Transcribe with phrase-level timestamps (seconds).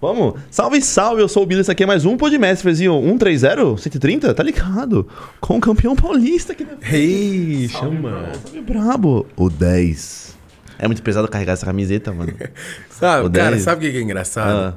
[0.00, 0.34] Vamos?
[0.50, 4.32] Salve, salve, eu sou o Billy, isso aqui é mais um Podmestre, Frezinho 130, 130,
[4.32, 5.08] tá ligado?
[5.40, 8.30] Com o campeão paulista aqui na Ei, chama.
[8.44, 9.26] Salve, brabo.
[9.36, 10.36] O 10.
[10.78, 12.32] É muito pesado carregar essa camiseta, mano.
[12.88, 13.62] Sabe, O cara, 10?
[13.62, 14.48] sabe o que é engraçado?
[14.56, 14.74] Ah,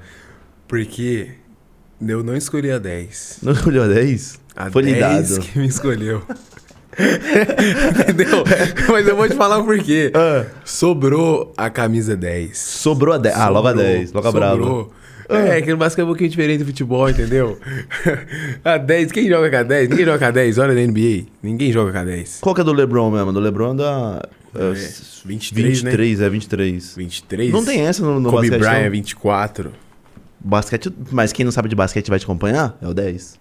[0.68, 1.30] Porque
[2.02, 3.40] eu não escolhi a 10.
[3.44, 4.40] não escolheu a 10?
[4.56, 5.40] A Foi 10 ligado.
[5.42, 6.24] que me escolheu.
[6.98, 8.44] Entendeu?
[8.90, 10.12] Mas eu vou te falar o porquê.
[10.16, 12.58] Ah, Sobrou a camisa 10.
[12.58, 13.36] sobrou a 10.
[13.36, 14.58] Ah, logo a Sobrou, 10, logo a brabo.
[14.64, 14.94] sobrou.
[15.36, 17.58] É, que no basquete é um pouquinho diferente do futebol, entendeu?
[18.64, 19.90] a 10, quem joga com a 10?
[19.90, 21.26] Ninguém joga com a 10, olha na NBA.
[21.42, 22.40] Ninguém joga com a 10.
[22.42, 23.32] Qual que é do LeBron mesmo?
[23.34, 24.30] Do LeBron é da...
[24.56, 24.76] É, É,
[25.26, 25.92] 23, né?
[25.92, 26.96] 23, é 23.
[26.98, 27.52] 23.
[27.52, 28.92] Não tem essa no, no Kobe basquete, Bryant, não.
[28.92, 29.72] 24.
[30.40, 32.78] Basquete, mas quem não sabe de basquete vai te acompanhar?
[32.82, 33.40] É o 10.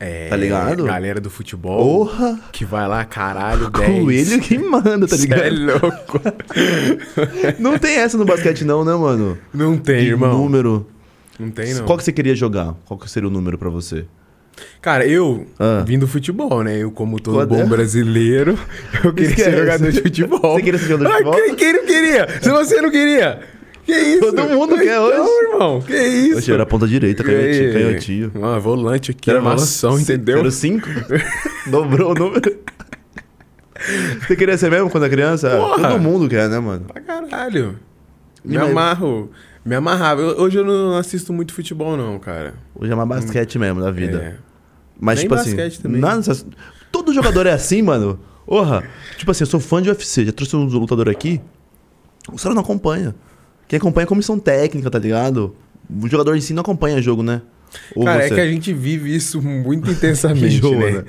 [0.00, 0.82] É, Tá ligado?
[0.84, 2.06] Galera do futebol.
[2.06, 2.40] Porra!
[2.50, 4.02] Que vai lá, caralho, 10.
[4.02, 5.80] Coelho que manda, tá Cê é ligado?
[5.80, 6.20] louco.
[7.60, 9.38] Não tem essa no basquete não, né, mano?
[9.54, 10.36] Não tem, De irmão.
[10.38, 10.88] número.
[11.38, 11.84] Não tem, não.
[11.84, 12.74] Qual que você queria jogar?
[12.84, 14.04] Qual que seria o número pra você?
[14.82, 15.82] Cara, eu Ah.
[15.84, 16.76] vim do futebol, né?
[16.78, 17.64] Eu, como todo Qual bom é?
[17.66, 18.58] brasileiro,
[19.02, 19.50] eu queria Esquece.
[19.50, 20.54] ser jogador de futebol.
[20.56, 21.34] Você queria ser jogador de Ah, futebol?
[21.46, 22.28] Quem, quem não queria?
[22.40, 23.40] Se você não queria.
[23.84, 24.20] Que isso?
[24.20, 25.46] Todo mundo quer então, hoje.
[25.52, 25.80] irmão.
[25.82, 26.38] Que isso?
[26.38, 27.72] Oxe, era a ponta direita, canhotinho.
[27.72, 28.32] Canhotinho.
[28.44, 29.40] Ah, volante aqui, Era
[30.00, 30.38] entendeu?
[30.38, 30.86] Era 5?
[31.66, 32.56] Dobrou o número.
[34.20, 35.50] Você queria ser mesmo quando era criança?
[35.50, 35.88] Porra.
[35.88, 36.84] Todo mundo quer, né, mano?
[36.84, 37.76] Pra caralho.
[38.44, 39.30] Me amarro.
[39.64, 40.20] Me amarrava.
[40.20, 42.54] Eu- hoje eu não assisto muito futebol, não, cara.
[42.74, 44.18] Hoje é mais basquete mesmo da vida.
[44.18, 44.34] É.
[44.98, 45.50] Mas, Nem tipo assim.
[45.56, 46.00] basquete também.
[46.00, 46.22] Nada,
[46.90, 48.18] todo jogador é assim, mano.
[48.46, 48.82] Porra.
[49.16, 51.40] Tipo assim, eu sou fã de UFC, já trouxe uns lutadores aqui.
[52.28, 53.14] O cara não acompanha.
[53.68, 55.54] Quem acompanha é comissão técnica, tá ligado?
[55.88, 57.40] O jogador em si não acompanha jogo, né?
[57.96, 58.34] Ou Cara, é você?
[58.34, 60.90] que a gente vive isso muito intensamente, Enjoa, né?
[60.92, 61.04] né?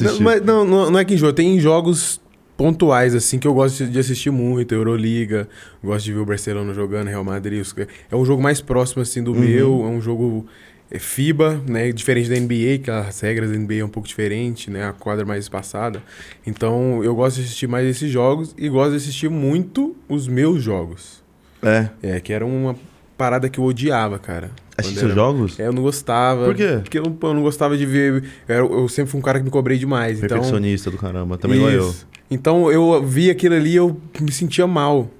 [0.00, 1.32] Não, mas não, não, não é que enjoa.
[1.32, 2.20] Tem jogos
[2.56, 4.72] pontuais, assim, que eu gosto de assistir muito.
[4.74, 5.48] Euroliga,
[5.82, 7.64] gosto de ver o Barcelona jogando, Real Madrid.
[8.10, 9.40] É um jogo mais próximo, assim, do Uhum.
[9.40, 9.82] meu.
[9.84, 10.46] É um jogo
[10.90, 11.90] é, FIBA, né?
[11.92, 14.86] Diferente da NBA, que as regras da NBA é um pouco diferente, né?
[14.88, 16.00] A quadra mais espaçada.
[16.46, 20.62] Então, eu gosto de assistir mais esses jogos e gosto de assistir muito os meus
[20.62, 21.22] jogos.
[21.62, 21.88] É.
[22.02, 22.76] É, que era uma
[23.18, 24.50] parada que eu odiava, cara.
[24.78, 25.58] Assistir seus jogos?
[25.58, 26.44] é, eu não gostava.
[26.44, 26.78] Por quê?
[26.82, 28.22] Porque eu, não- eu não gostava de ver.
[28.46, 30.18] Eu, eu sempre fui um cara que me cobrei demais.
[30.18, 31.36] Então, Perfeccionista do caramba.
[31.38, 31.94] Também igual eu.
[32.30, 35.10] Então eu vi aquilo ali e eu me sentia mal.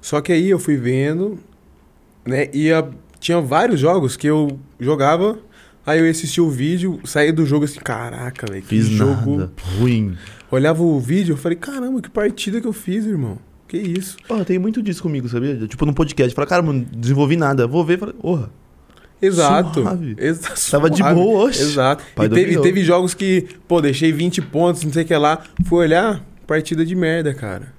[0.00, 1.38] Só que aí eu fui vendo,
[2.24, 2.48] né?
[2.52, 2.86] E a-
[3.18, 5.38] tinha vários jogos que eu jogava,
[5.84, 9.36] aí eu assistia o vídeo, saía do jogo assim, caraca, velho, que Fiz jogo.
[9.38, 9.52] nada.
[9.78, 10.16] Ruim.
[10.50, 13.38] Olhava o vídeo, eu falei, caramba, que partida que eu fiz, irmão.
[13.66, 14.16] Que isso?
[14.28, 15.56] Porra, tem muito disso comigo, sabia?
[15.66, 16.32] Tipo, no podcast.
[16.36, 17.66] Fala, cara, mano, desenvolvi nada.
[17.66, 17.98] Vou ver.
[17.98, 18.48] Falei, porra.
[19.20, 19.80] Exato.
[19.82, 20.14] Suave.
[20.20, 21.62] Exa- Tava de boa, oxe.
[21.62, 22.04] Exato.
[22.16, 22.62] E teve, milhão.
[22.62, 25.42] teve jogos que, pô, deixei 20 pontos, não sei o que lá.
[25.64, 27.74] Fui olhar, partida de merda, cara.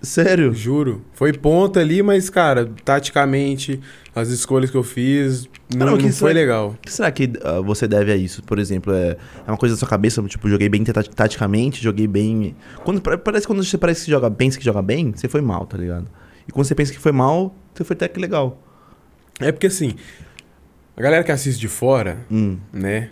[0.00, 0.52] Sério?
[0.52, 1.02] Juro.
[1.12, 3.80] Foi ponta ali, mas, cara, taticamente,
[4.14, 6.70] as escolhas que eu fiz, não, não foi legal.
[6.70, 8.42] O que será que ah, você deve a isso?
[8.42, 9.16] Por exemplo, é,
[9.46, 12.56] é uma coisa da sua cabeça, tipo, joguei bem taticamente, joguei bem.
[12.84, 15.40] Quando, pa- parece que quando você parece que joga, pensa que joga bem, você foi
[15.40, 16.08] mal, tá ligado?
[16.48, 18.60] E quando você pensa que foi mal, você foi até que legal.
[19.38, 19.94] É porque, assim,
[20.96, 23.10] a galera que assiste de fora, Hum, né?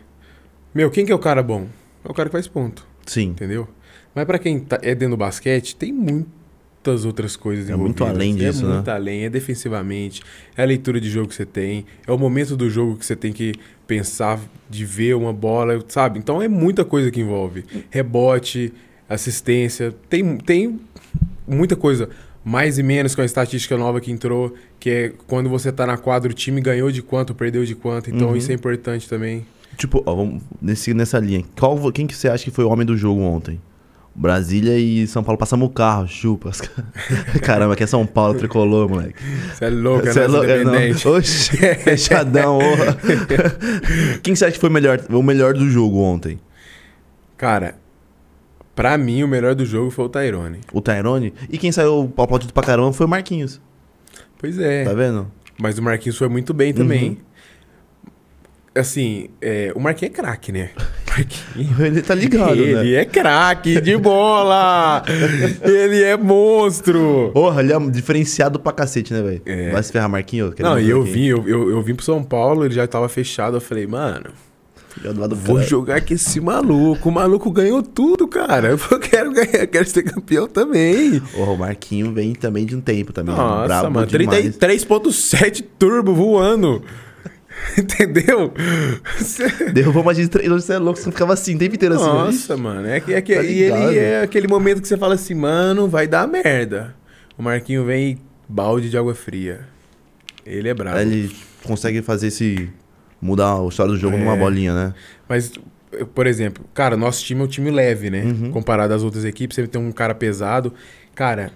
[0.74, 1.68] Meu, quem que é o cara bom?
[2.04, 3.28] É o cara que faz ponto, sim.
[3.28, 3.68] entendeu?
[4.14, 8.16] Mas pra quem tá- é dentro do basquete, tem muitas outras coisas É muito envolvidas.
[8.16, 8.74] além disso, É né?
[8.74, 10.22] muito além, é defensivamente,
[10.56, 13.14] é a leitura de jogo que você tem, é o momento do jogo que você
[13.14, 13.54] tem que
[13.86, 16.18] pensar de ver uma bola, sabe?
[16.18, 17.64] Então é muita coisa que envolve.
[17.90, 18.72] Rebote,
[19.08, 20.80] assistência, tem, tem
[21.46, 22.08] muita coisa.
[22.42, 25.98] Mais e menos com a estatística nova que entrou, que é quando você tá na
[25.98, 28.08] quadra, o time ganhou de quanto, perdeu de quanto.
[28.10, 28.36] Então Uhum.
[28.36, 29.44] isso é importante também.
[29.76, 31.44] Tipo, ó, vamos nesse, nessa linha.
[31.58, 33.60] Qual, quem que você acha que foi o homem do jogo ontem?
[34.14, 36.50] Brasília e São Paulo passamos o carro, chupa.
[37.42, 39.14] Caramba, aqui é São Paulo, tricolor, moleque.
[39.54, 41.12] Você é louco, Você é louco, é, não.
[41.12, 42.58] Oxi, fechadão.
[44.22, 46.40] Quem você acha que foi o melhor, o melhor do jogo ontem?
[47.36, 47.76] Cara,
[48.74, 50.60] pra mim o melhor do jogo foi o Tyrone.
[50.72, 51.32] O Tyrone?
[51.48, 53.60] E quem saiu aplaudido pra caramba foi o Marquinhos.
[54.38, 54.84] Pois é.
[54.84, 55.30] Tá vendo?
[55.58, 57.10] Mas o Marquinhos foi muito bem também.
[57.10, 57.16] Uhum.
[58.74, 60.70] Assim, é, o Marquinhos é craque, né?
[61.10, 61.80] Marquinhos.
[61.80, 63.00] Ele tá ligado, ele né?
[63.00, 65.02] é craque de bola!
[65.62, 67.30] ele é monstro!
[67.34, 69.42] Porra, ele é diferenciado pra cacete, né, velho?
[69.44, 69.70] É.
[69.70, 70.54] Vai se ferrar, Marquinhos?
[70.60, 73.56] Não, e eu vim, eu, eu, eu vim pro São Paulo, ele já tava fechado.
[73.56, 74.30] Eu falei, mano.
[75.02, 75.68] Eu vou cara.
[75.68, 77.08] jogar com esse maluco.
[77.08, 78.68] O maluco ganhou tudo, cara.
[78.68, 81.20] Eu quero ganhar, quero ser campeão também.
[81.20, 83.34] Porra, o Marquinhos vem também de um tempo também.
[83.34, 84.56] Nossa, brabo mano, demais.
[84.58, 86.82] 33.7 turbo voando.
[87.78, 88.52] Entendeu?
[89.72, 92.04] Derrubou mais de três, você é louco, você ficava assim o tempo inteiro assim.
[92.04, 92.88] Nossa, mano.
[92.88, 95.88] É que, é que Tá e ele é aquele momento que você fala assim, mano,
[95.88, 96.94] vai dar merda.
[97.36, 98.18] O Marquinho vem e
[98.48, 99.60] balde de água fria.
[100.44, 100.98] Ele é brabo.
[100.98, 101.34] Ele
[101.64, 102.68] consegue fazer esse.
[103.20, 104.18] mudar a história do jogo É.
[104.20, 104.94] numa bolinha, né?
[105.28, 105.52] Mas,
[106.14, 108.22] por exemplo, cara, nosso time é um time leve, né?
[108.24, 108.50] Uhum.
[108.50, 110.72] Comparado às outras equipes, sempre tem um cara pesado.
[111.14, 111.52] Cara,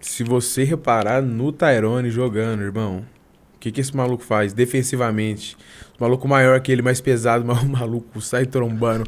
[0.00, 3.19] se você reparar no Tyrone jogando, irmão, o
[3.60, 5.56] que, que esse maluco faz defensivamente?
[5.98, 9.04] O maluco maior que ele, mais pesado, mas o maluco sai trombando.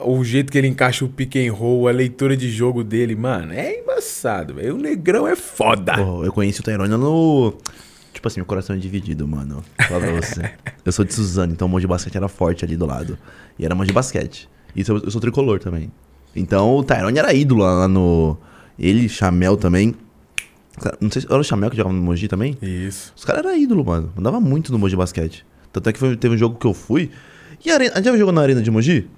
[0.00, 3.52] O jeito que ele encaixa o pick and roll, a leitura de jogo dele, mano,
[3.52, 4.74] é embaçado, velho.
[4.74, 5.94] O negrão é foda.
[5.94, 7.54] Pô, eu conheci o Tyrone no.
[8.12, 9.62] Tipo assim, meu coração é dividido, mano.
[9.88, 10.50] Fala pra você.
[10.84, 13.16] eu sou de Suzano, então o Moji Basquete era forte ali do lado.
[13.56, 14.48] E era Moji Basquete.
[14.74, 15.92] E eu, eu sou tricolor também.
[16.34, 18.36] Então o Tyrone era ídolo lá no.
[18.76, 19.94] Ele, Chamel também.
[20.80, 22.56] Cara, Não sei se era o Chamel que jogava no Moji também.
[22.60, 23.12] Isso.
[23.16, 24.12] Os caras eram ídolo, mano.
[24.16, 25.44] Mandava muito no Moji Basquete.
[25.72, 27.10] Tanto é que foi- teve um jogo que eu fui.
[27.64, 28.02] E a arena.
[28.02, 29.08] Já jogou na arena de Moji?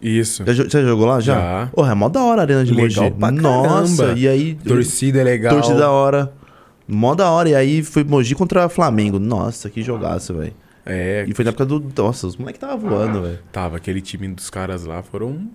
[0.00, 0.44] Isso.
[0.46, 1.20] Já, já jogou lá?
[1.20, 1.34] Já?
[1.34, 1.66] Já.
[1.72, 3.16] Porra, é mó da hora a arena de Legal Moji.
[3.18, 4.18] pra Nossa, caramba.
[4.20, 4.54] e aí.
[4.54, 5.54] Torcida é legal.
[5.54, 6.32] Torcida da hora.
[6.86, 7.48] Mó da hora.
[7.48, 9.18] E aí foi Mogi contra Flamengo.
[9.18, 10.52] Nossa, que jogaço, velho.
[10.84, 11.84] É, E foi na época do.
[11.96, 13.38] Nossa, os moleques tava voando, velho.
[13.50, 15.48] Tava, aquele time dos caras lá foram.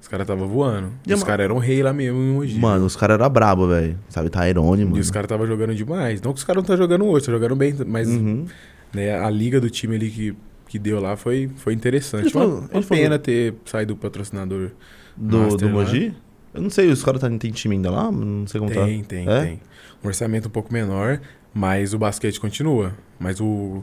[0.00, 0.92] Os caras tava voando.
[1.06, 2.58] E os caras eram rei lá mesmo em Mogi.
[2.58, 3.98] Mano, os caras eram brabo, velho.
[4.08, 4.96] Sabe, Tyrone, mano.
[4.96, 6.22] E os caras tava jogando demais.
[6.22, 8.46] Não que os caras não tá jogando hoje, tá jogando bem, mas Uhum.
[8.94, 10.36] né, a liga do time ali que,
[10.68, 12.30] que deu lá foi, foi interessante.
[12.30, 14.70] Falou- uma uma pena ter saído o patrocinador.
[15.16, 15.82] Do, Master do lá.
[15.84, 16.14] Mogi?
[16.54, 18.10] Eu não sei, os caras tá, tem time ainda lá?
[18.10, 19.08] Não sei como Tem, tá.
[19.08, 19.40] tem, É?
[19.42, 19.60] tem.
[20.02, 21.20] Um orçamento um pouco menor,
[21.52, 22.94] mas o basquete continua.
[23.18, 23.82] Mas o-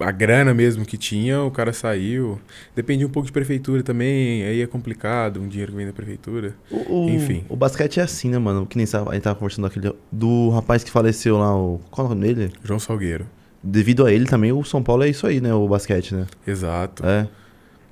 [0.00, 2.40] a grana mesmo que tinha, o cara saiu.
[2.74, 6.54] Depende um pouco de prefeitura também, aí é complicado, um dinheiro que vem da prefeitura.
[6.70, 7.44] O, Enfim.
[7.48, 8.66] O basquete é assim, né, mano?
[8.66, 9.92] Que nem a gente tava conversando aquele.
[10.10, 11.80] Do rapaz que faleceu lá, o.
[11.90, 12.52] Qual é o nome dele?
[12.64, 13.26] João Salgueiro.
[13.62, 15.54] Devido a ele também, o São Paulo é isso aí, né?
[15.54, 16.26] O basquete, né?
[16.44, 17.06] Exato.
[17.06, 17.28] É.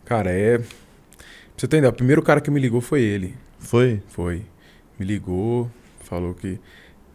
[0.05, 0.59] Cara, é.
[0.59, 0.67] Pra
[1.57, 3.35] você entender, o primeiro cara que me ligou foi ele.
[3.61, 4.03] Foi?
[4.09, 4.43] Foi.
[4.99, 5.71] Me ligou,
[6.01, 6.59] falou que,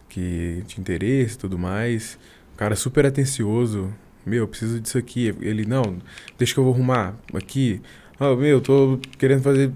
[0.08, 2.18] que tinha interesse e tudo mais.
[2.54, 3.94] O cara super atencioso.
[4.26, 5.36] Meu, eu preciso disso aqui.
[5.42, 5.98] Ele, não,
[6.38, 7.82] deixa que eu vou arrumar aqui.
[8.20, 9.72] Ah, meu, tô querendo fazer.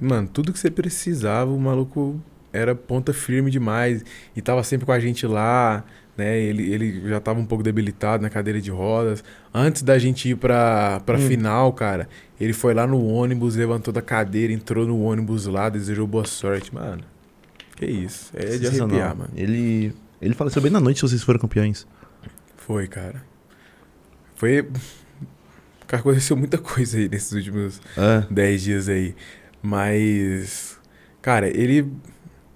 [0.00, 2.18] Mano, tudo que você precisava, o maluco
[2.52, 4.04] era ponta firme demais.
[4.34, 5.84] E tava sempre com a gente lá,
[6.16, 6.38] né?
[6.40, 9.22] Ele, ele já tava um pouco debilitado na cadeira de rodas.
[9.52, 11.26] Antes da gente ir pra, pra Hum.
[11.28, 12.08] final, cara,
[12.40, 16.74] ele foi lá no ônibus, levantou da cadeira, entrou no ônibus lá, desejou boa sorte,
[16.74, 17.02] mano.
[17.76, 18.30] Que isso.
[18.34, 19.30] É de arrepiar, mano.
[19.36, 19.92] Ele.
[20.22, 21.86] Ele faleceu bem na noite se vocês foram campeões.
[22.56, 23.22] Foi, cara.
[24.40, 24.66] Foi.
[25.86, 28.24] Cara, aconteceu muita coisa aí nesses últimos É.
[28.32, 29.14] 10 dias aí.
[29.62, 30.78] Mas.
[31.20, 31.92] Cara, ele.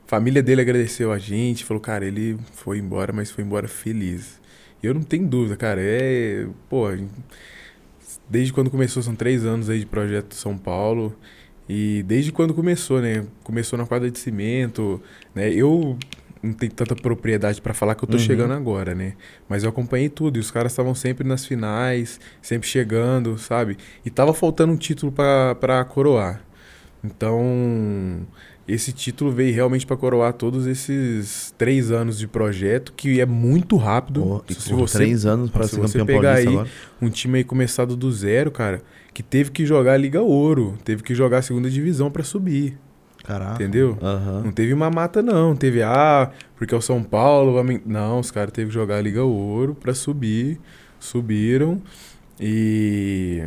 [0.07, 4.41] A família dele agradeceu a gente, falou, cara, ele foi embora, mas foi embora feliz.
[4.83, 5.81] E eu não tenho dúvida, cara.
[5.83, 6.47] É.
[6.71, 6.87] Pô,
[8.31, 11.15] desde quando começou, são três anos aí de projeto São Paulo.
[11.69, 13.27] E desde quando começou, né?
[13.43, 15.03] Começou na quadra de cimento,
[15.35, 15.53] né?
[15.53, 15.99] Eu
[16.45, 18.23] não tenho tanta propriedade pra falar que eu tô Uhum.
[18.23, 19.15] chegando agora, né?
[19.49, 23.77] Mas eu acompanhei tudo e os caras estavam sempre nas finais, sempre chegando, sabe?
[24.05, 26.43] E tava faltando um título pra pra coroar.
[27.03, 28.21] Então,
[28.67, 33.77] esse título veio realmente pra coroar todos esses três anos de projeto, que é muito
[33.77, 34.43] rápido.
[34.49, 36.69] E se você três anos pra se ser você pegar aí- agora.
[37.01, 38.83] um time aí começado do zero, cara,
[39.13, 42.77] que teve que jogar a Liga Ouro, teve que jogar a segunda divisão pra subir,
[43.25, 43.55] Caraca.
[43.55, 43.97] entendeu?
[44.03, 44.43] Aham.
[44.45, 47.55] Não teve uma mata não, teve ah, porque é o São Paulo,
[47.87, 50.61] não, os caras teve que jogar a Liga Ouro pra subir,
[51.01, 51.81] subiram
[52.39, 53.43] e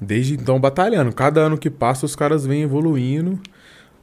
[0.00, 1.12] desde então batalhando.
[1.12, 3.38] Cada ano que passa os caras vêm evoluindo.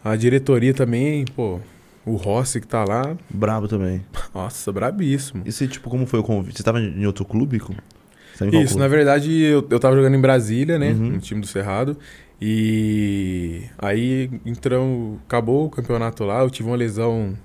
[0.03, 1.61] A diretoria também, pô,
[2.05, 4.03] o Rossi que tá lá, Brabo também.
[4.35, 5.43] nossa, brabíssimo.
[5.45, 6.57] E você, tipo, como foi o convite?
[6.57, 7.59] Você tava em outro clube?
[7.59, 8.75] Você Isso, clube?
[8.79, 10.91] na verdade, eu, eu tava jogando em Brasília, né?
[10.91, 11.11] Uhum.
[11.11, 11.97] No time do Cerrado.
[12.45, 16.41] E aí, então, acabou o campeonato lá.
[16.41, 17.37] Eu tive uma lesão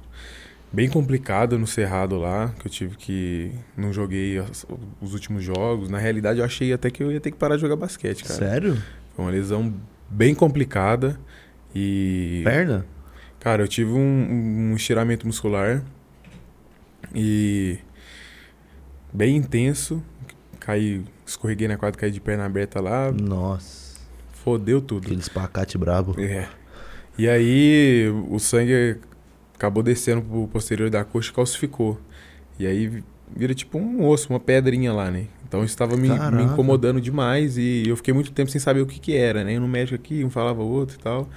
[0.72, 3.52] bem complicada no Cerrado lá, que eu tive que.
[3.76, 4.40] Não joguei
[5.00, 5.88] os últimos jogos.
[5.88, 8.40] Na realidade, eu achei até que eu ia ter que parar de jogar basquete, cara.
[8.40, 8.82] Sério?
[9.14, 9.72] Foi uma lesão
[10.10, 11.16] bem complicada.
[11.72, 12.40] E.
[12.42, 12.84] Perna?
[13.38, 15.80] Cara, eu tive um, um estiramento muscular
[17.14, 17.78] e
[19.12, 20.02] bem intenso.
[20.58, 23.77] Caí, escorreguei na quadra, caí de perna aberta lá, Nossa.
[24.48, 25.04] Fodeu tudo.
[25.04, 26.14] Aquele espacate brabo.
[26.18, 26.48] É.
[27.18, 28.96] E aí o sangue
[29.54, 32.00] acabou descendo pro posterior da coxa e calcificou.
[32.58, 33.02] E aí
[33.36, 35.26] vira tipo um osso, uma pedrinha lá, né?
[35.46, 38.86] Então isso estava me, me incomodando demais e eu fiquei muito tempo sem saber o
[38.86, 39.58] que que era, né?
[39.58, 41.28] No médico aqui, um falava outro e tal.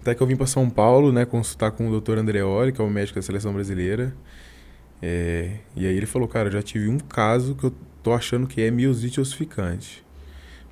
[0.00, 2.18] Até que eu vim para São Paulo, né, consultar com o Dr.
[2.18, 4.14] Andreoli, que é o médico da seleção brasileira.
[5.00, 8.46] É, e aí ele falou, cara, eu já tive um caso que eu tô achando
[8.46, 10.03] que é miosite ossificante.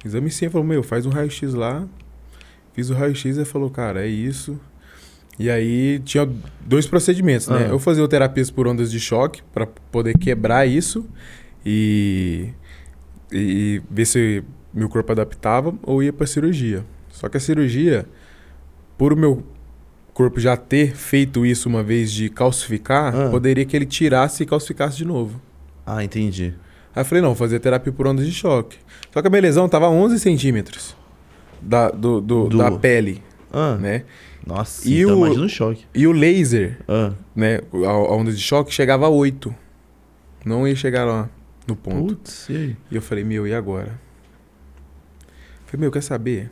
[0.04, 1.87] Exame sim, falou, meu, faz um raio-x lá.
[2.73, 4.59] Fiz o raio-x e falou, cara, é isso.
[5.38, 6.28] E aí tinha
[6.61, 7.66] dois procedimentos, né?
[7.66, 7.68] Ah.
[7.68, 11.06] Eu fazia terapias por ondas de choque para poder quebrar isso
[11.64, 12.49] e,
[13.30, 14.42] e ver se
[14.75, 16.85] meu corpo adaptava ou ia para cirurgia.
[17.11, 18.06] Só que a cirurgia,
[18.99, 19.42] por o meu
[20.12, 23.30] corpo já ter feito isso uma vez de calcificar, Ah.
[23.30, 25.40] poderia que ele tirasse e calcificasse de novo.
[25.87, 26.54] Ah, entendi.
[26.94, 28.76] Aí eu falei, não, vou fazer terapia por ondas de choque.
[29.12, 30.94] Só que a minha lesão tava a 11 centímetros
[31.61, 33.22] da, do, do- Do- da pele,
[33.52, 34.04] Ah, né?
[34.46, 35.84] nossa, E então o- imagina um choque.
[35.94, 39.54] E o laser, Ah, né, a, a onda de choque chegava a 8.
[40.44, 41.28] Não ia chegar lá
[41.66, 42.14] no ponto.
[42.16, 42.76] putz, e aí?
[42.90, 43.99] E eu falei, meu, e agora?
[45.66, 46.50] Falei, meu, quer saber?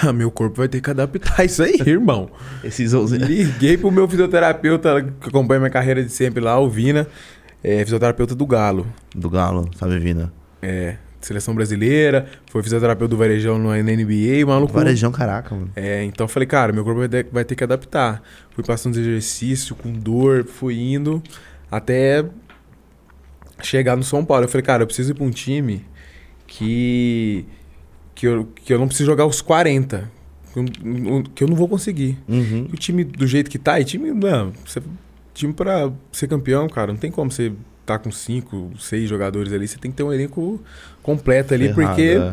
[0.00, 2.30] Ah, meu corpo vai ter que adaptar isso aí, irmão.
[2.62, 3.18] Esses 11...
[3.18, 7.06] Liguei pro meu fisioterapeuta que acompanha minha carreira de sempre lá, o Vina,
[7.62, 8.86] é, fisioterapeuta do Galo.
[9.14, 10.32] Do Galo, sabe, Vina?
[10.62, 14.72] É, seleção brasileira, foi fisioterapeuta do Varejão na NBA, maluco.
[14.72, 15.70] Varejão, caraca, mano.
[15.74, 18.22] É, então eu falei, cara, meu corpo vai ter, vai ter que adaptar.
[18.50, 21.22] Fui passando os exercícios com dor, fui indo
[21.70, 22.24] até
[23.62, 24.44] chegar no São Paulo.
[24.44, 25.84] Eu falei, cara, eu preciso ir pra um time
[26.46, 27.46] que
[28.18, 30.10] que eu, que eu não preciso jogar os 40,
[30.52, 30.64] que eu,
[31.36, 32.18] que eu não vou conseguir.
[32.28, 32.68] Uhum.
[32.72, 34.82] O time do jeito que tá, e time, não, você,
[35.38, 37.52] time pra ser campeão, cara, não tem como você
[37.86, 40.60] tá com 5, 6 jogadores ali, você tem que ter um elenco
[41.02, 42.32] completo ali, Ferrado, porque é.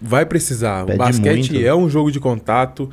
[0.00, 0.86] vai precisar.
[0.86, 1.66] Pede o basquete muito.
[1.66, 2.88] é um jogo de contato,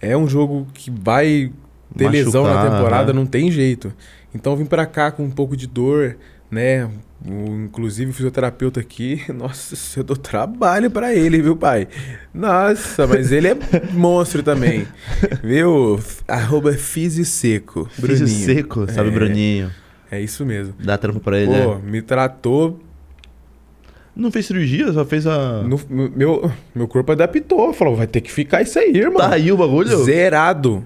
[0.00, 1.50] é um jogo que vai
[1.96, 3.18] ter lesão na Machucar, temporada, né?
[3.18, 3.92] não tem jeito.
[4.34, 6.16] Então vim pra cá com um pouco de dor,
[6.50, 6.88] né?
[7.26, 11.88] Inclusive o fisioterapeuta aqui, nossa, eu dou trabalho pra ele, viu, pai?
[12.34, 13.56] Nossa, mas ele é
[13.92, 14.86] monstro também.
[15.42, 15.98] Viu?
[16.28, 17.86] Arroba Físio Seco.
[17.90, 18.44] Físio Bruninho.
[18.44, 19.70] seco, sabe, É, Bruninho?
[20.10, 20.74] É isso mesmo.
[20.78, 21.78] Dá trampo pra ele, Pô, é.
[21.78, 22.78] me tratou
[24.14, 25.62] Não fez cirurgia, só fez a...
[25.62, 27.72] No- meu, meu corpo adaptou.
[27.72, 29.16] Falou, vai ter que ficar isso aí, irmão.
[29.18, 30.04] Tá aí o bagulho?
[30.04, 30.84] Zerado.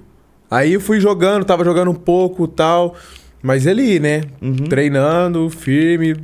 [0.51, 2.95] Aí eu fui jogando, tava jogando um pouco e tal.
[3.43, 4.23] Mas ali, né?
[4.43, 4.57] Uhum.
[4.57, 6.17] Treinando, firme.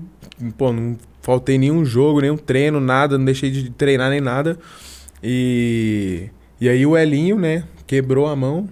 [0.57, 3.17] Pô, não faltei nenhum jogo, nenhum treino, nada.
[3.17, 4.59] Não deixei de treinar nem nada.
[5.23, 6.29] E,
[6.61, 7.65] e aí o Elinho, né?
[7.87, 8.69] Quebrou a mão.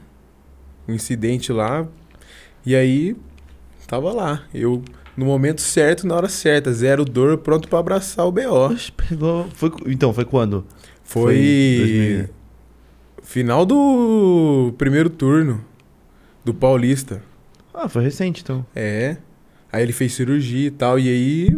[0.86, 1.86] Um incidente lá.
[2.66, 3.16] E aí,
[3.86, 4.42] tava lá.
[4.52, 4.82] Eu,
[5.16, 6.72] no momento certo, na hora certa.
[6.72, 8.70] Zero dor, pronto pra abraçar o B.O.
[8.96, 9.46] Pegou...
[9.54, 9.70] Foi...
[9.86, 10.66] Então, foi quando?
[11.04, 11.34] Foi,
[11.78, 12.28] 2000.
[13.22, 15.64] final do primeiro turno
[16.44, 17.22] do Paulista.
[17.74, 18.64] Ah, foi recente, então.
[18.74, 19.16] É.
[19.72, 20.98] Aí ele fez cirurgia e tal.
[20.98, 21.56] E aí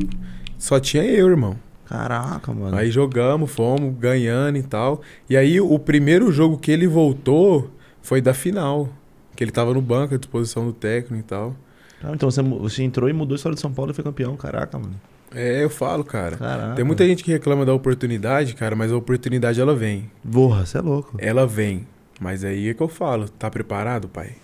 [0.58, 1.56] só tinha eu, irmão.
[1.86, 2.76] Caraca, mano.
[2.76, 5.02] Aí jogamos, fomos ganhando e tal.
[5.28, 8.88] E aí o primeiro jogo que ele voltou foi da final.
[9.36, 11.56] Que ele tava no banco à disposição do técnico e tal.
[12.02, 14.36] Ah, então você, você entrou e mudou a história de São Paulo e foi campeão.
[14.36, 14.94] Caraca, mano.
[15.34, 16.36] É, eu falo, cara.
[16.36, 16.74] Caraca.
[16.76, 20.08] Tem muita gente que reclama da oportunidade, cara, mas a oportunidade ela vem.
[20.30, 21.16] Porra, você é louco.
[21.18, 21.86] Ela vem.
[22.20, 24.36] Mas aí é que eu falo, tá preparado, pai?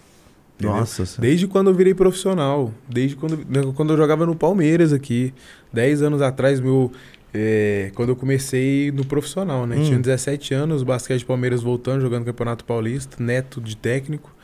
[0.60, 0.80] Entendeu?
[0.80, 1.20] Nossa.
[1.20, 2.72] Desde quando eu virei profissional.
[2.88, 5.32] Desde quando, né, quando eu jogava no Palmeiras aqui.
[5.72, 6.90] 10 anos atrás, meu.
[7.32, 9.76] é, quando eu comecei no profissional, né?
[9.76, 9.84] Hum.
[9.84, 14.34] Tinha 17 anos, basquete Palmeiras voltando, jogando Campeonato Paulista, neto de técnico.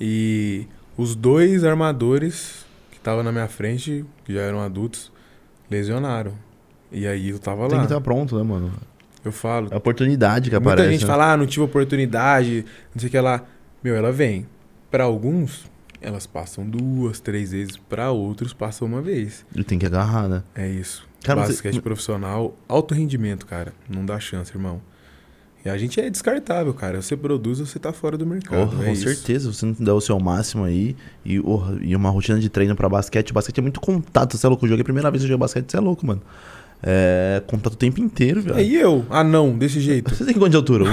[0.00, 5.12] E os dois armadores que estavam na minha frente, que já eram adultos,
[5.70, 6.32] lesionaram.
[6.90, 7.86] E aí eu tava Tem lá.
[7.86, 8.72] que estar pronto, né, mano?
[9.24, 9.68] Eu falo.
[9.70, 10.92] É a oportunidade que Muita aparece.
[10.92, 11.06] gente né?
[11.06, 12.64] fala, ah, não tive oportunidade,
[12.94, 13.44] não sei o que lá.
[13.82, 14.46] Meu, ela vem.
[14.90, 15.64] Pra alguns,
[16.00, 17.76] elas passam duas, três vezes.
[17.76, 19.44] Pra outros, passam uma vez.
[19.54, 20.42] Ele tem que agarrar, né?
[20.54, 21.06] É isso.
[21.24, 23.72] Cara, você- Basquete profissional, alto rendimento, cara.
[23.88, 24.80] Não dá chance, irmão.
[25.64, 27.02] E a gente é descartável, cara.
[27.02, 28.70] Você produz, você tá fora do mercado.
[28.70, 29.02] Porra, é com isso.
[29.02, 32.76] certeza, você não der o seu máximo aí e, porra, e uma rotina de treino
[32.76, 33.32] pra basquete.
[33.32, 34.64] Basquete é muito contato, você é louco.
[34.64, 36.22] Eu joguei a primeira vez que eu joguei basquete, você é louco, mano.
[36.80, 38.56] É contato o tempo inteiro, velho.
[38.56, 39.04] É, e eu?
[39.10, 40.14] Ah, não, desse jeito.
[40.14, 40.84] Você tem quanto de altura?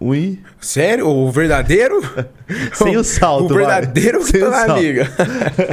[0.00, 0.38] Um, um e...
[0.60, 1.08] Sério?
[1.08, 2.00] O verdadeiro?
[2.74, 3.66] Sem o salto, O vai.
[3.66, 4.80] verdadeiro que Sem tá na salto.
[4.80, 5.10] liga.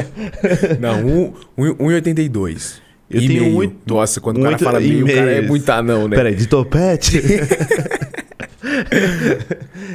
[0.82, 2.78] não, um, um, 1,82.
[3.12, 3.54] Eu E tenho meio.
[3.54, 5.48] um oito- Nossa, quando um o cara fala e meio, o cara é meio.
[5.48, 6.16] muito anão, né?
[6.16, 7.22] Peraí, de topete?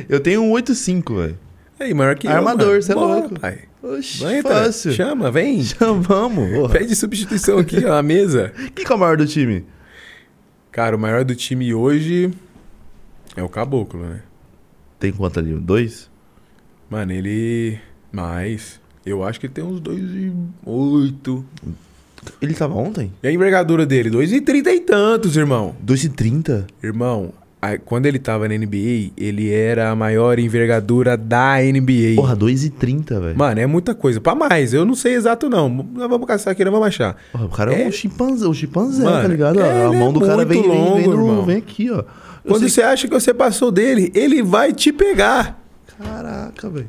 [0.09, 1.39] eu tenho um 8,5, velho.
[1.85, 3.39] Aí, maior que Armador, você é Bora, louco.
[3.39, 3.59] Pai.
[3.83, 4.93] Oxi, Vai, fácil.
[4.93, 5.61] Chama, vem.
[6.01, 6.51] Vamos.
[6.51, 6.79] porra.
[6.79, 8.55] Pede substituição aqui, ó, a mesa.
[8.75, 9.67] Quem que é o maior do time?
[10.73, 12.31] Cara, o maior do time hoje
[13.37, 14.23] é o Caboclo, né?
[14.99, 15.53] Tem quanto ali?
[15.53, 16.11] Dois?
[16.89, 17.79] Mano, ele...
[18.11, 18.81] Mais.
[19.05, 21.45] Eu acho que ele tem uns 2,8.
[22.41, 23.13] Ele tava ontem?
[23.23, 24.09] E a envergadura dele?
[24.09, 25.77] 2,30 e tantos, irmão.
[25.85, 26.65] 2,30?
[26.83, 27.35] Irmão,
[27.73, 32.15] a- quando ele tava na NBA, ele era a maior envergadura da NBA.
[32.17, 33.37] Porra, 2,30, velho.
[33.39, 34.21] Mano, é muita coisa.
[34.21, 35.69] Pra mais, eu não sei exato não.
[35.69, 37.17] Nós vamos caçar aqui, nós vamos achar.
[37.33, 39.61] Porra, o cara é, É- um chimpanzé, um chimpanzé, Mano, tá ligado?
[39.61, 41.45] é, a mão é do cara vem, vem, longo, vem, no- irmão.
[41.45, 41.99] vem aqui, ó.
[41.99, 42.05] Eu
[42.53, 45.59] Quando você acha que você passou dele, ele vai te pegar.
[45.99, 46.15] Caraca.
[46.23, 46.89] Caraca, velho.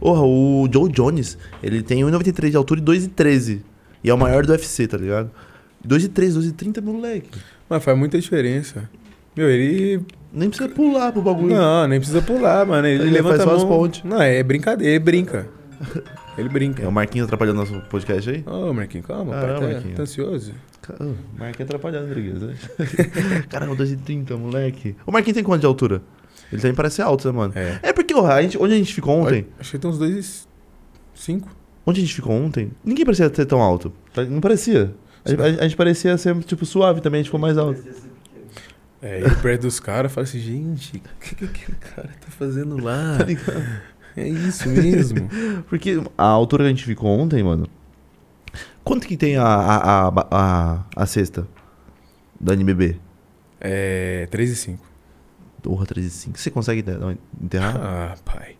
[0.00, 3.62] Porra, o Joe Jones, ele tem 1,93 de altura e 2,13.
[4.04, 5.30] E é o maior do UFC, tá ligado?
[5.84, 7.38] 2,13, 2,30, moleque.
[7.68, 8.88] Mas faz muita diferença.
[9.36, 10.02] Meu, ele.
[10.32, 11.54] Nem precisa pular pro bagulho.
[11.54, 12.86] Não, nem precisa pular, mano.
[12.86, 13.78] Ele, Ele levanta faz só a as mão.
[13.78, 14.02] pontes.
[14.04, 15.48] Não, é brincadeira, ele brinca.
[16.36, 16.82] Ele brinca.
[16.82, 18.44] É o Marquinhos atrapalhando nosso podcast aí?
[18.46, 19.54] Ô, Marquinhos, calma, Ah, pai.
[19.54, 19.96] Tá, Marquinhos.
[19.96, 20.52] tá ansioso?
[21.38, 22.40] Marquinhos atrapalhando, Rodrigues.
[22.42, 22.54] né?
[23.48, 24.94] Caramba, 2,30, moleque.
[25.06, 26.02] O Marquinhos tem quanto de altura?
[26.52, 27.52] Ele também parece alto, né, mano?
[27.56, 27.78] É.
[27.82, 30.46] É porque, ó, a gente, onde a gente ficou ontem, Acho que tem uns dois.
[31.14, 31.48] Cinco.
[31.86, 33.90] onde a gente ficou ontem, ninguém parecia ser tão alto.
[34.12, 34.94] Tá- Não parecia.
[35.24, 37.82] A, gente- a- a gente parecia ser, tipo, suave também, a gente ficou mais alto.
[39.06, 42.82] É, ele perto dos caras fala assim, gente, o que, que aquele cara tá fazendo
[42.82, 43.18] lá?
[43.44, 43.82] Tá?
[44.16, 45.28] É isso mesmo.
[45.68, 47.68] Porque a altura que a gente ficou ontem, mano.
[48.82, 51.46] Quanto que tem a, a, a, a, a cesta
[52.40, 52.98] da NBB?
[53.60, 54.26] É.
[54.30, 54.86] 3 e 5.
[55.62, 56.36] Porra, 13,5.
[56.38, 57.76] Você consegue enterrar- enterrar?
[57.76, 58.56] Ah, pai.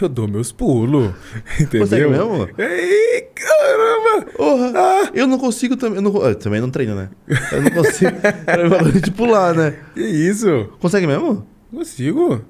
[0.00, 1.14] Eu dou meus pulos.
[1.58, 1.80] Entendeu?
[1.80, 2.48] Consegue mesmo?
[2.58, 4.26] Ei, caramba!
[4.36, 5.96] Porra, Ah, eu não consigo também.
[5.96, 7.08] Eu, não, eu também não treino, né?
[7.52, 8.12] Eu não consigo.
[9.02, 9.74] De pular, né?
[9.94, 10.68] que isso?
[10.80, 11.46] Consegue mesmo?
[11.70, 12.40] Consigo.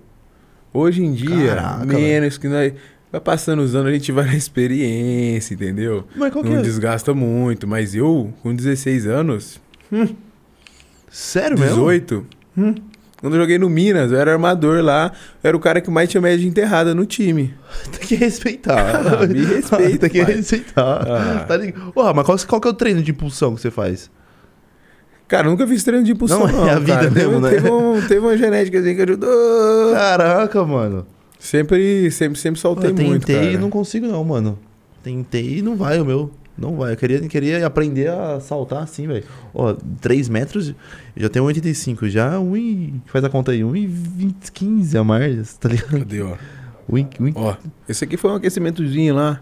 [0.73, 2.73] Hoje em dia, Caraca, menos que nós.
[3.11, 6.05] Vai passando os anos, a gente vai na experiência, entendeu?
[6.15, 6.63] Mas qual que Não é?
[6.63, 7.67] desgasta muito.
[7.67, 9.59] Mas eu, com 16 anos,
[11.11, 11.77] Sério mesmo?
[11.77, 12.27] 18,
[12.59, 12.75] hum,
[13.21, 16.09] quando eu joguei no Minas, eu era armador lá, eu era o cara que mais
[16.09, 17.55] tinha média de enterrada no time.
[17.91, 18.79] Tem que respeitar.
[19.23, 20.35] Ah, me respeita, Tem que pai.
[20.37, 21.07] respeitar.
[21.07, 21.45] Ah.
[21.47, 21.93] Tá ligado?
[22.15, 24.11] Mas qual, qual que é o treino de impulsão que você faz?
[25.27, 26.69] Cara, nunca fiz treino de impulsão, Não, não.
[26.69, 27.11] é a vida cara.
[27.11, 27.51] mesmo, teve, né?
[27.51, 29.93] Teve, um, teve uma genética assim que ajudou.
[29.93, 31.07] Caraca, mano.
[31.39, 34.59] Sempre, sempre, sempre soltei eu muito, tentei e não consigo não, mano.
[35.03, 36.31] Tentei e não vai o meu.
[36.59, 36.93] Não vai.
[36.93, 39.25] Eu queria, queria aprender a saltar assim, velho.
[39.55, 40.75] Ó, 3 metros,
[41.17, 42.09] já tenho 1,85.
[42.09, 43.03] Já 1 e...
[43.07, 43.61] Faz a conta aí.
[43.61, 45.99] 1,20, 15 a mais, tá ligado?
[46.01, 46.37] Cadê, ó?
[46.89, 47.09] 1 e...
[47.21, 47.33] 1 e...
[47.37, 47.57] Ó,
[47.89, 49.41] esse aqui foi um aquecimentozinho lá.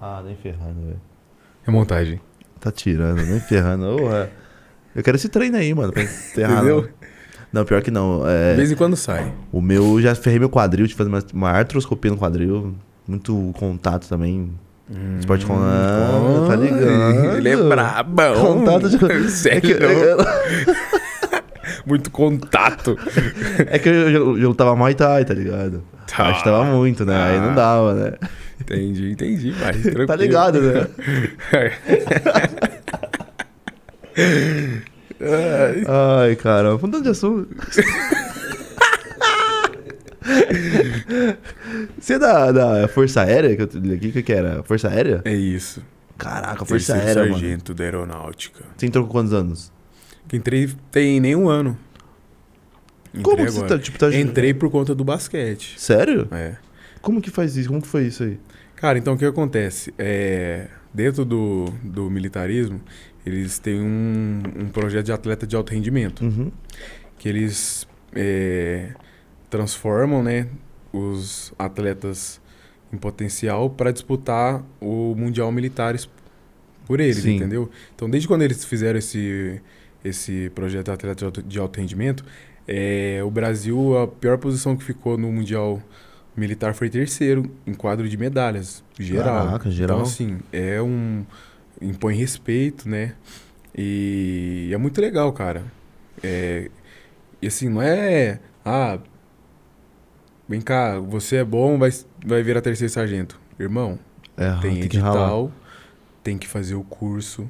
[0.00, 1.00] Ah, nem ferrando, velho.
[1.66, 2.20] É montagem.
[2.58, 3.98] Tá tirando, nem ferrando.
[4.14, 4.30] É.
[4.94, 6.58] Eu quero esse treino aí, mano, pra enterrar.
[6.58, 6.88] Entendeu?
[7.52, 8.26] Não, pior que não.
[8.26, 9.34] É, De vez em quando sai.
[9.50, 12.74] o meu, eu já ferrei meu quadril, que fazer uma, uma artroscopia no quadril.
[13.10, 14.52] Muito contato também.
[15.18, 15.54] Esporte com...
[15.54, 17.38] Ah, tá ligado?
[17.38, 18.40] Ele é brabão.
[18.40, 18.96] Contato de...
[19.04, 19.62] É Sério?
[19.62, 19.74] que,
[21.84, 22.96] Muito contato.
[23.66, 25.82] é que eu, eu, eu lutava Muay Thai, tá ligado?
[26.06, 26.28] Tá.
[26.28, 27.20] Acho que tava muito, né?
[27.20, 28.12] Aí não dava, né?
[28.60, 30.06] Entendi, entendi, mas tranquilo.
[30.06, 30.86] Tá ligado, né?
[35.20, 35.84] Ai,
[36.28, 37.48] Ai, cara, mudando de assunto.
[41.98, 43.94] Você é da, da Força Aérea que eu?
[43.94, 44.62] O que, que era?
[44.62, 45.22] Força Aérea?
[45.24, 45.82] é isso.
[46.18, 47.34] Caraca, Força Terceiro Aérea, mano.
[47.34, 48.64] sargento da aeronáutica.
[48.76, 49.72] Você entrou com quantos anos?
[50.28, 51.78] Que entrei tem nem um ano.
[53.22, 53.78] Como Entrei que você agora.
[53.78, 54.14] tá, tipo, tá...
[54.14, 55.74] Entrei por conta do basquete.
[55.80, 56.28] Sério?
[56.30, 56.56] É.
[57.00, 57.68] Como que faz isso?
[57.68, 58.38] Como que foi isso aí?
[58.76, 59.92] Cara, então o que acontece?
[59.98, 62.80] É, dentro do, do militarismo,
[63.26, 66.22] eles têm um, um projeto de atleta de alto rendimento.
[66.22, 66.52] Uhum.
[67.18, 68.90] Que eles é,
[69.50, 70.46] transformam né,
[70.92, 72.40] os atletas
[72.92, 76.08] em potencial para disputar o Mundial Militares
[76.86, 77.36] por eles, Sim.
[77.36, 77.70] entendeu?
[77.94, 79.60] Então, desde quando eles fizeram esse,
[80.04, 82.24] esse projeto de atleta de alto, de alto rendimento,
[82.66, 85.82] é, o Brasil, a pior posição que ficou no Mundial
[86.36, 89.46] Militar foi terceiro, em quadro de medalhas, geral.
[89.46, 89.98] Caraca, geral.
[89.98, 91.24] Então, assim, é um.
[91.80, 93.14] impõe respeito, né?
[93.76, 95.64] E é muito legal, cara.
[96.22, 96.70] É,
[97.42, 98.40] e assim, não é.
[98.64, 98.98] Ah,
[100.50, 101.90] vem cá, você é bom, vai,
[102.26, 103.40] vai virar terceiro sargento.
[103.58, 104.00] Irmão,
[104.36, 105.52] É, tem, tem que edital,
[106.24, 107.48] tem que fazer o curso,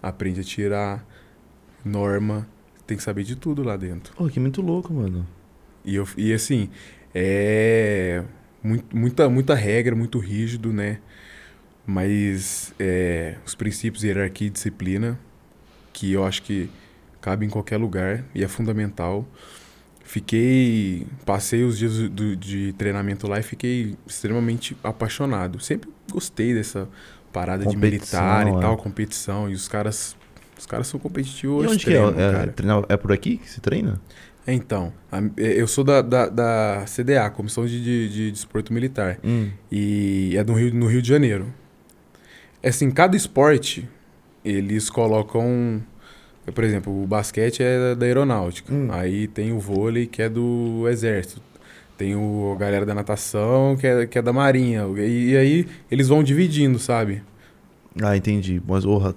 [0.00, 1.04] aprende a tirar,
[1.84, 2.46] norma,
[2.86, 4.14] tem que saber de tudo lá dentro.
[4.14, 5.26] Pô, que muito louco, mano.
[5.84, 6.70] E, eu, e assim,
[7.12, 8.22] é
[8.62, 11.00] muito, muita, muita regra, muito rígido, né?
[11.84, 15.18] Mas é, os princípios, hierarquia e disciplina,
[15.92, 16.70] que eu acho que
[17.20, 19.26] cabe em qualquer lugar e é fundamental.
[20.10, 21.06] Fiquei.
[21.24, 25.60] Passei os dias do- de treinamento lá e fiquei extremamente apaixonado.
[25.60, 26.88] Sempre gostei dessa
[27.32, 28.60] parada de Competição, militar e é.
[28.60, 29.48] tal, competição.
[29.48, 30.16] E os caras.
[30.58, 32.02] Os caras são competitivos E onde que é?
[32.02, 34.00] É, treinar- é por aqui que se treina?
[34.46, 39.16] É, Então, a- eu sou da, da, da CDA, Comissão de, de, de Desporto Militar,
[39.24, 39.48] Hum.
[39.70, 41.46] e é no Rio, no Rio de Janeiro.
[42.62, 43.88] É assim, cada esporte,
[44.44, 45.80] eles colocam...
[46.54, 48.88] Por exemplo, o basquete é da aeronáutica, Hum.
[48.90, 51.40] aí tem o vôlei, que é do exército,
[51.96, 55.66] tem o, a galera da natação, que é, que é da marinha, e, e aí
[55.90, 57.22] eles vão dividindo, sabe?
[58.02, 58.62] Ah, entendi.
[58.66, 59.14] Mas, porra,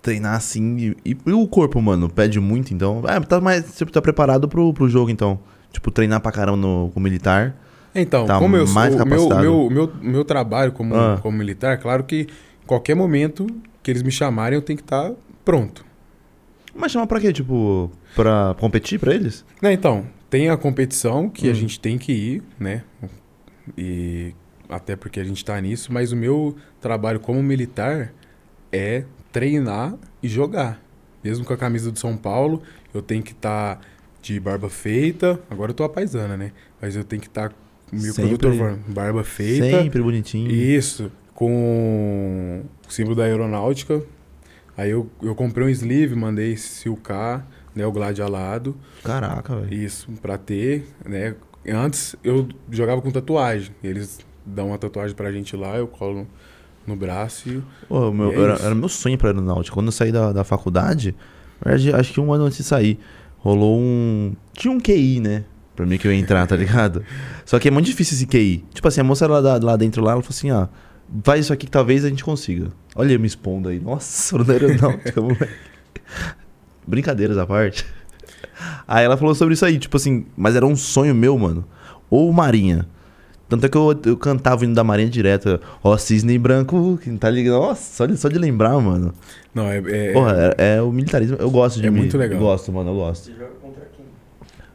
[0.00, 0.94] treinar assim.
[1.04, 3.02] E, e o corpo, mano, pede muito, então.
[3.06, 3.64] Ah, tá mais.
[3.64, 5.38] Você tá preparado pro, pro jogo, então.
[5.72, 7.54] tipo, treinar pra caramba no, com o militar.
[7.94, 11.18] Então, Tá como eu sou, mais o meu, meu, meu, meu trabalho como, Ah.
[11.22, 12.22] como militar, claro que
[12.62, 13.46] em qualquer momento
[13.82, 15.12] que eles me chamarem, eu tenho que estar
[15.44, 15.84] pronto.
[16.76, 17.32] Mas chamar pra quê?
[17.32, 19.44] Tipo, pra competir pra eles?
[19.62, 21.54] Né, então, tem a competição que a Hum.
[21.54, 22.82] gente tem que ir, né?
[23.76, 24.34] E
[24.68, 28.12] até porque a gente tá nisso, mas o meu trabalho como militar
[28.72, 30.80] é treinar e jogar.
[31.22, 32.62] Mesmo com a camisa do São Paulo,
[32.94, 33.80] eu tenho que estar
[34.22, 35.40] de barba feita.
[35.50, 36.52] Agora eu tô a paisana, né?
[36.80, 37.52] Mas eu tenho que estar
[37.92, 38.36] meu Sempre.
[38.36, 39.82] produtor barba feita.
[39.82, 40.50] Sempre bonitinho.
[40.50, 44.02] Isso, com o símbolo da aeronáutica.
[44.76, 48.76] Aí eu, eu comprei um sleeve, mandei silcar, né, o glade alado.
[49.02, 49.72] Caraca, velho.
[49.74, 51.34] Isso, pra ter, né?
[51.68, 53.74] Antes eu jogava com tatuagem.
[53.82, 56.26] Eles dão uma tatuagem pra gente lá, eu colo
[56.86, 57.62] no braço e.
[57.88, 59.74] Pô, meu- E é era, era meu sonho pra aeronáutica.
[59.74, 61.14] Quando eu saí da, da faculdade,
[61.98, 62.98] acho que um ano antes de sair,
[63.38, 64.34] rolou um.
[64.52, 65.44] Tinha um QI, né?
[65.74, 67.02] Pra mim que eu ia entrar, tá ligado?
[67.44, 68.64] Só que é muito difícil esse QI.
[68.72, 70.68] Tipo assim, a moça lá, lá dentro lá, ela falou assim: ah,
[71.22, 72.68] faz isso aqui que talvez a gente consiga.
[72.94, 73.78] Olha eu me expondo aí.
[73.80, 75.48] Nossa, na aeronáutica, moleque.
[76.86, 77.84] Brincadeiras à parte.
[78.86, 81.64] Aí ela falou sobre isso aí, tipo assim, mas era um sonho meu, mano.
[82.08, 82.86] Ou Marinha.
[83.48, 85.60] Tanto é que eu, eu cantava o hino da Marinha direto.
[85.82, 87.54] Ó, cisne branco, que tá ligado?
[87.60, 89.12] Nossa, só de, só de lembrar, mano.
[89.54, 89.78] Não, é.
[89.86, 91.36] é- Porra, é, é o militarismo.
[91.38, 92.38] Eu gosto de É me- muito legal.
[92.38, 93.24] Eu gosto, mano, eu gosto.
[93.26, 94.04] Você joga contra quem?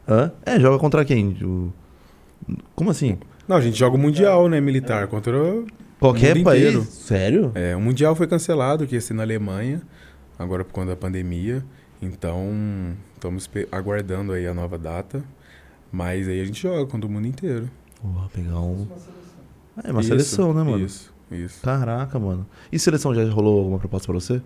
[0.08, 0.32] Hã?
[0.46, 1.36] É, joga contra quem?
[1.42, 1.72] O-
[2.74, 3.18] Como assim?
[3.46, 5.32] Não, a gente joga o Mundial, né, militar, contra.
[6.02, 6.62] Qualquer mundo país?
[6.64, 6.84] inteiro.
[6.84, 7.52] Sério?
[7.54, 9.80] É, o Mundial foi cancelado, que ia ser na Alemanha,
[10.38, 11.64] agora por conta da pandemia.
[12.00, 15.22] Então, estamos aguardando aí a nova data.
[15.90, 17.68] Mas aí a gente joga contra o mundo inteiro.
[18.00, 18.82] Porra, pegar um.
[18.82, 19.84] Uma seleção.
[19.84, 20.84] É uma Isso, seleção, né, mano?
[20.84, 21.60] Isso, isso.
[21.62, 22.46] Caraca, mano.
[22.72, 24.40] E seleção já rolou alguma proposta pra você?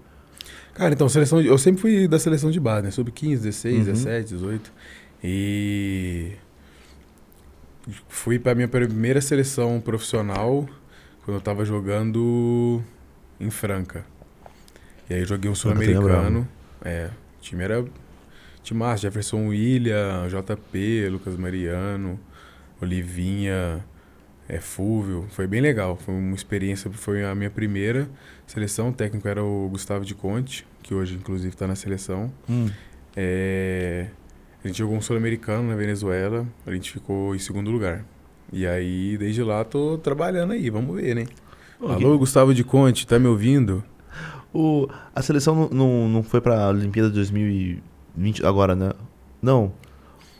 [0.75, 2.91] Cara, então, seleção de- eu sempre fui da seleção de base, né?
[2.91, 3.85] Sub 15, 16, Uhum.
[3.93, 4.73] 17, 18.
[5.23, 6.33] E
[8.09, 10.67] fui pra minha primeira seleção profissional
[11.27, 12.81] quando eu tava jogando
[13.41, 14.07] em Franca.
[15.11, 16.49] E aí eu joguei um seria sul-americano.
[16.85, 17.85] É, o time era
[18.63, 22.19] timaço, Jefferson William, JP, Lucas Mariano,
[22.81, 23.85] Olivinha,
[24.49, 25.27] é, Fúvio.
[25.31, 28.09] Foi bem legal, foi uma experiência, foi a minha primeira
[28.47, 28.91] seleção.
[28.91, 32.33] O técnico era o Gustavo de Conte, que hoje inclusive está na seleção.
[32.49, 32.71] Hum.
[33.17, 34.07] É,
[34.63, 38.05] a gente jogou um sul-americano na Venezuela, a gente ficou em segundo lugar.
[38.53, 41.27] E aí, desde lá, tô trabalhando aí, vamos ver, né?
[41.81, 43.85] Alô, Gustavo de Conte, tá me ouvindo?
[44.53, 48.93] O, a seleção não, não, não foi pra Olimpíada de 2020 agora, né?
[49.43, 49.73] Não.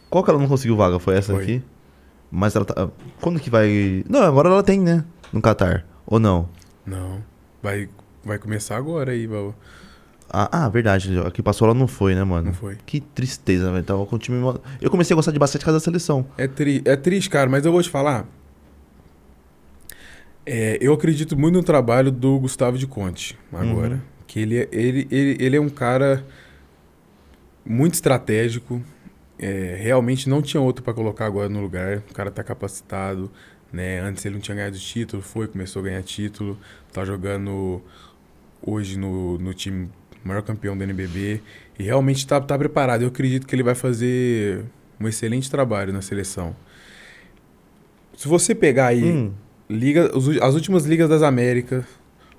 [0.09, 0.99] Qual que ela não conseguiu vaga?
[0.99, 1.43] Foi essa Foi.
[1.43, 1.63] aqui?
[2.31, 2.89] Mas ela tá.
[3.21, 4.05] Quando que vai.
[4.09, 5.05] Não, agora ela tem, né?
[5.33, 5.85] No Catar.
[6.07, 6.49] Ou não?
[6.85, 7.23] Não,
[7.63, 7.89] vai,
[8.25, 9.55] vai começar agora aí, Val.
[10.29, 11.19] Ah, ah, verdade.
[11.21, 12.47] A que passou ela não foi, né, mano?
[12.49, 12.77] Não foi.
[12.85, 13.85] Que tristeza, velho.
[13.85, 14.37] Tava com o time.
[14.81, 16.27] Eu comecei a gostar de basquete por causa da seleção.
[16.37, 18.27] É, tri é triste, cara, mas eu vou te falar.
[20.45, 23.95] É, eu acredito muito no trabalho do Gustavo de Conte agora.
[23.95, 24.01] Uhum.
[24.27, 26.25] Que ele, é- ele, ele, ele é um cara
[27.65, 28.83] muito estratégico.
[29.39, 31.99] é, realmente não tinha outro para colocar agora no lugar.
[32.11, 33.31] O cara tá capacitado.
[33.73, 34.01] Né?
[34.01, 36.57] Antes ele não tinha ganhado título, foi, começou a ganhar título.
[36.93, 37.83] Tá jogando
[38.63, 39.91] hoje no, no time
[40.27, 41.41] maior campeão do NBB.
[41.79, 43.03] E realmente tá, tá preparado.
[43.03, 44.65] Eu acredito que ele vai fazer
[45.01, 46.55] um excelente trabalho na seleção.
[48.17, 49.33] Se você pegar aí Hum,
[49.69, 50.11] liga,
[50.43, 51.85] as últimas ligas das Américas,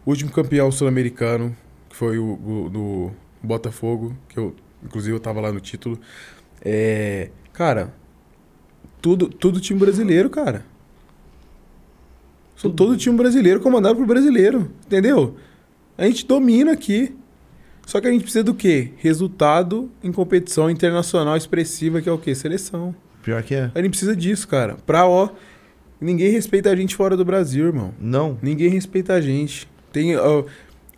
[0.05, 1.55] o último campeão sul-americano,
[1.89, 3.11] que foi o, o- do
[3.43, 5.99] Botafogo, que eu, inclusive eu tava lá no título.
[6.63, 7.93] É, cara,
[9.01, 10.65] tudo, tudo time brasileiro, cara.
[12.55, 15.37] São todo time brasileiro comandado por brasileiro, entendeu?
[15.97, 17.15] A gente domina aqui.
[17.87, 18.89] Só que a gente precisa do quê?
[18.97, 22.35] Resultado em competição internacional expressiva, que é o quê?
[22.35, 22.93] Seleção.
[23.23, 23.71] pior que é.
[23.73, 24.75] A gente precisa disso, cara.
[24.85, 25.29] Pra, ó,
[25.99, 27.93] ninguém respeita a gente fora do Brasil, irmão.
[27.99, 28.37] Não.
[28.41, 29.69] Ninguém respeita a gente.
[29.93, 30.43] Tem, ó,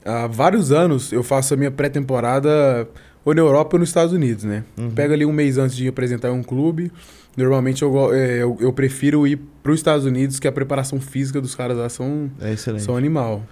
[0.04, 2.90] há vários anos eu faço a minha pré-temporada
[3.24, 4.64] ou na Europa ou nos Estados Unidos, né?
[4.76, 4.90] Uhum.
[4.90, 6.92] Pega ali um mês antes de apresentar em um clube.
[7.38, 11.40] Normalmente eu, é, eu, eu prefiro ir para os Estados Unidos, que a preparação física
[11.40, 12.84] dos caras lá são, É excelente.
[12.84, 13.44] são animal.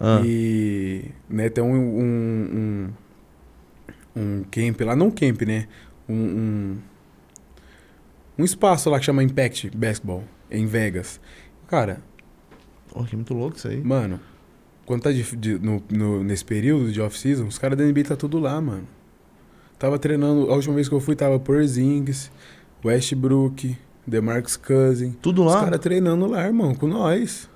[0.00, 2.88] Ah, E né, tem um, um,
[4.16, 5.66] um, um camp lá, não camp, né?
[6.08, 6.78] Um, um,
[8.38, 11.20] um espaço lá que chama Impact Basketball, em Vegas.
[11.66, 12.00] Cara,
[12.88, 13.82] Pô, que muito louco isso aí.
[13.82, 14.20] mano,
[14.86, 18.16] quando tá de, de- no, no- nesse período de off-season, os caras da NBA tá
[18.16, 18.86] tudo lá, mano.
[19.78, 22.30] Tava treinando, a última vez que eu fui tava Porzingis,
[22.84, 25.14] Westbrook, DeMarcus Cousins.
[25.20, 25.60] Tudo Os lá?
[25.64, 27.48] caras treinando lá, irmão, com nós.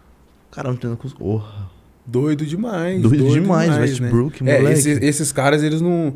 [0.50, 1.08] Caramba, tendo com.
[1.08, 1.70] Porra.
[2.12, 3.00] Doido demais.
[3.00, 4.52] Doido demais, Westbrook, né?
[4.52, 4.78] É, moleque.
[4.78, 6.14] esses, esses caras, eles não.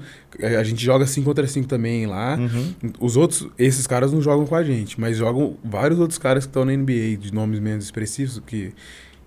[0.58, 2.36] A gente joga 5 contra 5 também lá.
[2.36, 2.92] Uhum.
[3.00, 6.50] Os outros, esses caras não jogam com a gente, mas jogam vários outros caras que
[6.50, 8.72] estão na NBA, de nomes menos expressivos, que,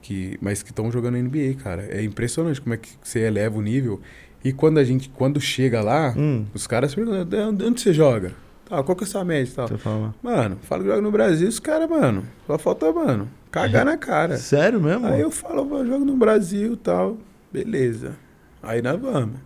[0.01, 1.87] que, mas que estão jogando na NBA, cara.
[1.89, 3.99] É impressionante como é que você eleva o nível.
[4.45, 6.45] E quando a gente, quando chega lá, Hum.
[6.53, 8.31] os caras perguntam, "De onde você joga?
[8.69, 9.67] Tá, qual que é a sua média e tal?
[9.67, 10.13] Você fala.
[10.21, 14.37] Mano, fala que joga no Brasil, os caras, mano, só falta, mano, cagar na cara.
[14.37, 15.07] Sério mesmo?
[15.07, 17.17] Aí eu falo, eu jogo no Brasil e tal.
[17.51, 18.13] Beleza.
[18.61, 19.37] Aí nós vamos.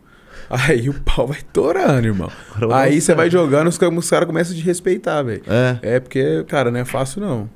[0.50, 2.30] Aí o pau vai torando, irmão.
[2.56, 5.44] Agora Aí você vai jogando, os caras os caras começam a te respeitar, velho.
[5.48, 5.96] É.
[5.96, 7.50] É porque, cara, não é fácil não.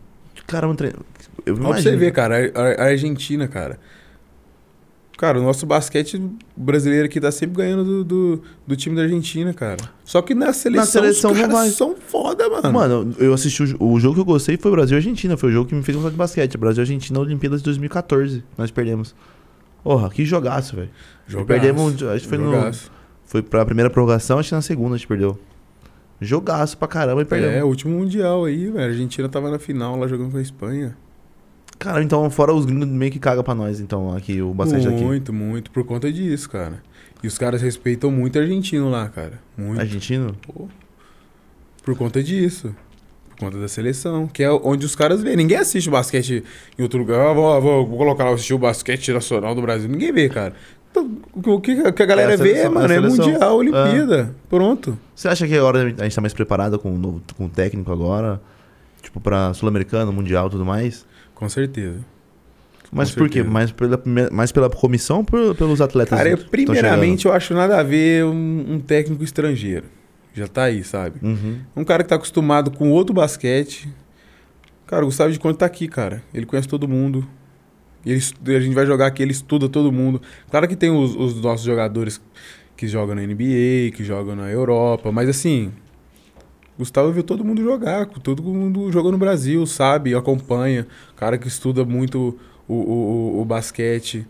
[0.46, 1.00] Cara, um treino.
[1.46, 1.98] Eu pra você imagino.
[1.98, 2.36] ver, cara,
[2.78, 3.80] a Argentina, cara.
[5.18, 6.22] Cara, o nosso basquete
[6.56, 9.78] brasileiro aqui tá sempre ganhando do, do, do time da Argentina, cara.
[10.06, 11.70] Só que na seleção, seleção os caras vai.
[11.72, 12.72] são foda, mano.
[12.72, 15.36] Mano, eu assisti o, o jogo que eu gostei foi o Brasil e Argentina.
[15.36, 16.56] Foi o jogo que me fez gostar de basquete.
[16.56, 18.44] Brasil e Argentina na Olimpíadas de 2014.
[18.56, 19.16] Nós perdemos.
[19.84, 20.90] Porra, que jogaço, velho.
[21.26, 22.52] Jogaço, Perdemos, acho que foi no.
[22.52, 22.92] jogaço.
[23.26, 25.40] Foi pra primeira prorrogação, acho que na segunda a gente perdeu.
[26.22, 27.56] Jogaço pra caramba e perdemos.
[27.56, 28.80] É, o último mundial aí, velho.
[28.80, 30.96] A Argentina tava na final lá jogando com a Espanha.
[31.80, 35.04] Cara, então, fora os gringos meio que caga pra nós, então, aqui, o basquete aqui.
[35.04, 36.82] muito, muito, por conta disso, cara.
[37.24, 39.40] E os caras respeitam muito argentino lá, cara.
[39.58, 39.80] Muito.
[39.80, 40.36] Argentino?
[40.42, 40.68] Pô.
[41.84, 42.76] Por conta disso.
[43.30, 44.28] Por conta da seleção.
[44.28, 45.36] Que é onde os caras vê.
[45.36, 46.44] Ninguém assiste basquete
[46.78, 47.20] em outro lugar.
[47.28, 49.90] Ah, vou, vou, vou colocar lá assistir o basquete nacional do Brasil.
[49.90, 50.54] Ninguém vê, cara.
[50.92, 53.26] Então, o que, a galera É a vê, seleção, mano, é a é seleção.
[53.26, 54.36] Mundial, Olimpíada.
[54.50, 55.00] Pronto.
[55.16, 57.92] Você acha que agora a gente tá mais preparado com o novo com o técnico
[57.92, 58.42] agora?
[59.02, 61.06] Tipo, pra Sul-Americano, Mundial e tudo mais?
[61.38, 62.00] Com certeza.
[62.92, 63.36] Mas Com por quê?
[63.44, 63.54] certeza.
[63.54, 66.18] Mais pela, mais pela comissão ou por- pelos atletas?
[66.18, 69.86] Cara, eu, primeiramente, eu acho nada a ver um, um técnico estrangeiro.
[70.34, 71.20] Já tá aí, sabe?
[71.22, 71.60] Uhum.
[71.76, 73.88] Um cara que tá acostumado com outro basquete.
[74.88, 76.24] Cara, o Gustavo de Conte tá aqui, cara.
[76.34, 77.28] Ele conhece todo mundo.
[78.06, 78.22] Ele,
[78.56, 80.22] a gente vai jogar aqui, ele estuda todo mundo.
[80.50, 82.22] Claro que tem os, os nossos jogadores
[82.78, 85.72] que jogam na NBA, que jogam na Europa, mas assim.
[86.78, 90.86] Gustavo viu todo mundo jogar, todo mundo jogou no Brasil, sabe, acompanha.
[91.16, 92.38] Cara que estuda muito
[92.68, 94.26] o, o, o- basquete.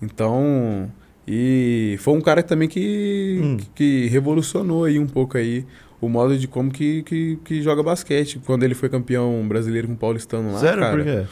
[0.00, 0.90] Então.
[1.26, 3.56] E foi um cara também que, Hum.
[3.74, 5.64] que revolucionou aí um pouco aí
[6.00, 8.40] o modo de como que, que, que joga basquete.
[8.44, 10.80] Quando ele foi campeão brasileiro com o Paulistano lá, Sério?
[10.80, 10.96] cara.
[10.96, 11.26] Por quê?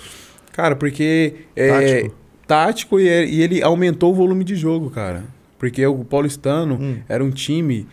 [0.53, 2.15] Cara, porque é Tático?
[2.47, 5.25] tático, e, e ele aumentou o volume de jogo, cara.
[5.59, 6.99] Porque o Paulistano Hum.
[7.09, 7.87] era um time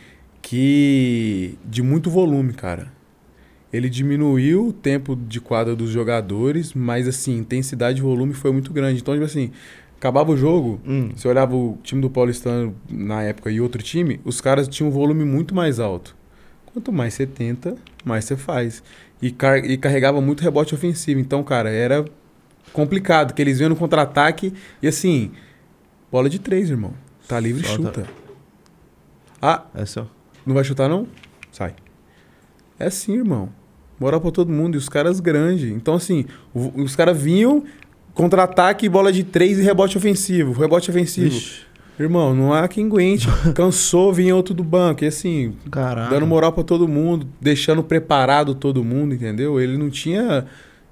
[0.50, 2.92] que de muito volume, cara.
[3.72, 8.72] Ele diminuiu o tempo de quadra dos jogadores, mas assim, intensidade e volume foi muito
[8.72, 9.02] grande.
[9.02, 9.52] Então, tipo assim,
[9.98, 11.10] acabava o jogo, Hum.
[11.14, 14.92] você olhava o time do Paulistano na época e outro time, os caras tinham um
[14.92, 16.16] volume muito mais alto.
[16.68, 18.82] Quanto mais você tenta, mais você faz.
[19.22, 21.20] E, car- e carregava muito rebote ofensivo.
[21.20, 22.06] Então, cara, era
[22.72, 25.32] complicado, que eles vinham no contra-ataque e assim,
[26.10, 26.94] bola de três, irmão.
[27.28, 28.02] Tá livre, Solta.
[28.06, 28.10] chuta.
[29.42, 30.08] Ah, É só.
[30.48, 31.06] Não vai chutar não?
[31.52, 31.76] Sai.
[32.80, 33.50] É assim, irmão.
[34.00, 34.76] Moral pra todo mundo.
[34.76, 35.70] E os caras grandes.
[35.72, 37.64] Então, assim, os caras vinham,
[38.14, 40.54] contra-ataque, bola de três e rebote ofensivo.
[40.54, 41.36] Rebote ofensivo.
[41.36, 41.68] Ixi,
[42.00, 43.28] Irmão, não há quem aguente.
[43.56, 45.04] Cansou, vinha outro do banco.
[45.04, 46.12] E assim, caraca.
[46.12, 49.60] dando moral pra todo mundo, deixando preparado todo mundo, entendeu?
[49.60, 50.46] Ele não tinha.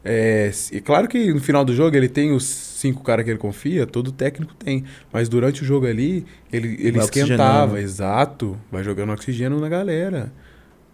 [0.08, 3.39] É, e claro que no final do jogo ele tem os cinco caras que ele
[3.39, 4.84] confia, todo técnico tem.
[5.12, 7.78] Mas durante o jogo ali, ele, ele Vai esquentava, oxigenando.
[7.80, 8.58] exato.
[8.72, 10.32] Vai jogando oxigênio na galera.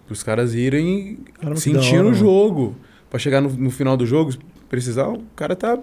[0.09, 1.19] Os caras irem
[1.57, 2.75] sentindo o jogo.
[3.09, 4.31] Pra chegar no, no final do jogo,
[4.69, 5.77] precisar, o cara tá.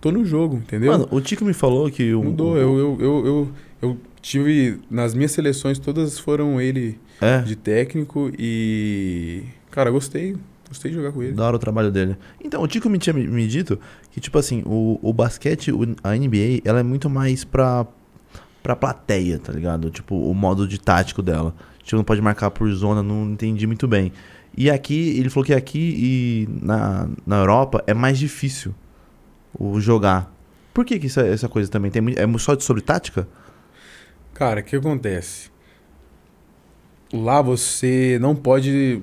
[0.00, 0.90] Tô no jogo, entendeu?
[0.92, 2.24] Mano, o Tico me falou que o.
[2.24, 2.56] Mudou.
[2.58, 3.48] Eu, eu, eu, eu,
[3.80, 4.80] eu tive.
[4.90, 7.38] Nas minhas seleções, todas foram ele É.
[7.42, 9.44] de técnico e.
[9.70, 10.36] Cara, gostei.
[10.74, 11.32] Gostei de jogar com ele.
[11.32, 12.16] Da hora o trabalho dele.
[12.42, 13.78] Então, o Tico me tinha me- dito
[14.10, 15.70] que, tipo assim, o, o basquete,
[16.02, 17.86] a NBA, ela é muito mais pra,
[18.60, 19.88] pra plateia, tá ligado?
[19.90, 21.54] Tipo, o modo de tático dela.
[21.82, 24.12] Tipo, não pode marcar por zona, não entendi muito bem.
[24.56, 28.74] E aqui, ele falou que aqui e na, na Europa é mais difícil
[29.56, 30.32] o jogar.
[30.72, 33.28] Por que, que isso é- essa coisa também tem É só sobre tática?
[34.32, 35.50] Cara, o que acontece?
[37.12, 39.00] Lá você não pode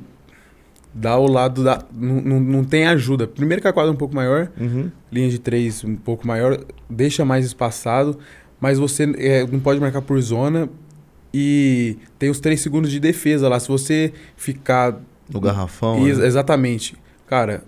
[0.93, 1.83] dar o lado da.
[1.93, 3.25] Não, não, não tem ajuda.
[3.27, 4.91] Primeiro que a quadra é um pouco maior, Uhum.
[5.11, 6.57] linha de três um pouco maior,
[6.89, 8.17] deixa mais espaçado,
[8.59, 10.69] mas você é, não pode marcar por zona
[11.33, 13.59] e tem os três segundos de defesa lá.
[13.59, 14.99] Se você ficar
[15.31, 16.27] No garrafão, Ex- né?
[16.27, 16.95] Exatamente.
[17.25, 17.63] Cara,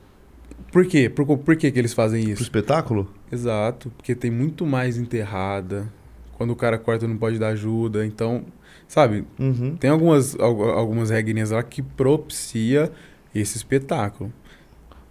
[0.71, 1.09] por quê?
[1.09, 2.43] Por, por que, que eles fazem pro isso?
[2.43, 3.09] espetáculo?
[3.31, 3.89] Exato.
[3.95, 5.87] Porque tem muito mais enterrada.
[6.33, 8.05] Quando o cara corta, não pode dar ajuda.
[8.05, 8.43] Então,
[8.87, 9.77] sabe, Uhum.
[9.79, 12.91] tem algumas, algu- algumas regrinhas lá que propicia
[13.33, 14.31] esse espetáculo.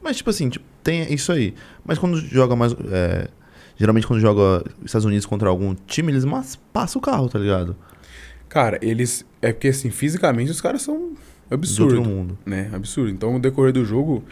[0.03, 1.55] Mas, tipo assim, tipo, tem isso aí.
[1.85, 2.75] Mas quando joga mais.
[2.91, 3.29] é,
[3.77, 7.75] Geralmente quando joga Estados Unidos contra algum time, eles mas passam o carro, tá ligado?
[8.49, 9.25] Cara, eles.
[9.41, 11.13] É porque assim, fisicamente os caras são
[11.49, 11.97] De absurdo.
[11.97, 12.39] outro mundo.
[12.45, 12.71] né?
[12.73, 13.11] Absurdo.
[13.11, 14.23] Então, no decorrer do jogo,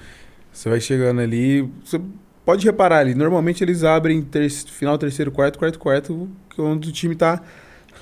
[0.53, 1.69] você vai chegando ali.
[1.85, 2.01] Você
[2.45, 3.15] pode reparar ali.
[3.15, 4.49] Normalmente eles abrem ter...
[4.51, 7.43] final, terceiro, quarto, quarto, quarto, que é onde o time tá.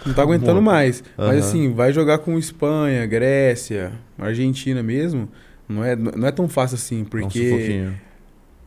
[0.05, 1.03] Não tá aguentando mais.
[1.16, 1.38] Mas Aham.
[1.38, 5.29] assim, vai jogar com Espanha, Grécia, Argentina mesmo.
[5.68, 7.88] Não é, não é tão fácil assim, um porque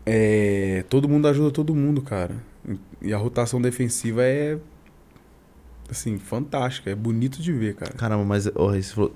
[0.06, 2.36] é, todo mundo ajuda todo mundo, cara.
[3.02, 4.58] E a rotação defensiva é.
[5.90, 6.90] Assim, fantástica.
[6.90, 7.94] É bonito de ver, cara.
[7.94, 8.48] Caramba, mas
[8.94, 9.14] falou-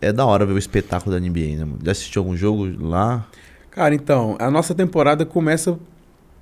[0.00, 1.68] é da hora ver o espetáculo da NBA, né?
[1.82, 3.26] Já assistiu algum jogo lá?
[3.70, 5.78] Cara, então, a nossa temporada começa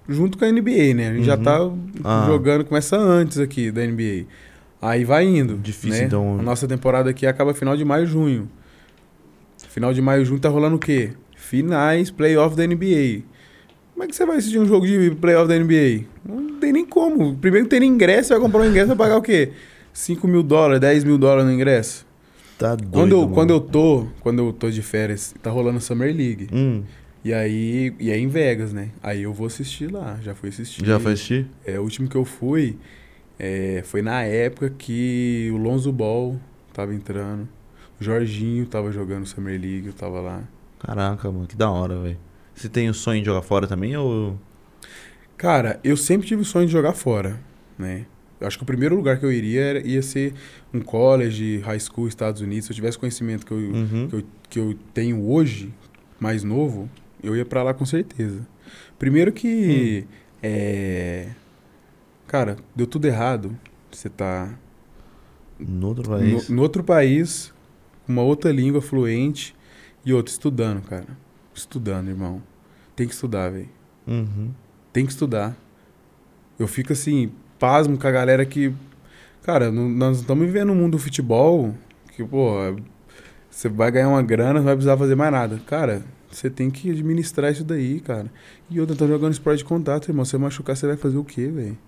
[0.09, 1.09] junto com a NBA, né?
[1.11, 1.43] A gente já Uhum.
[1.43, 1.59] tá
[2.05, 2.25] Ah.
[2.27, 4.27] jogando, começa antes aqui da NBA.
[4.81, 5.57] Aí vai indo.
[5.57, 6.07] Difícil, né?
[6.07, 6.39] então.
[6.39, 8.49] A nossa temporada aqui acaba final de maio, junho.
[9.77, 11.11] Final de maio, junho tá rolando o quê?
[11.37, 13.21] Finais, playoff da NBA.
[13.93, 16.07] Como é que você vai assistir um jogo de playoff da NBA?
[16.27, 17.37] Não tem nem como.
[17.37, 19.53] Primeiro tem ingresso, você vai comprar um ingresso, vai pagar o quê?
[19.93, 22.07] 5 mil dólares, 10 mil dólares no ingresso?
[22.59, 23.35] Tá doido, Quando eu, mano.
[23.35, 26.49] quando eu tô, quando eu tô de férias, tá rolando Summer League.
[26.51, 26.83] Hum,
[27.23, 28.89] E aí, e é em Vegas, né?
[29.03, 30.87] Aí eu vou assistir lá, já fui assistir.
[30.87, 31.47] já foi assistir?
[31.67, 32.79] É, o último que eu fui
[33.39, 36.41] é, foi na época que o Lonzo Ball
[36.73, 37.47] tava entrando.
[38.01, 40.43] O Jorginho tava jogando Summer League, eu tava lá.
[40.79, 42.19] Caraca, mano, que da hora, velho.
[42.55, 44.39] Você tem o sonho de jogar fora também ou.
[45.37, 47.39] Cara, eu sempre tive o sonho de jogar fora,
[47.79, 48.07] né?
[48.41, 50.35] Eu acho que o primeiro lugar que eu iria era, ia ser
[50.73, 52.67] um college, high school, Estados Unidos.
[52.67, 54.09] Se eu tivesse conhecimento que eu, Uhum.
[54.09, 55.73] que eu, que eu tenho hoje,
[56.21, 56.89] mais novo,
[57.23, 58.47] eu ia pra lá com certeza.
[58.99, 60.05] Primeiro que.
[60.43, 61.29] É.
[62.27, 63.57] Cara, deu tudo errado.
[63.91, 64.51] Você tá
[65.59, 66.49] No outro no, país.
[66.51, 67.55] no outro país,
[68.09, 69.55] uma outra língua fluente
[70.05, 71.07] e outro estudando, cara.
[71.55, 72.43] Estudando, irmão.
[72.95, 73.69] Tem que estudar, velho.
[74.07, 74.51] Uhum.
[74.93, 75.57] Tem que estudar.
[76.59, 78.73] Eu fico assim, pasmo com a galera que.
[79.43, 81.75] Cara, não- nós estamos vivendo um mundo do futebol
[82.15, 82.55] que, pô,
[83.51, 85.61] você vai ganhar uma grana, não vai precisar fazer mais nada.
[85.67, 88.31] Cara, você tem que administrar isso daí, cara.
[88.71, 90.25] E outra, tá jogando esporte de contato, irmão.
[90.25, 91.79] Se você machucar, você vai fazer o quê, velho?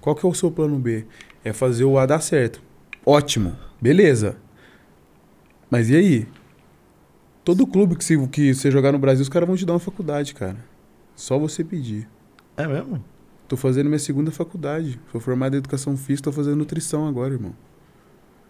[0.00, 1.04] Qual que é o seu plano B?
[1.44, 2.62] É fazer o A dar certo.
[3.04, 3.56] Ótimo.
[3.80, 4.36] Beleza.
[5.72, 6.28] Mas e aí?
[7.42, 9.78] Todo clube que, se, que você jogar no Brasil, os caras vão te dar uma
[9.78, 10.58] faculdade, cara.
[11.16, 12.06] Só você pedir.
[12.58, 13.02] É mesmo?
[13.48, 15.00] Tô fazendo minha segunda faculdade.
[15.10, 17.54] Sou formado em educação física, tô fazendo nutrição agora, irmão.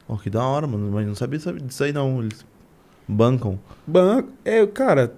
[0.09, 0.91] Ó, que da hora, mano.
[0.91, 2.25] Mas não sabia disso aí não.
[2.25, 2.45] Eles
[3.07, 3.57] bancam.
[3.87, 5.15] Banco, é, cara,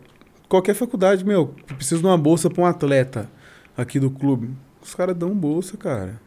[0.47, 3.31] qualquer faculdade, meu, precisa de uma bolsa pra um atleta
[3.75, 4.51] aqui do clube.
[4.83, 6.21] Os caras dão bolsa, cara.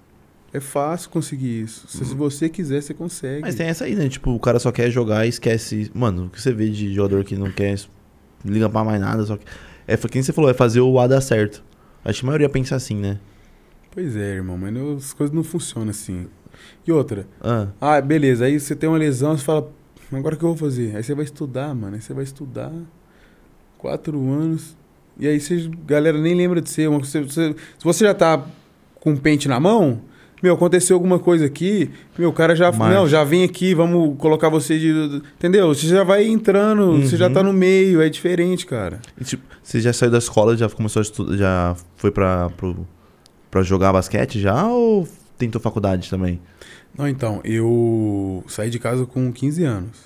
[0.53, 1.87] É fácil conseguir isso.
[1.87, 3.41] Se, se você quiser, você consegue.
[3.41, 4.07] Mas tem essa aí, né?
[4.07, 5.91] Tipo, o cara só quer jogar e esquece.
[5.93, 7.77] Mano, o que você vê de jogador que não quer,
[8.43, 9.45] não liga pra mais nada, só que.
[9.85, 11.63] É, quem você falou, é fazer o A dar certo.
[12.03, 13.19] Acho que a maioria pensa assim, né?
[13.91, 16.27] Pois é, irmão, mas não- as coisas não funcionam assim.
[16.85, 19.69] E outra, Ah, ah, beleza, aí você tem uma lesão, você fala,
[20.11, 20.95] agora o que eu vou fazer?
[20.95, 22.71] Aí você vai estudar, mano, aí você vai estudar
[23.77, 24.75] quatro anos,
[25.19, 26.87] e aí você, galera nem lembra de você.
[26.87, 28.45] Uma- você- você- se você já tá
[28.99, 30.01] com o pente na mão,
[30.41, 32.93] meu, aconteceu alguma coisa aqui, meu, o cara já, Marcha.
[32.95, 35.67] não, já vem aqui, vamos colocar você de, entendeu?
[35.73, 37.33] Você já vai entrando, você já Uhum.
[37.33, 38.99] tá no meio, é diferente, cara.
[39.19, 42.87] e, tipo, você já saiu da escola, já começou a estudar, já foi pra, pro,
[43.49, 46.39] pra jogar basquete já ou tentou faculdade também?
[46.97, 49.97] Não, então, eu saí de casa com 15 anos,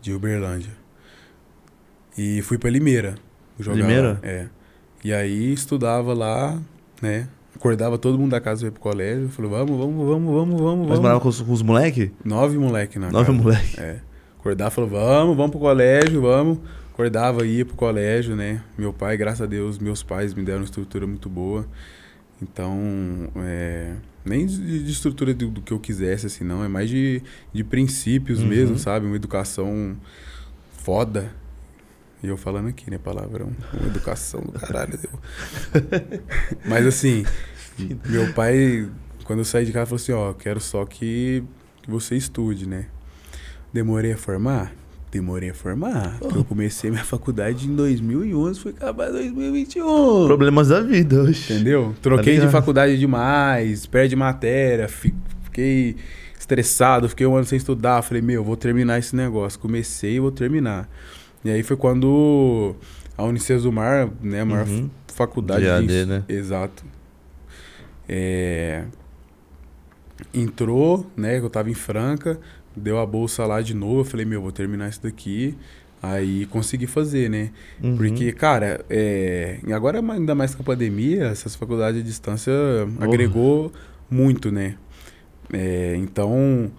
[0.00, 0.70] de Uberlândia.
[2.16, 3.14] E fui pra Limeira.
[3.58, 4.20] jogar Limeira?
[4.22, 4.46] lá, É.
[5.04, 6.60] E aí estudava lá,
[7.00, 7.26] né?
[7.62, 9.28] Acordava todo mundo da casa pra ir pro colégio.
[9.28, 12.10] Falei, vamos, vamos, vamos, vamos, vamos, Mas morava com os, com os moleque?
[12.24, 13.38] Nove moleque na Nove casa.
[13.40, 13.80] moleque.
[13.80, 14.00] É.
[14.36, 16.58] Acordava e falou, vamos, vamos pro colégio, vamos.
[16.92, 18.64] Acordava, ia pro colégio, né?
[18.76, 21.64] Meu pai, graças a Deus, meus pais me deram uma estrutura muito boa.
[22.42, 23.92] Então, é,
[24.24, 26.64] nem de, de estrutura do, do que eu quisesse, assim, não.
[26.64, 27.22] É mais de,
[27.52, 28.48] de princípios Uhum.
[28.48, 29.06] mesmo, sabe?
[29.06, 29.96] Uma educação
[30.78, 31.30] foda.
[32.24, 32.98] E eu falando aqui, né?
[32.98, 33.50] Palavrão.
[33.72, 34.98] Uma educação do caralho.
[36.66, 37.24] Mas assim,
[38.08, 38.88] meu pai,
[39.24, 41.42] quando eu saí de casa, falou assim, ó, quero só que,
[41.86, 42.86] você estude, né?
[43.72, 44.72] Demorei a formar?
[45.10, 46.16] Demorei a formar.
[46.18, 50.26] porque Eu comecei minha faculdade em 2011, fui acabar em 2021.
[50.26, 51.52] Problemas da vida, oxe.
[51.52, 51.94] Entendeu?
[52.00, 52.50] Troquei de ligado?
[52.52, 55.14] faculdade demais, perde matéria, fi-
[55.44, 55.96] fiquei
[56.38, 58.00] estressado, fiquei um ano sem estudar.
[58.02, 59.58] Falei, meu, vou terminar esse negócio.
[59.60, 60.88] Comecei e vou terminar.
[61.44, 62.74] E aí foi quando
[63.16, 64.88] a Unicesumar, né, a maior Uhum.
[65.08, 66.24] faculdade De AD, ens- né?
[66.28, 66.84] Exato.
[68.14, 68.84] É,
[70.34, 71.38] Entrou, né?
[71.38, 72.38] que Eu tava em Franca,
[72.76, 74.00] deu a bolsa lá de novo.
[74.00, 75.56] Eu falei, meu, vou terminar isso daqui.
[76.02, 77.50] Aí consegui fazer, né?
[77.82, 77.96] Uhum.
[77.96, 79.60] Porque, cara, é...
[79.72, 82.52] agora ainda mais com a pandemia, essas faculdades à distância
[83.00, 83.72] agregou
[84.10, 84.76] muito, né?
[85.52, 86.70] É, então,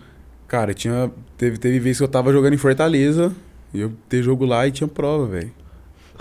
[0.47, 1.09] cara, tinha.
[1.37, 3.33] Teve, teve vez que eu tava jogando em Fortaleza,
[3.73, 5.51] e eu ter jogo lá e tinha prova, velho.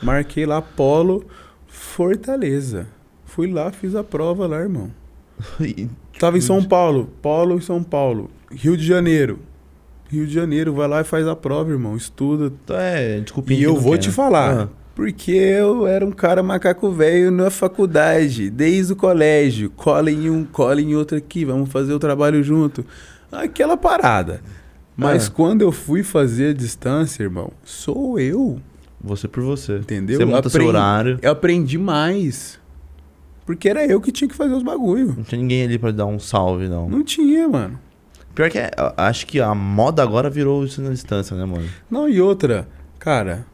[0.00, 1.24] Marquei lá Polo,
[1.66, 2.86] Fortaleza.
[3.24, 4.90] Fui lá, fiz a prova lá, irmão.
[5.61, 5.88] E-
[6.18, 8.30] Tava em São Paulo, Polo em São Paulo.
[8.51, 9.38] Rio de Janeiro.
[10.09, 11.97] Rio de Janeiro, vai lá e faz a prova, irmão.
[11.97, 12.47] Estuda.
[12.64, 13.59] Então é, desculpinha.
[13.61, 14.61] E eu vou quer, te falar.
[14.64, 14.68] Ah.
[14.95, 19.70] Porque eu era um cara macaco velho na faculdade, desde o colégio.
[19.70, 22.84] Cola em um, cola em outro aqui, vamos fazer o trabalho junto.
[23.32, 24.43] Aquela parada.
[24.95, 25.30] Mas Ah.
[25.34, 28.61] quando eu fui fazer a distância, irmão, sou eu.
[29.03, 29.78] Você por você.
[29.78, 30.18] Entendeu?
[30.18, 31.18] Você monta seu Aprendi- horário.
[31.22, 32.61] Eu aprendi mais.
[33.45, 35.14] Porque era eu que tinha que fazer os bagulho.
[35.16, 36.88] Não tinha ninguém ali pra dar um salve, não.
[36.88, 37.78] Não tinha, mano.
[38.34, 41.68] Pior que é, acho que a moda agora virou isso na distância, né, mano?
[41.90, 42.66] Não, e outra,
[42.99, 43.45] cara,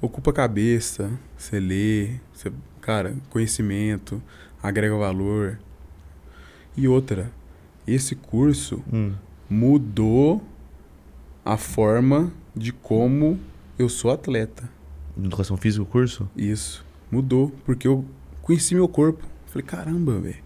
[0.00, 4.22] ocupa a cabeça, você lê, você, cara, conhecimento,
[4.62, 5.58] agrega valor.
[6.76, 7.30] E outra,
[7.86, 9.12] esse curso Hum.
[9.50, 10.42] mudou
[11.44, 13.38] a forma de como
[13.78, 14.70] eu sou atleta.
[15.18, 16.26] Educação física, o curso?
[16.34, 18.02] Isso, mudou, porque eu
[18.40, 19.26] conheci meu corpo.
[19.52, 20.36] Falei, caramba, velho.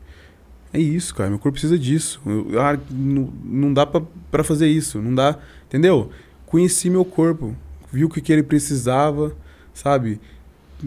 [0.72, 1.30] É isso, cara.
[1.30, 2.20] Meu corpo precisa disso.
[2.26, 5.00] Eu- ah, não, não dá pra, pra fazer isso.
[5.00, 5.38] Não dá.
[5.66, 6.10] Entendeu?
[6.44, 7.54] Conheci meu corpo.
[7.92, 9.34] Vi o que, que ele precisava,
[9.72, 10.20] sabe?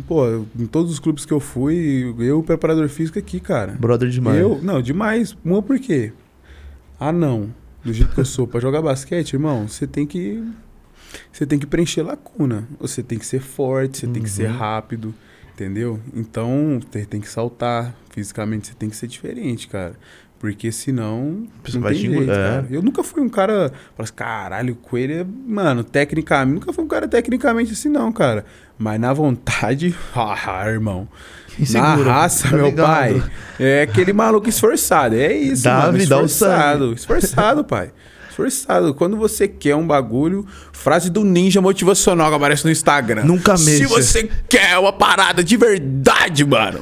[0.08, 0.24] Pô,
[0.58, 3.72] em todos os clubes que eu fui, eu, preparador físico aqui, cara.
[3.80, 4.38] Brother demais.
[4.40, 5.36] Eu, não, demais.
[5.44, 6.14] Uma por quê?
[7.00, 7.50] Ah, não.
[7.84, 10.44] Do jeito que eu sou pra jogar basquete, irmão, você tem que
[11.32, 12.68] você tem que preencher lacuna.
[12.80, 14.58] Você tem que ser forte, você tem que ser Uhum.
[14.58, 15.16] rápido,
[15.64, 16.00] entendeu?
[16.14, 19.94] Então, você tem que saltar, fisicamente você tem que ser diferente, cara.
[20.40, 22.36] Porque senão não vai tem jeito, é.
[22.36, 22.68] cara.
[22.72, 26.88] Eu nunca fui um cara, assim, caralho, o Coelho é, mano, tecnicamente, nunca fui um
[26.88, 28.46] cara tecnicamente assim não, cara.
[28.78, 31.10] Mas na vontade, ah, irmão.
[31.58, 32.88] Na Inseguro, raça, tá meu ligado?
[32.88, 33.24] pai.
[33.60, 35.14] É aquele maluco esforçado.
[35.14, 35.98] É isso, Dá, mano.
[35.98, 36.94] me dá o Esforçado.
[36.94, 37.92] Esforçado, pai.
[38.48, 38.94] Esforçado.
[38.94, 43.24] Quando você quer um bagulho, frase do ninja motivacional que aparece no Instagram.
[43.24, 43.88] Nunca Se mexa.
[43.88, 46.80] você quer uma parada de verdade, mano.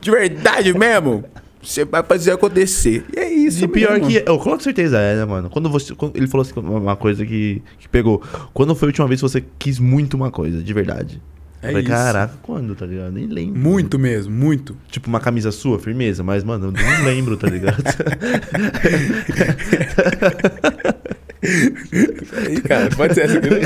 [0.00, 1.24] De verdade mesmo.
[1.62, 3.04] Você vai fazer acontecer.
[3.14, 4.08] E é isso, E pior mesmo.
[4.08, 4.24] que.
[4.26, 5.50] Eu com certeza é, né, mano?
[5.50, 5.94] Quando você.
[5.94, 8.22] quando- ele falou assim, uma coisa que, que pegou.
[8.54, 11.20] Quando foi a última vez que você quis muito uma coisa, de verdade?
[11.62, 11.90] É falei, isso.
[11.92, 13.12] caraca, quando, tá ligado?
[13.12, 13.60] Nem lembro.
[13.60, 14.74] Muito mesmo, muito.
[14.90, 17.84] Tipo, uma camisa sua, firmeza, mas, mano, eu não lembro, tá ligado?
[21.42, 23.48] Aí, cara, pode ser essa aqui.
[23.50, 23.60] né?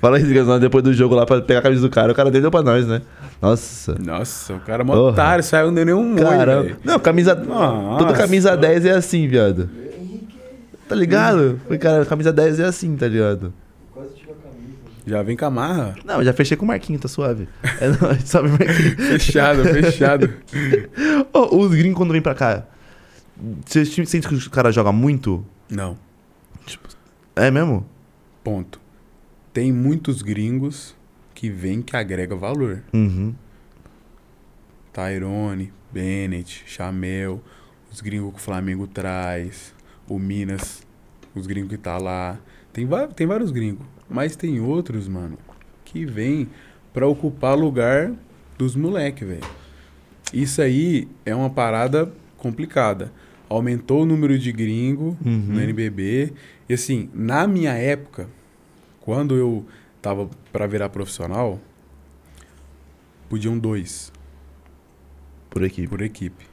[0.00, 2.30] Fala aí, Gazão, depois do jogo lá pra pegar a camisa do cara, o cara
[2.30, 3.02] deu pra nós, né?
[3.42, 3.96] Nossa.
[3.98, 5.10] Nossa, o cara é mó Porra.
[5.10, 6.76] otário, saiu não deu nenhum Caramba.
[6.84, 7.34] Não, camisa.
[7.34, 8.04] Nossa.
[8.04, 9.68] Toda camisa 10 é assim, viado.
[10.88, 11.60] Tá ligado?
[11.66, 13.52] Foi, cara, camisa 10 é assim, tá ligado?
[15.06, 15.94] Já vem com a marra.
[16.04, 17.48] Não, já fechei com o Marquinho, tá suave.
[17.80, 18.96] É nóis, sabe, Marquinho?
[19.18, 20.32] Fechado, fechado.
[21.32, 22.64] Ô, os gringos quando vêm pra cá,
[23.66, 25.44] você sente que os caras jogam muito?
[25.70, 25.96] Não,
[27.36, 27.86] É mesmo?
[28.42, 28.80] ponto.
[29.52, 30.94] Tem muitos gringos
[31.34, 32.82] que vêm que agrega valor.
[32.92, 33.34] Uhum.
[34.92, 37.42] Tyrone, Bennett, Chamel,
[37.92, 39.74] os gringos que o Flamengo traz,
[40.08, 40.82] o Minas,
[41.34, 42.38] os gringos que tá lá.
[42.72, 45.38] Tem, tem vários gringos, mas tem outros, mano,
[45.84, 46.48] que vêm
[46.92, 48.12] pra ocupar lugar
[48.58, 49.46] dos moleque, velho.
[50.32, 53.12] Isso aí é uma parada complicada.
[53.50, 55.38] Aumentou o número de gringo Uhum.
[55.48, 56.32] no NBB.
[56.68, 58.28] E assim, na minha época,
[59.00, 59.66] quando eu
[60.00, 61.60] tava pra virar profissional,
[63.28, 64.10] podiam dois
[65.50, 65.86] Por aqui.
[65.86, 66.46] por equipe.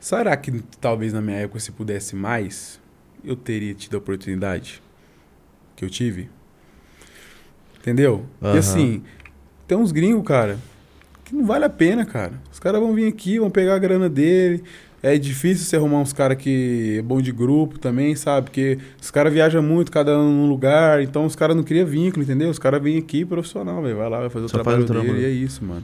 [0.00, 2.80] Será que talvez na minha época, se pudesse mais,
[3.24, 4.82] eu teria tido a oportunidade
[5.76, 6.28] que eu tive?
[7.78, 8.26] Entendeu?
[8.42, 8.54] Aham.
[8.56, 9.02] E assim,
[9.68, 10.58] tem uns gringos, cara,
[11.24, 12.32] que não vale a pena, cara.
[12.52, 14.64] Os caras vão vir aqui, vão pegar a grana dele.
[15.02, 18.46] É difícil você arrumar uns caras que é bom de grupo também, sabe?
[18.46, 22.22] Porque os caras viajam muito, cada um num lugar, então os caras não criam vínculo,
[22.22, 22.48] entendeu?
[22.48, 23.96] Os caras vêm aqui profissional, velho.
[23.96, 25.82] Vai lá, vai fazer o Só trabalho faz o dele e é isso, mano.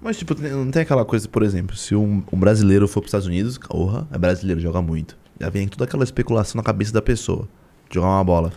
[0.00, 3.26] Mas, tipo, não tem aquela coisa, por exemplo, se um, um brasileiro for pros Estados
[3.26, 5.16] Unidos, porra, é brasileiro, joga muito.
[5.40, 7.48] Já vem toda aquela especulação na cabeça da pessoa,
[7.88, 8.52] de jogar uma bola.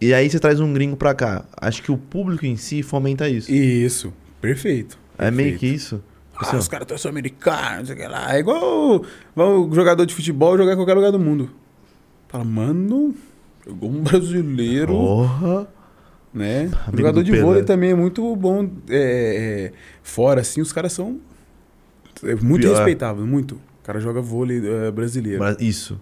[0.00, 1.44] E aí você traz um gringo pra cá.
[1.56, 3.50] Acho que o público em si fomenta isso.
[3.50, 4.98] Isso, perfeito.
[5.18, 5.60] é meio perfeito.
[5.60, 6.02] que isso.
[6.44, 8.34] Ah, Assim, os caras são americanos, não sei o que lá.
[8.34, 9.04] É igual,
[9.36, 11.50] o jogador de futebol jogar em qualquer lugar do mundo.
[12.28, 13.14] Fala, mano,
[13.66, 15.68] jogou um brasileiro, Porra.
[16.32, 16.70] né?
[16.92, 17.42] Jogador do de Pelé.
[17.44, 18.68] vôlei também é muito bom.
[18.88, 19.72] é, é,
[20.02, 21.18] fora, assim, os caras são
[22.22, 22.74] é muito Pior.
[22.76, 23.54] respeitáveis, muito.
[23.56, 25.38] O cara joga vôlei é, brasileiro.
[25.40, 26.00] Bra- Isso.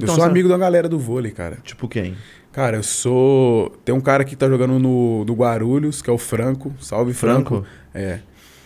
[0.00, 1.58] eu sou amigo da galera do vôlei, cara.
[1.62, 2.16] Tipo quem?
[2.52, 3.70] Cara, eu sou.
[3.84, 6.72] Tem um cara que tá jogando no, no Guarulhos, que é o Franco.
[6.80, 7.48] Salve, Franco.
[7.62, 7.66] Franco?
[7.94, 8.20] É.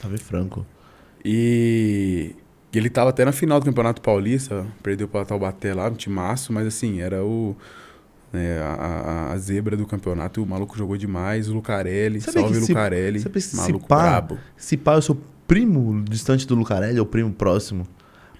[0.04, 0.66] Salve Franco.
[1.24, 2.34] E
[2.74, 6.66] ele tava até na final do Campeonato Paulista, perdeu pra Taubaté lá, um timaço, mas
[6.66, 7.56] assim, era o.
[8.32, 12.72] né, a, a- zebra do campeonato, o maluco jogou demais, o Lucarelli, Sabia salve se-
[12.72, 14.38] Lucarelli, sabia que se maluco pá- brabo.
[14.56, 17.86] Se pá, eu sou primo distante do Lucarelli, ou primo próximo.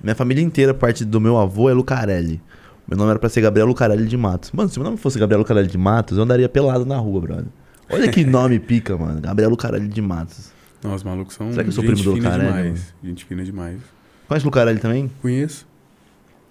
[0.03, 2.41] Minha família inteira, parte do meu avô, é Lucarelli.
[2.87, 4.53] Meu nome era pra ser Gabriel Lucarelli de Matos.
[4.53, 7.47] Mano, se meu nome fosse Gabriel Lucarelli de Matos, eu andaria pelado na rua, brother.
[7.89, 9.21] Olha que nome pica, mano.
[9.23, 10.53] Gabriel Lucarelli de Matos.
[10.85, 12.95] Não, os malucos são Será que eu sou gente primo do fina Lucarelli, demais.
[13.03, 13.81] Gente fina demais.
[14.29, 15.11] Conhece Lucarelli também?
[15.23, 15.67] Conheço.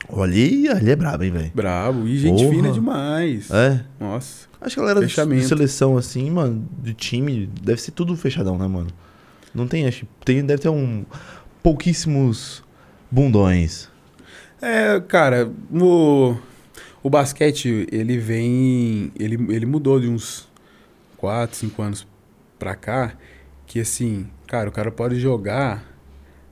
[0.09, 1.51] Olha, ele é brabo, hein, velho.
[1.55, 2.07] Brabo.
[2.07, 2.55] E gente Porra.
[2.55, 3.49] fina demais.
[3.51, 3.85] É.
[3.99, 4.47] Nossa.
[4.59, 8.57] Acho que a galera de- de seleção, assim, mano, de time, deve ser tudo fechadão,
[8.57, 8.89] né, mano?
[9.53, 11.05] Não tem, acho tem, deve ter um
[11.61, 12.63] pouquíssimos
[13.09, 13.87] bundões.
[14.61, 16.35] É, cara, o,
[17.01, 19.11] o basquete, ele vem.
[19.19, 20.47] Ele, ele mudou de uns
[21.17, 22.07] 4, 5 anos
[22.59, 23.13] pra cá.
[23.73, 25.83] Que assim, cara, o cara pode jogar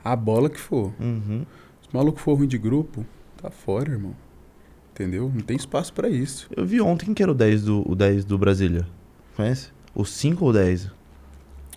[0.03, 0.91] a bola que for.
[0.99, 1.45] Uhum.
[1.79, 3.05] Se o maluco for ruim de grupo,
[3.39, 4.15] tá fora, irmão.
[4.91, 5.31] Entendeu?
[5.31, 6.49] Não tem espaço pra isso.
[6.57, 8.87] Eu vi ontem quem que era o 10 do, o 10 do Brasília.
[9.35, 9.69] Conhece?
[9.93, 10.89] O 5 ou o 10?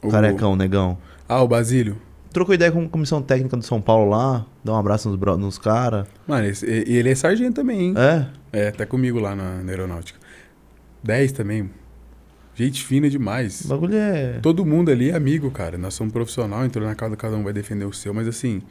[0.03, 0.97] O carecão, o negão.
[1.29, 2.01] Ah, o Basílio.
[2.33, 5.37] Trocou ideia com a comissão técnica do São Paulo lá, dá um abraço nos, bro-
[5.37, 6.07] nos caras.
[6.27, 7.95] Mano, esse- e ele é sargento também, hein?
[7.99, 8.27] É?
[8.51, 10.19] É, tá comigo lá na, na aeronáutica.
[11.03, 11.69] 10 também.
[12.55, 13.67] Gente fina O demais.
[13.67, 14.39] bagulho é.
[14.41, 15.77] Todo mundo ali é amigo, cara.
[15.77, 18.63] Nós somos profissional, entrou na casa, cada um vai defender o seu, mas assim.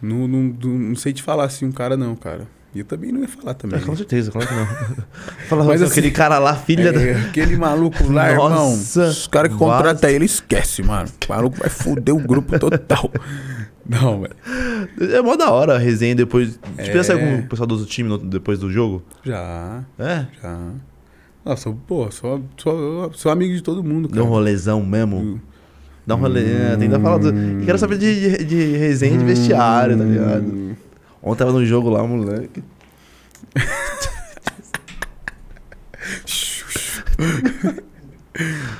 [0.00, 2.46] Não, não, não, sei te falar assim um cara, não, cara.
[2.74, 3.78] E eu também não ia falar também.
[3.78, 4.66] É, com certeza, claro que não.
[5.48, 7.00] Fala, Mas assim- aquele cara lá, filha da.
[7.02, 8.48] É, aquele maluco lá, irmão.
[8.50, 11.08] Nossa, Os caras que contratam ele, esquece, mano.
[11.28, 13.10] O maluco vai foder o grupo total.
[13.88, 14.34] Não, velho.
[15.14, 16.58] É mó da hora a resenha depois.
[16.78, 16.82] É.
[16.84, 19.02] Tipo, já saiu com o pessoal do time no- depois do jogo?
[19.24, 20.26] Já, É?
[20.42, 20.58] já.
[21.44, 24.20] Nossa, pô, sou, sou, sou amigo de todo mundo, cara.
[24.20, 25.16] Deu um rolezão mesmo.
[25.18, 25.40] Hum.
[26.06, 26.42] Dá um rolê.
[26.44, 27.62] É, tem que falar do...
[27.62, 30.42] E quero saber de, de, de resenha de vestiário, tá ligado?
[30.44, 30.74] Hum.
[31.22, 32.62] Ontem tava no jogo lá, moleque.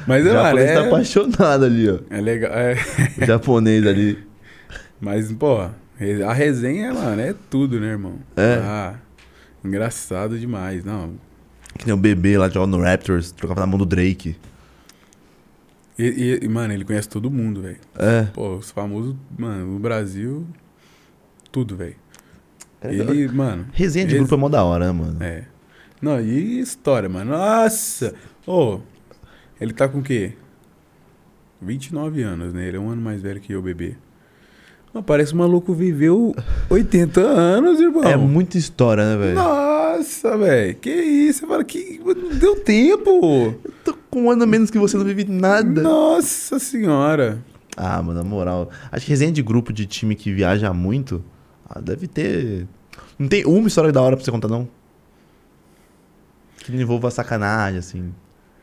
[0.06, 1.98] Mas, é, mano, japonês é, tá apaixonado ali, ó.
[2.10, 2.52] é legal.
[2.52, 2.76] É,
[3.20, 4.18] O japonês ali.
[5.00, 5.58] mas, pô,
[6.26, 8.14] a resenha, mano, é tudo, né, irmão?
[8.36, 8.54] É.
[8.62, 8.94] Ah,
[9.64, 10.84] engraçado demais.
[10.84, 11.12] Não,
[11.78, 14.36] Que nem o bebê lá jogando no Raptors, trocava na mão do Drake.
[15.98, 17.78] E, e- mano, ele conhece todo mundo, velho.
[17.96, 18.22] É.
[18.32, 20.46] Pô, os famosos, mano, no Brasil,
[21.50, 21.96] tudo, velho.
[22.82, 25.22] Ele, mano, Resenha de esse- grupo é mó da hora, né, mano?
[25.22, 25.44] é.
[26.00, 27.30] Não, e história, mano.
[27.30, 28.12] Nossa!
[28.44, 28.80] Ô,
[29.60, 30.32] ele tá com o quê?
[31.60, 32.66] 29 anos, né?
[32.66, 33.94] Ele é um ano mais velho que eu, bebê.
[34.92, 36.34] Mas parece um maluco viveu
[36.68, 38.04] 80 anos, irmão.
[38.04, 39.34] É muita história, né, velho?
[39.36, 40.74] Nossa, velho.
[40.76, 41.40] Que isso?
[41.40, 43.54] Você fala que não deu tempo.
[43.84, 45.80] Tô com um ano menos que você não vive nada.
[45.80, 47.42] Nossa senhora.
[47.74, 48.68] Ah, mano, na moral.
[48.90, 51.24] Acho que resenha de grupo de time que viaja muito,
[51.68, 52.66] ah, deve ter.
[53.18, 54.68] Não tem uma história da hora pra você contar, não?
[56.58, 58.12] Que não envolva sacanagem, assim.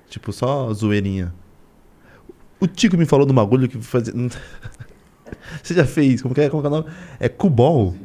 [0.10, 1.34] Tipo, só zoeirinha.
[2.60, 4.14] O Tico me falou do bagulho que fazia.
[5.64, 6.22] Você já fez?
[6.22, 6.86] Como que é, como que é o nome?
[7.20, 7.96] É Cubol.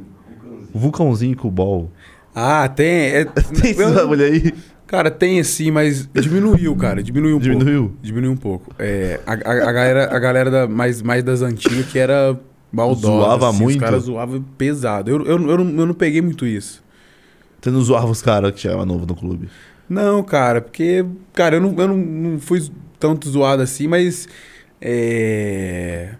[0.73, 1.91] Vulcãozinho Cubol.
[2.35, 2.87] Ah, tem.
[2.87, 3.25] é-
[3.61, 4.53] Tem esse bagulho aí?
[4.87, 7.03] Cara, tem sim, mas diminuiu, cara.
[7.03, 7.59] Diminuiu um pouco.
[7.59, 7.97] Diminuiu?
[8.03, 8.75] Diminuiu um pouco.
[8.79, 12.39] É, a, a, a galera, a galera da, mais, mais das antigas que era
[12.71, 13.07] maldosa.
[13.07, 13.77] Zoava assim, muito?
[13.77, 15.11] Os caras zoavam pesado.
[15.11, 16.83] Eu, eu, eu, não, eu não peguei muito isso.
[17.61, 19.49] Você não zoava os caras que chegava novo no clube.
[19.89, 22.63] Não, cara, porque, cara, eu não, eu não, não fui
[22.99, 24.29] tanto zoado assim, mas.
[24.81, 26.11] É.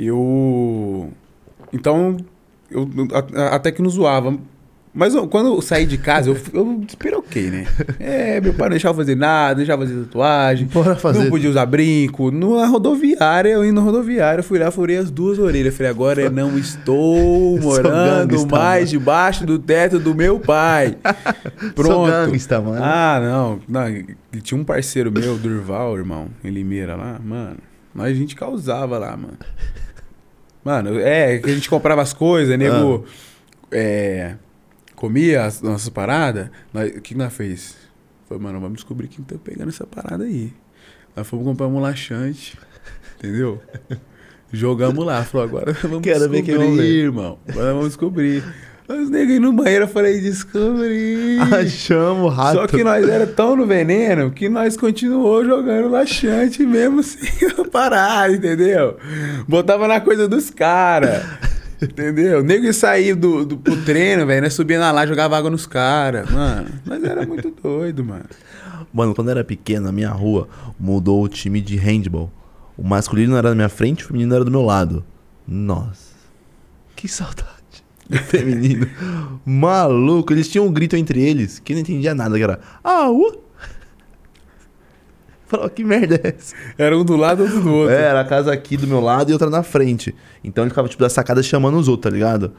[0.00, 1.10] Eu.
[1.72, 2.16] Então,
[2.70, 2.88] eu
[3.52, 4.36] até que não zoava.
[4.94, 7.66] Mas eu- quando eu saí de casa, eu, eu despiroquei, né?
[8.00, 10.66] É, meu pai não deixava fazer nada, não deixava fazer tatuagem.
[10.66, 11.24] Bora fazer.
[11.24, 12.30] Não podia usar brinco.
[12.30, 15.76] Na rodoviária, eu indo na rodoviária, fui lá, furei as duas orelhas.
[15.76, 20.96] Falei, agora eu não estou Sou morando mais debaixo do teto do meu pai.
[21.60, 22.10] Sou Pronto.
[22.10, 22.80] gangsta, mano.
[22.82, 23.60] Ah, não.
[23.68, 24.40] não.
[24.42, 27.58] Tinha um parceiro meu, Durval, irmão, em Limeira lá, mano.
[27.94, 29.38] Nós a gente causava lá, mano.
[30.68, 33.06] Mano, é, que a gente comprava as coisas, nego.
[33.72, 34.34] É,
[34.94, 36.50] comia as nossas paradas.
[36.74, 37.74] O que nós fez?
[38.26, 40.52] Foi, mano, vamos descobrir quem tá pegando essa parada aí.
[41.16, 42.58] Nós fomos comprar um laxante,
[43.16, 43.62] entendeu?
[44.52, 47.04] Jogamos lá, falou, agora vamos Quero descobrir, ver.
[47.04, 47.38] irmão.
[47.48, 48.44] Agora vamos descobrir.
[48.88, 51.36] Os negros aí no banheiro, eu falei, descobri.
[51.60, 52.54] Achamos o rato.
[52.56, 57.22] Só que nós era tão no veneno que nós continuou jogando laxante mesmo sem
[57.70, 58.96] parar, entendeu?
[59.46, 61.22] Botava na coisa dos caras.
[61.80, 62.40] Entendeu?
[62.40, 65.48] O nego ia sair do, do, pro treino, velho, nós subia na lá, jogava água
[65.48, 66.68] nos caras, mano.
[66.84, 68.24] Mas era muito doido, mano.
[68.92, 72.32] Mano, quando eu era pequeno, na minha rua, mudou o time de handball.
[72.76, 75.04] O masculino era na minha frente, o feminino era do meu lado.
[75.46, 76.16] Nossa.
[76.96, 77.57] Que saudade.
[78.28, 78.88] Feminino.
[79.44, 82.58] Maluco, eles tinham um grito entre eles que eu não entendia nada, que era.
[82.82, 83.32] Ah, uh!
[85.46, 86.54] Falava, que merda é essa?
[86.76, 87.94] Era um do lado, outro do outro.
[87.94, 90.14] É, era a casa aqui do meu lado e outra na frente.
[90.42, 92.52] Então ele ficava, tipo, da sacada chamando os outros, tá ligado?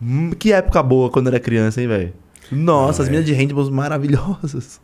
[0.00, 2.12] Hum, que época boa quando era criança, hein, velho?
[2.50, 3.12] Nossa, Ah, as é.
[3.12, 4.80] meninas de handballs maravilhosas.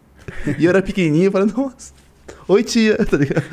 [0.58, 1.92] E eu era pequenininho, eu falei, nossa,
[2.46, 3.44] oi tia, tá ligado?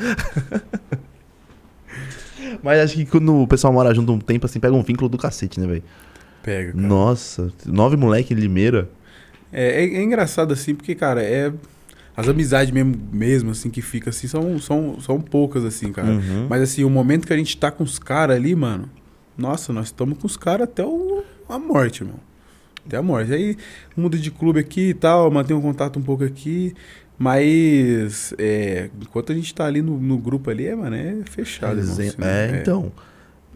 [2.62, 5.18] Mas acho que quando o pessoal mora junto um tempo, assim, pega um vínculo do
[5.18, 5.82] cacete, né, velho?
[6.46, 6.86] Pega, cara.
[6.86, 8.88] Nossa, nove moleque em Limeira.
[9.52, 11.52] É, é- é engraçado assim, porque, cara, é.
[12.16, 16.08] As amizades mesmo, mesmo assim, que fica assim, são, são, são poucas, assim, cara.
[16.08, 16.46] Uhum.
[16.48, 18.88] Mas assim, o momento que a gente tá com os caras ali, mano.
[19.36, 22.18] Nossa, nós estamos com os caras até o, a morte, irmão.
[22.86, 23.34] Até a morte.
[23.34, 23.56] Aí
[23.94, 26.72] muda de clube aqui e tal, mantém um contato um pouco aqui.
[27.18, 31.78] Mas é, enquanto a gente tá ali no, no grupo ali, é, mano, é fechado.
[31.80, 32.56] irmão, assim, né?
[32.56, 32.92] é, então.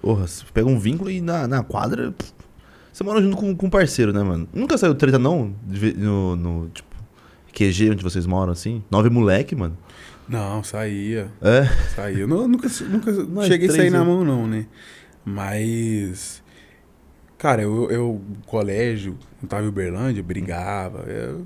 [0.03, 2.13] Porra, você pega um vínculo e na, na quadra.
[2.93, 4.49] Você mora junto com, com um parceiro, né, mano?
[4.53, 5.55] Nunca saiu treta, não?
[5.97, 6.89] No, no, tipo,
[7.53, 8.83] QG onde vocês moram, assim?
[8.91, 9.77] Nove moleque, mano.
[10.29, 11.31] Não, saía.
[11.41, 11.65] É.
[11.95, 12.21] Saía.
[12.21, 13.13] Eu nunca, nunca
[13.47, 14.05] cheguei a sair na né?
[14.05, 14.67] mão, não, né?
[15.25, 16.43] Mas.
[17.37, 21.01] Cara, eu, eu colégio, não tava em Uberlândia, brigava.
[21.09, 21.45] eu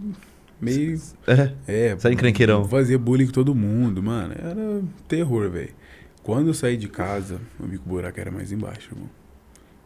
[0.61, 1.01] meio.
[1.27, 1.53] É.
[1.67, 1.99] É.
[1.99, 2.69] Sai encrenqueirão.
[2.69, 4.35] Fazia bullying com todo mundo, mano.
[4.35, 5.73] Era terror, velho.
[6.23, 9.11] Quando eu saí de casa, eu vi que o buraco era mais embaixo, irmão.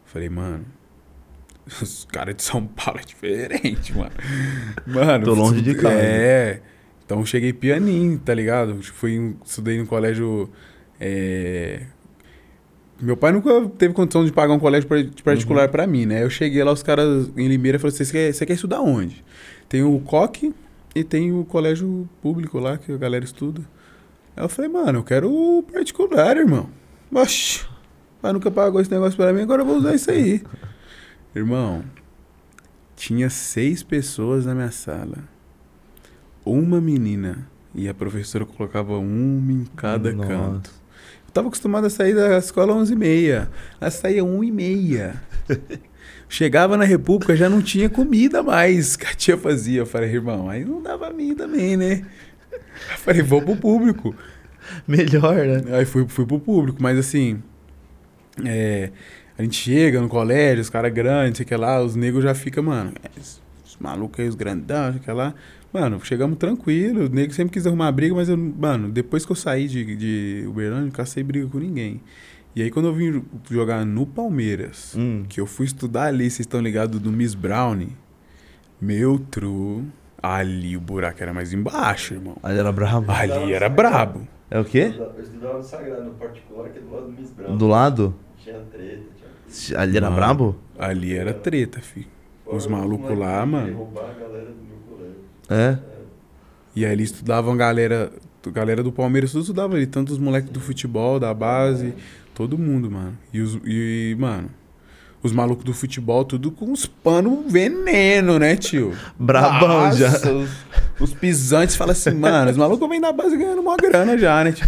[0.05, 0.65] Falei, mano.
[1.81, 4.11] Os caras de São Paulo é diferente, mano.
[4.87, 5.25] Mano.
[5.25, 5.93] Tô longe de casa.
[5.95, 6.61] É.
[7.05, 8.81] Então cheguei pianinho, tá ligado?
[8.83, 10.49] Fui, estudei no colégio.
[10.99, 11.81] é,
[13.01, 14.87] Meu pai nunca teve condição de pagar um colégio
[15.23, 15.71] particular Uhum.
[15.71, 16.23] pra mim, né?
[16.23, 19.23] Eu cheguei lá, os caras em Limeira falaram assim: você quer, você quer estudar onde?
[19.67, 20.53] Tem o COC
[20.95, 23.61] e tem o colégio público lá que a galera estuda.
[24.35, 26.69] Aí eu falei, mano, eu quero o particular, irmão.
[27.11, 27.65] Oxi,
[28.21, 30.41] mas nunca pagou esse negócio pra mim, agora eu vou usar isso aí.
[31.39, 31.83] Irmão,
[32.95, 35.17] tinha seis pessoas na minha sala.
[36.45, 37.47] Uma menina.
[37.73, 40.27] E a professora colocava uma em cada Nossa.
[40.27, 40.71] canto.
[41.25, 43.47] Eu tava acostumado a sair da escola às 11h30.
[43.79, 45.15] Ela saía 1h30.
[46.27, 49.79] Chegava na República, já não tinha comida mais que a tia fazia.
[49.79, 52.05] Eu falei, irmão, aí não dava a mim também, né?
[52.51, 54.13] Eu falei, vou pro público.
[54.87, 55.77] Melhor, né?
[55.77, 57.41] Aí fui, fui pro público, mas assim.
[58.45, 58.91] É,
[59.37, 62.63] a gente chega no colégio, os caras grandes, sei que lá, os negros já ficam,
[62.63, 65.33] mano, os, os malucos aí, os grandão, sei que lá.
[65.71, 69.35] Mano, chegamos tranquilo, o nego sempre quis arrumar briga, mas eu, mano, depois que eu
[69.35, 72.01] saí de, de Uberlândia, não cacei briga com ninguém.
[72.55, 75.23] E aí quando eu vim jogar no Palmeiras, Hum.
[75.29, 77.95] que eu fui estudar ali, vocês estão ligados, do Miss Brownie,
[78.81, 79.83] meu true,
[80.21, 82.35] ali o buraco era mais embaixo, irmão.
[82.41, 83.11] Ali era brabo.
[83.11, 84.27] Ali era brabo.
[84.49, 84.91] É o quê?
[84.97, 87.57] Eu estudava no Sagrado, no particular, que é do lado do Miss Brown.
[87.57, 88.15] Do lado?
[88.43, 89.03] Tinha treta,
[89.47, 89.79] tinha...
[89.79, 90.15] Ali era Mano.
[90.15, 90.55] brabo?
[90.77, 92.07] Ali era treta, filho.
[92.45, 93.77] Os Fora malucos lá, mano.
[93.77, 95.21] roubar a galera do meu colégio.
[95.49, 95.77] É.
[96.75, 98.11] E aí eles estudavam galera,
[98.47, 101.93] galera do Palmeiras, tudo estudava ali, tanto os moleques do futebol, da base,
[102.33, 103.17] todo mundo, mano.
[103.33, 104.49] E os e, mano,
[105.21, 108.93] os malucos do futebol tudo com os panos veneno, né, tio?
[109.17, 110.09] Brabão já.
[110.09, 110.49] Os,
[111.01, 114.53] os pisantes falam assim, mano, os malucos vêm da base ganhando uma grana já, né,
[114.53, 114.67] tio?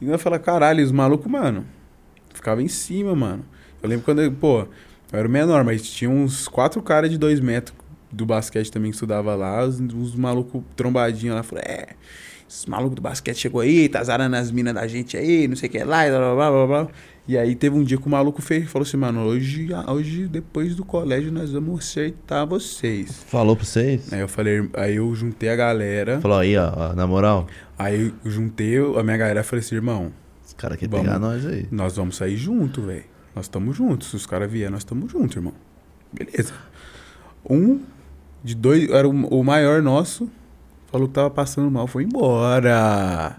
[0.00, 1.64] E eu falo, caralho, os malucos, mano,
[2.46, 3.44] ficava em cima, mano.
[3.82, 7.18] Eu lembro quando, eu, pô, eu era o menor, mas tinha uns quatro caras de
[7.18, 7.76] dois metros
[8.12, 11.88] do basquete também que estudava lá, os, os malucos trombadinhos lá, falaram, é,
[12.48, 15.68] esses malucos do basquete chegou aí, tá zarando as minas da gente aí, não sei
[15.68, 16.88] o que lá, e blá, blá, blá, blá.
[17.26, 20.76] E aí teve um dia que o maluco fez, falou assim, mano, hoje, hoje, depois
[20.76, 23.24] do colégio, nós vamos acertar vocês.
[23.26, 24.12] Falou pra vocês?
[24.12, 28.30] Aí eu falei, aí eu juntei a galera, Falou aí, ó, na moral, aí eu
[28.30, 30.12] juntei a minha galera e falei assim, irmão,
[30.56, 31.06] caras querem Vamos.
[31.06, 31.68] pegar nós aí.
[31.70, 33.04] nós vamos sair junto, velho.
[33.34, 34.08] Nós estamos juntos.
[34.10, 35.52] Se os caras vierem, nós estamos juntos, irmão.
[36.12, 36.52] Beleza.
[37.48, 37.80] Um
[38.42, 40.30] de dois, era o, maior nosso,
[40.90, 43.36] falou que tava passando mal, foi embora.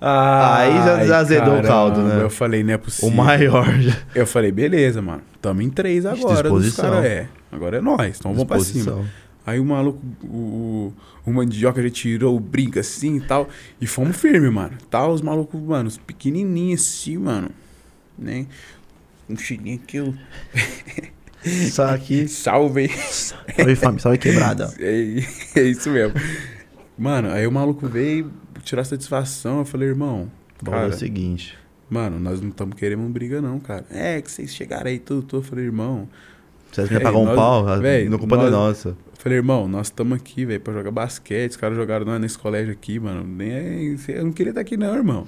[0.00, 2.22] Aí já Ai, azedou o caldo, né?
[2.22, 3.08] Eu falei, não é possível.
[3.10, 3.96] O maior já.
[4.14, 5.22] Eu falei, beleza, mano.
[5.40, 6.48] Tamo em três agora.
[6.48, 6.90] Dos Disposição.
[6.90, 7.28] cara, é.
[7.52, 8.18] Agora é nós.
[8.18, 9.04] Então vamos pra cima.
[9.50, 10.92] Aí o maluco, o,
[11.26, 13.48] o, o mandioca já tirou o brinco assim e tal.
[13.80, 14.76] E fomos firme, mano.
[14.88, 17.50] Tá, os malucos, mano, os pequenininhos assim, mano.
[18.18, 18.46] Né?
[19.28, 20.14] Um chininho que eu
[21.70, 22.28] Só aqui.
[22.28, 22.88] salve.
[22.88, 24.00] Salve, família.
[24.02, 24.72] Salve quebrada.
[24.78, 26.14] É, é isso mesmo.
[26.98, 28.30] Mano, aí o maluco veio
[28.62, 29.60] tirar satisfação.
[29.60, 30.30] Eu falei, irmão,
[30.62, 31.56] Bora é o cara, seguinte.
[31.88, 33.84] Mano, nós não estamos querendo briga, não, cara.
[33.90, 35.40] É, que vocês chegaram aí, tudo, tudo.
[35.40, 36.08] Eu falei, irmão.
[36.70, 37.80] Você acha que Véi, ia pagar um nós- pau?
[37.80, 38.96] véi, não culpa não é nós- nossa.
[39.22, 41.50] Falei, irmão, nós estamos aqui, velho, pra jogar basquete.
[41.50, 43.22] Os caras jogaram nós nesse colégio aqui, mano.
[43.22, 45.26] Nem é- Eu não queria estar aqui, não, irmão.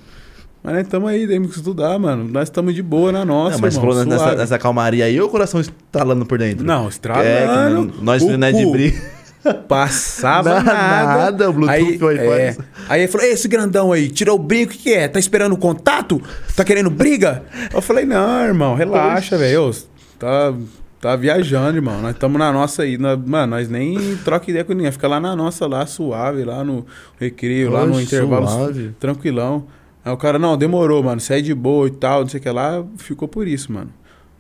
[0.65, 2.25] Mas nós estamos aí, temos que estudar, mano.
[2.25, 3.91] Nós estamos de boa na nossa, não, mas irmão.
[3.91, 6.65] falando nessa, nessa calmaria aí, o coração estralando por dentro.
[6.65, 7.93] Não, É, estralando.
[7.93, 9.03] que nós não é de briga.
[9.69, 10.73] Passava Nada,
[11.17, 11.51] nada.
[11.51, 12.57] o Bluetooth, aí, o é,
[12.89, 15.09] aí ele falou, "Ei, esse grandão aí, tirou o brinco, o que que é?
[15.09, 16.23] Tá esperando contato?
[16.55, 17.43] Tá querendo briga?
[17.75, 19.75] Eu falei, não, irmão, relaxa, velho.
[20.17, 20.55] Tá,
[21.03, 22.01] tá viajando, irmão.
[22.01, 22.97] Nós estamos na nossa aí.
[22.97, 24.91] Nós- mano, nós nem troca ideia com ninguém.
[24.93, 26.87] Fica lá na nossa, lá suave, lá no
[27.19, 28.95] recreio, lá no intervalo, suave.
[28.99, 29.67] tranquilão.
[30.05, 31.21] Aí o cara, não, demorou, mano.
[31.21, 32.85] Sai de boa e tal, não sei o que lá.
[32.97, 33.91] Ficou por isso, mano.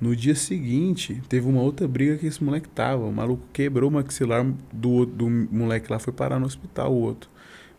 [0.00, 3.04] No dia seguinte, teve uma outra briga que esse moleque tava.
[3.04, 7.28] O maluco quebrou o maxilar do, do moleque lá, foi parar no hospital, o outro.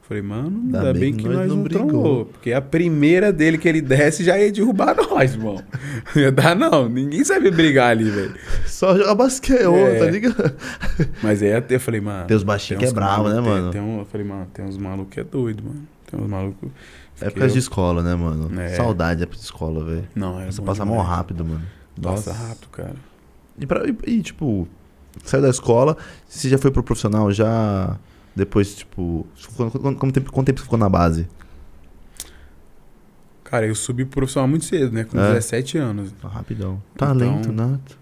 [0.07, 2.25] Falei, mano, Ainda ainda, bem bem, que nós nós não não trombou.
[2.25, 5.63] Porque a primeira dele que ele desce já ia derrubar nós, irmão.
[6.13, 6.89] Não ia dar, não.
[6.89, 8.35] Ninguém sabia brigar ali, velho.
[8.67, 9.99] Só jogar basquete, ô, É.
[9.99, 10.53] tá ligado?
[11.23, 12.27] Mas aí até eu falei, mano.
[12.27, 13.71] Tem os baixinhos que é bravo, né, malucos- tem- mano?
[13.71, 15.87] Tem, um, eu falei, mano, tem uns malucos que é doido, mano.
[16.11, 16.69] Tem uns malucos.
[17.21, 18.59] Épocas eu- de escola, né, mano?
[18.59, 18.69] É.
[18.75, 20.07] Saudade época de escola, velho.
[20.13, 21.01] Não, era Você passa demais.
[21.01, 21.61] mó rápido, mano.
[22.01, 22.95] Passa rápido, cara.
[23.57, 24.67] E, pra- e- e, tipo,
[25.23, 25.95] saiu da escola,
[26.27, 27.97] você já foi pro profissional, já.
[28.35, 29.27] Depois, tipo.
[29.57, 31.27] Quanto, tempo, quanto tempo você ficou na base?
[33.43, 35.03] Cara, eu subi pro profissional muito cedo, né?
[35.03, 35.33] Com É.
[35.33, 36.13] 17 anos.
[36.23, 36.81] Ah, rapidão.
[36.97, 37.97] Talento, Então, nato.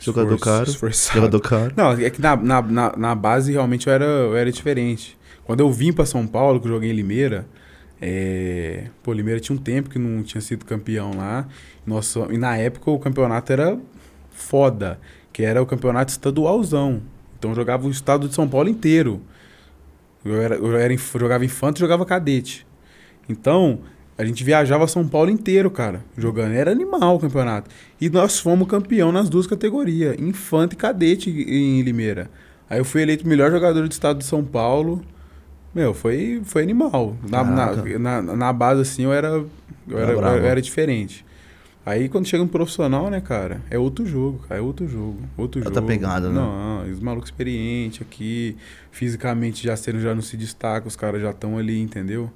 [0.00, 0.70] Jogador Esforço- caro.
[0.70, 1.14] Esforçado.
[1.16, 1.72] Jogador caro.
[1.76, 5.16] Não, é que na, na, na, na base realmente eu era, eu era diferente.
[5.44, 7.46] Quando eu vim pra São Paulo, que eu joguei em Limeira,
[8.00, 8.88] é...
[9.02, 11.46] pô, Limeira tinha um tempo que não tinha sido campeão lá.
[11.86, 13.78] Nossa, e na época o campeonato era
[14.30, 15.00] foda,
[15.32, 17.00] que era o campeonato estadualzão.
[17.38, 19.20] Então eu jogava o estado de São Paulo inteiro.
[20.24, 22.66] Eu, era, eu era, jogava infanto e jogava cadete.
[23.28, 23.80] Então,
[24.16, 26.52] a gente viajava São Paulo inteiro, cara, jogando.
[26.52, 27.70] Era animal o campeonato.
[28.00, 32.28] E nós fomos campeão nas duas categorias, infanto e cadete em Limeira.
[32.68, 35.02] Aí eu fui eleito melhor jogador do estado de São Paulo.
[35.74, 37.16] Meu, foi, foi animal.
[37.30, 39.28] Na, na, na, na base, assim, eu era,
[39.88, 41.24] eu Era eu era diferente.
[41.86, 45.20] Aí quando chega um profissional, né, cara, é outro jogo, cara, é outro jogo.
[45.38, 45.86] Outro Outra jogo.
[45.86, 46.34] pegada, né?
[46.34, 48.56] Não, os malucos experientes aqui,
[48.90, 52.30] fisicamente já sendo, já não se destaca, os caras já estão ali, entendeu?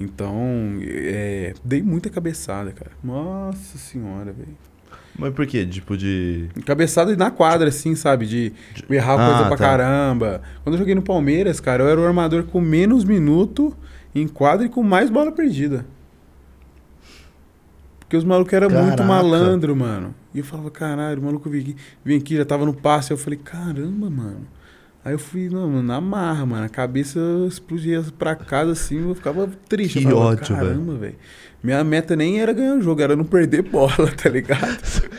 [0.00, 2.90] Então, é, dei muita cabeçada, cara.
[3.02, 4.56] Nossa senhora, velho.
[5.18, 5.64] Mas por quê?
[5.64, 6.48] Tipo de.
[6.66, 8.26] Cabeçada na quadra, assim, sabe?
[8.26, 8.52] De
[8.90, 9.56] errar Ah, coisa pra tá.
[9.56, 10.42] caramba.
[10.62, 13.74] Quando eu joguei no Palmeiras, cara, eu era o armador com menos minuto
[14.14, 15.86] em quadra e com mais bola perdida.
[18.06, 20.14] Porque os malucos eram muito malandro, mano.
[20.32, 23.10] E eu falava, caralho, o maluco vem aqui, vem aqui, já tava no passe.
[23.10, 24.46] Eu falei, caramba, mano.
[25.04, 26.64] Aí eu fui, não, mano, na marra, mano.
[26.64, 29.98] A cabeça explodia pra casa assim, eu ficava triste.
[29.98, 30.56] Que eu falava, ódio.
[30.56, 31.16] Caramba, velho.
[31.64, 34.78] Minha meta nem era ganhar o jogo, era não perder bola, tá ligado?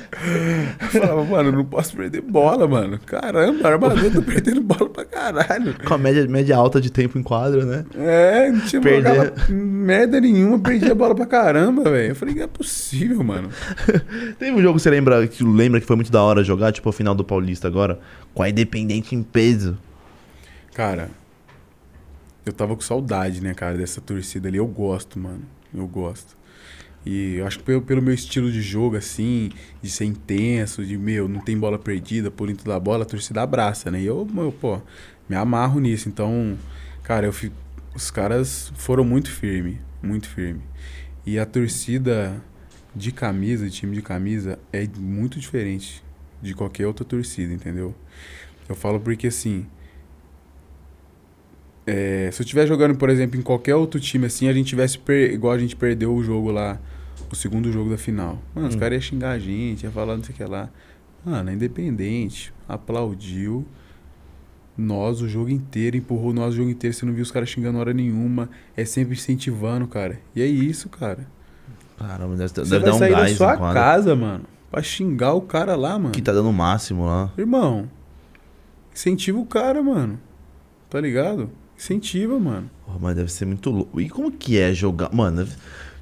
[0.81, 2.99] Eu falava, mano, não posso perder bola, mano.
[3.05, 5.75] Caramba, armador, tô perdendo bola pra caralho.
[5.85, 7.85] Com a média, média alta de tempo em quadra, né?
[7.95, 9.33] É, não tinha Perder.
[9.49, 12.09] merda nenhuma, perdia a bola pra caramba, velho.
[12.11, 13.49] Eu falei, não é possível, mano.
[14.39, 16.89] Teve um jogo que você lembra que, lembra que foi muito da hora jogar, tipo
[16.89, 17.99] o final do Paulista agora,
[18.33, 19.77] com a Independente em peso.
[20.73, 21.09] Cara,
[22.45, 24.57] eu tava com saudade, né, cara, dessa torcida ali.
[24.57, 25.41] Eu gosto, mano.
[25.75, 26.37] Eu gosto.
[27.07, 29.49] E acho que pelo, pelo meu estilo de jogo, assim,
[29.81, 33.41] de ser intenso, de, meu, não tem bola perdida, por dentro da bola, a torcida
[33.41, 34.01] abraça, né?
[34.01, 34.81] E eu, eu, pô,
[35.29, 36.09] me amarro nisso.
[36.09, 36.57] Então,
[37.03, 37.33] cara, eu
[37.95, 40.61] os caras foram muito firme, muito firme.
[41.25, 42.43] E a torcida
[42.95, 46.03] de camisa, de time de camisa, é muito diferente
[46.41, 47.95] de qualquer outra torcida, entendeu?
[48.69, 49.65] Eu falo porque, assim,
[51.85, 54.97] é, se eu estiver jogando, por exemplo, em qualquer outro time assim, a gente tivesse
[54.99, 56.79] per- igual a gente perdeu o jogo lá,
[57.31, 58.39] o segundo jogo da final.
[58.55, 58.79] Mano, os Hum.
[58.79, 60.69] caras iam xingar a gente, ia falar não sei o que lá.
[61.25, 63.65] Mano, é independente, aplaudiu
[64.77, 67.79] nós o jogo inteiro, empurrou nós o jogo inteiro, você não viu os caras xingando
[67.79, 70.19] hora nenhuma, é sempre incentivando, cara.
[70.35, 71.27] E é isso, cara.
[71.97, 73.73] Caramba, deve, Você deve vai dar um sair da gás sua em quadra.
[73.81, 76.11] casa, mano, pra xingar o cara lá, mano.
[76.11, 77.33] Que tá dando o máximo lá.
[77.37, 77.89] Irmão,
[78.93, 80.19] incentiva o cara, mano.
[80.89, 81.49] Tá ligado?
[81.75, 82.69] Incentiva, mano.
[82.85, 83.99] Porra, mas deve ser muito louco.
[83.99, 85.11] E como que é jogar?
[85.11, 85.47] Mano,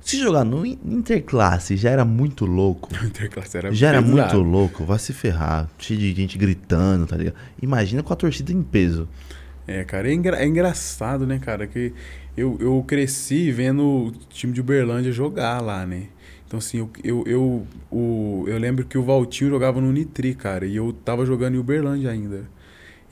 [0.05, 2.89] se jogar no in- interclasse já era muito louco.
[2.93, 4.17] O Interclasse era Já era pesado.
[4.35, 5.69] muito louco, vai se ferrar.
[5.79, 7.35] Cheio de gente gritando, tá ligado?
[7.61, 9.07] Imagina com a torcida em peso.
[9.67, 11.65] É, cara, é, engra- é engraçado, né, cara?
[11.65, 11.91] Que
[12.37, 16.03] eu, eu cresci vendo o time de Uberlândia jogar lá, né?
[16.47, 20.67] Então, assim, eu, eu, eu, o, eu lembro que o Valtinho jogava no Nitri, cara,
[20.67, 22.43] e eu tava jogando em Uberlândia ainda.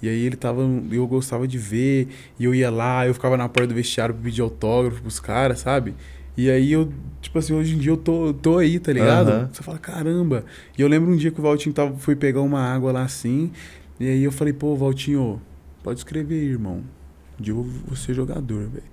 [0.02, 0.62] E aí ele tava.
[0.92, 4.24] Eu gostava de ver, e eu ia lá, eu ficava na porta do vestiário pra
[4.24, 5.96] pedir autógrafo pros caras, sabe?
[6.36, 9.30] E aí eu, tipo assim, hoje em dia eu tô, tô aí, tá ligado?
[9.30, 9.50] Aham.
[9.52, 10.46] Você fala, caramba.
[10.78, 13.52] E eu lembro um dia que o Valtinho tava, foi pegar uma água lá assim.
[14.00, 15.42] E aí eu falei, pô, Valtinho,
[15.84, 16.84] pode escrever aí, irmão.
[17.40, 18.84] Um dia eu vou ser jogador, velho.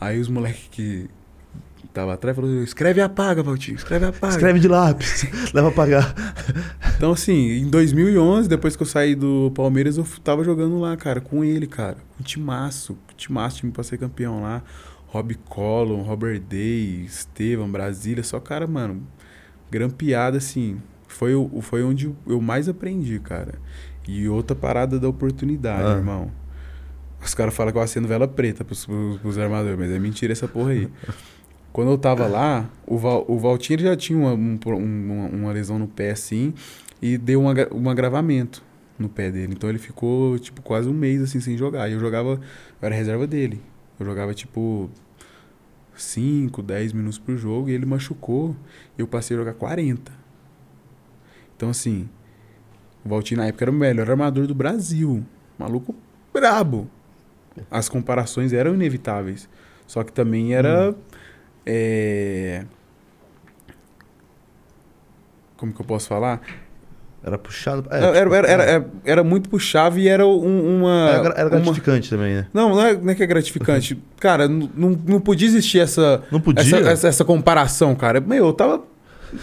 [0.00, 1.08] Aí os moleques que
[1.92, 4.34] tava atrás falaram, escreve e apaga, Valtinho, escreve e apaga.
[4.34, 5.26] Escreve de lápis.
[5.54, 6.14] Leva pra pagar.
[6.96, 11.20] Então, assim, em 2011, depois que eu saí do Palmeiras, eu tava jogando lá, cara,
[11.20, 11.96] com ele, cara.
[12.16, 14.62] Com timaço, com timaço, time pra ser campeão lá.
[15.14, 19.00] Rob Collum, Robert Day, Estevam, Brasília, só cara, mano,
[19.70, 20.78] grampeada, assim.
[21.06, 23.54] Foi, o, foi onde eu mais aprendi, cara.
[24.08, 25.96] E outra parada da oportunidade, Ah.
[25.98, 26.32] irmão.
[27.24, 30.32] Os caras falam que eu acendo vela preta pros, pros, pros armadores, mas é mentira
[30.32, 30.88] essa porra aí.
[31.72, 35.52] Quando eu tava lá, o, Val, o Valtinho já tinha uma, um um- uma, uma
[35.52, 36.52] lesão no pé assim
[37.00, 38.64] e deu um, agra- um agravamento
[38.98, 39.52] no pé dele.
[39.56, 41.88] Então ele ficou, tipo, quase um mês assim sem jogar.
[41.88, 42.40] E eu jogava, eu
[42.82, 43.60] era reserva dele.
[43.98, 44.90] Eu jogava, tipo,
[45.94, 48.56] 5, 10 minutos por jogo e ele machucou.
[48.98, 50.12] E eu passei a jogar 40.
[51.56, 52.08] Então, assim,
[53.04, 55.24] o Valtinho na época era o melhor armador do Brasil.
[55.58, 55.94] Maluco
[56.32, 56.88] brabo.
[57.70, 59.48] As comparações eram inevitáveis.
[59.86, 60.94] Só que também era.
[61.64, 62.64] é,
[65.56, 66.42] Como que eu posso falar?
[67.26, 67.88] Era puxado.
[67.90, 71.08] É, era, tipo, era, era, era, era muito puxável e era um- uma.
[71.10, 72.46] era, gra- era uma- gratificante também, né?
[72.52, 73.98] Não, não é, não é que é gratificante.
[74.20, 76.60] cara, não, não podia existir essa, Não podia.
[76.62, 78.20] essa, essa, essa comparação, cara.
[78.20, 78.82] Meu, eu tava.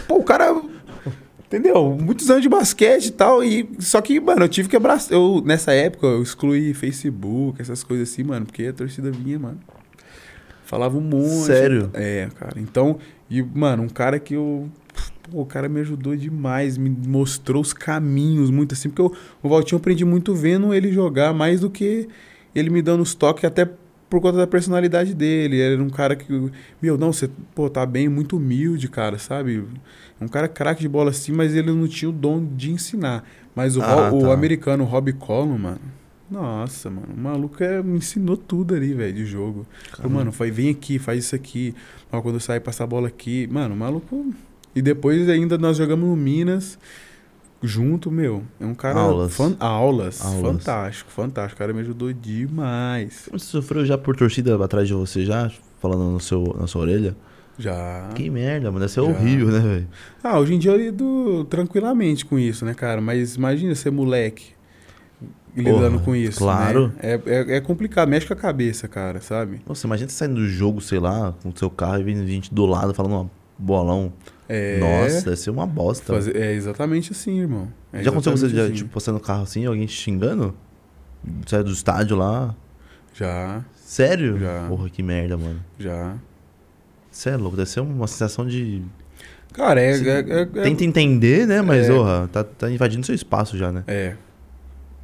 [0.06, 0.54] Pô, o cara.
[1.46, 1.98] Entendeu?
[2.00, 3.44] Muitos anos de basquete e tal.
[3.44, 5.12] E, só que, mano, eu tive que abraçar.
[5.12, 9.58] Eu, nessa época, eu excluí Facebook, essas coisas assim, mano, porque a torcida vinha, mano.
[10.64, 11.44] Falava um monte.
[11.46, 11.90] Sério?
[11.92, 12.54] É, cara.
[12.58, 14.70] Então, e, mano, um cara que eu.
[15.30, 19.12] Pô, o cara me ajudou demais, me mostrou os caminhos muito assim, porque eu,
[19.42, 22.08] o Valtinho eu aprendi muito vendo ele jogar, mais do que
[22.54, 23.64] ele me dando os toques, até
[24.10, 25.56] por conta da personalidade dele.
[25.56, 26.50] Ele era um cara que,
[26.82, 29.64] meu, não, você, pô, tá bem, muito humilde, cara, sabe?
[30.20, 33.24] Um cara craque de bola assim, mas ele não tinha o dom de ensinar.
[33.54, 34.32] Mas o, Ah, Ro- o tá.
[34.34, 35.80] americano Rob Collum, mano,
[36.30, 39.66] nossa, mano, o maluco é, me ensinou tudo ali, velho, de jogo.
[39.94, 41.74] Falou, mano, foi, vem aqui, faz isso aqui.
[42.10, 43.46] Ó, quando eu sair, passar a bola aqui.
[43.50, 44.32] Mano, o maluco.
[44.74, 46.78] E depois ainda nós jogamos no Minas
[47.62, 48.42] junto, meu.
[48.60, 48.98] É um cara.
[49.00, 49.34] Aulas.
[49.34, 50.24] fan- aulas.
[50.24, 50.40] Aulas.
[50.40, 51.56] Fantástico, fantástico.
[51.56, 53.28] O cara me ajudou demais.
[53.30, 55.50] Você sofreu já por torcida atrás de você já?
[55.80, 57.16] Falando no seu, na sua orelha?
[57.58, 58.08] Já.
[58.14, 58.88] Que merda, mano.
[58.88, 59.08] Ser Já.
[59.08, 59.88] horrível, né, velho?
[60.24, 63.00] Ah, hoje em dia eu lido tranquilamente com isso, né, cara?
[63.00, 64.52] Mas imagina ser moleque
[65.54, 66.38] lidando Porra, com isso.
[66.38, 66.88] claro.
[66.88, 66.94] né?
[67.02, 69.60] É, é, é complicado, mexe com a cabeça, cara, sabe?
[69.68, 72.52] Nossa, imagina você saindo do jogo, sei lá, com o seu carro e vindo gente
[72.52, 74.12] do lado falando um bolão.
[74.54, 74.78] É.
[74.78, 76.12] Nossa, deve ser uma bosta.
[76.12, 77.68] fazer- é exatamente assim, irmão.
[77.92, 78.72] É já aconteceu você, já, assim.
[78.74, 80.54] tipo, passando no carro assim, alguém te xingando?
[81.46, 82.54] Saiu do estádio lá?
[83.14, 84.38] Já, Sério?
[84.38, 84.66] Já.
[84.68, 85.60] Porra, que merda, mano.
[85.78, 86.14] já.
[87.10, 88.82] Você é louco, deve ser uma sensação de.
[89.52, 89.90] Cara, é.
[89.92, 91.60] É, é- é- Tenta entender, né?
[91.60, 91.92] Mas, É.
[91.94, 93.84] porra, tá, tá invadindo seu espaço já, né?
[93.86, 94.16] É.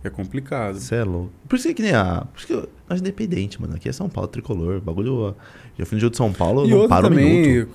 [0.05, 0.77] É complicado.
[0.79, 1.33] Você é louco.
[1.49, 2.25] Por isso que nem a.
[2.33, 3.75] Por isso que eu, nós independente, mano.
[3.75, 4.81] Aqui é São Paulo, tricolor.
[4.81, 5.35] Bagulho.
[5.79, 7.71] Já fui no jogo de São Paulo, E não para um também, minuto.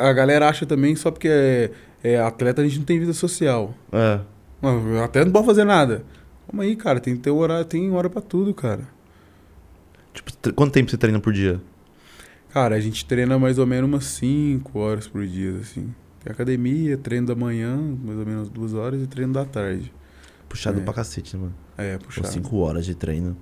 [0.00, 1.70] a, a- galera acha também só porque é,
[2.02, 3.74] é atleta a gente não tem vida social.
[3.92, 4.20] É.
[4.62, 6.04] Não, até não pode fazer nada.
[6.46, 8.88] Calma aí, cara, tem que ter horário, tem hora pra tudo, cara.
[10.14, 11.60] Tipo, quanto tempo você treina por dia?
[12.52, 15.94] Cara, a gente treina mais ou menos umas 5 horas por dia, assim.
[16.24, 19.92] Tem academia, treino da manhã, mais ou menos duas horas, e treino da tarde.
[20.48, 20.82] Puxado É.
[20.84, 21.54] pra cacete, né, mano?
[21.76, 22.24] É, Pô, puxar.
[22.24, 23.36] cinco horas de treino.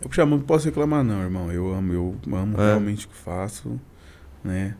[0.00, 1.52] Eu puxar, não posso reclamar não, irmão.
[1.52, 2.66] Eu amo, eu amo É.
[2.68, 3.78] realmente o que faço,
[4.42, 4.74] né?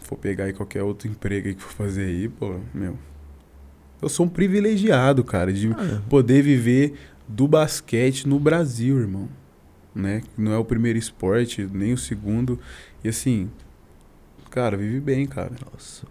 [0.00, 2.96] For pegar aí qualquer outro emprego aí que for fazer aí, pô, meu.
[4.00, 6.94] Eu sou um privilegiado, cara, de Ah, poder viver
[7.26, 9.28] do basquete no Brasil, irmão.
[9.94, 10.22] Né?
[10.36, 12.60] Não é o primeiro esporte, nem o segundo.
[13.02, 13.50] E assim,
[14.50, 15.50] cara, vive bem, cara.
[15.72, 16.06] Nossa.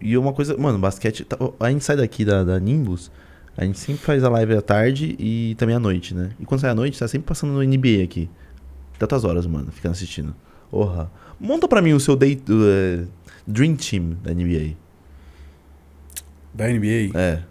[0.00, 1.24] E uma coisa, mano, basquete.
[1.24, 3.10] tá- A gente sai daqui da, da Nimbus,
[3.56, 6.30] a gente sempre faz a live à tarde e também à noite, né?
[6.40, 8.28] E quando sai à noite, tá sempre passando no NBA aqui.
[8.98, 10.34] Tantas horas, mano, ficando assistindo.
[10.70, 11.10] Porra.
[11.38, 13.06] Monta pra mim o seu day, uh,
[13.46, 14.76] Dream Team da NBA.
[16.54, 17.10] Da NBA.
[17.18, 17.42] É.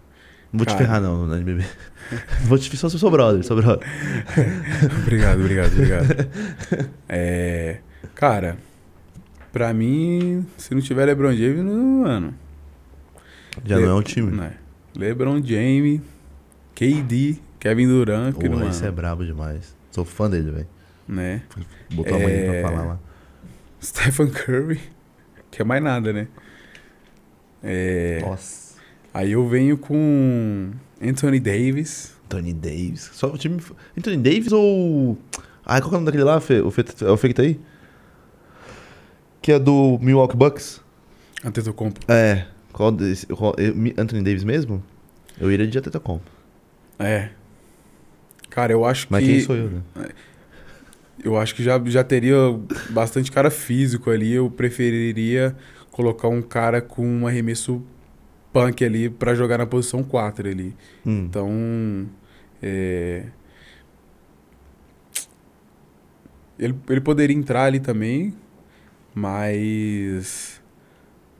[0.52, 0.78] Não vou te Cara.
[0.78, 1.64] ferrar, não, na NBA.
[2.46, 3.86] vou te só sou brother, sou brother.
[5.02, 6.06] obrigado, obrigado, obrigado.
[7.08, 7.78] É,
[8.14, 8.56] cara,
[9.52, 12.34] pra mim, se não tiver LeBron James, não, mano.
[13.64, 14.30] Já Le- não é um time.
[14.36, 14.54] Né?
[14.96, 16.00] LeBron James,
[16.74, 19.74] KD, Kevin Durant, que Porra, não, esse é brabo demais.
[19.90, 20.68] Sou fã dele, velho.
[21.08, 21.42] né?
[21.92, 22.60] Botou a mãe É.
[22.62, 22.98] pra falar lá.
[23.82, 24.80] Stephen Curry,
[25.50, 26.28] que é mais nada, né?
[27.62, 28.76] É, Nossa.
[29.12, 30.70] aí eu venho com
[31.02, 32.14] Anthony Davis.
[32.26, 33.10] Anthony Davis.
[33.12, 33.60] Só o time.
[33.98, 35.18] Anthony Davis ou.
[35.64, 36.40] Ah, qual é o nome daquele lá?
[36.40, 36.60] Fê?
[36.60, 37.58] O Fê, é o Fê que tá aí?
[39.40, 40.80] Que é do Milwaukee Bucks.
[41.44, 42.00] Antetokounmpo.
[42.10, 42.46] É.
[42.72, 43.54] Qual desse, qual-
[43.98, 44.82] Anthony Davis mesmo?
[45.40, 46.30] Eu iria de Antetokounmpo.
[46.98, 47.30] É.
[48.50, 49.30] Cara, eu acho Mas que.
[49.32, 49.82] quem sou eu, né?
[51.22, 52.36] Eu acho que já, já teria
[52.90, 54.32] bastante cara físico ali.
[54.32, 55.54] Eu preferiria
[55.90, 57.82] colocar um cara com um arremesso
[58.52, 60.74] punk ali pra jogar na posição 4 ali.
[61.06, 61.24] Hum.
[61.28, 62.06] Então.
[62.62, 63.24] é,
[66.58, 68.34] Ele, ele poderia entrar ali também,
[69.14, 70.60] mas.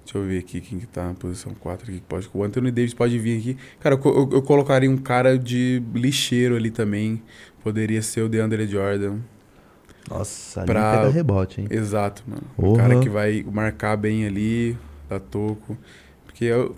[0.04, 2.00] Deixa eu ver aqui quem que tá na posição 4 aqui.
[2.00, 3.56] que Pode, o Anthony Davis pode vir aqui.
[3.78, 7.22] Cara, eu, eu, eu colocaria um cara de lixeiro ali também.
[7.62, 9.18] Poderia ser o DeAndre Jordan.
[10.08, 11.68] Nossa, Pra- pega rebote, hein?
[11.70, 12.42] Exato, mano.
[12.58, 12.82] Um Porra.
[12.88, 14.76] cara que vai marcar bem ali,
[15.08, 15.78] dar toco.
[16.24, 16.74] Porque eu,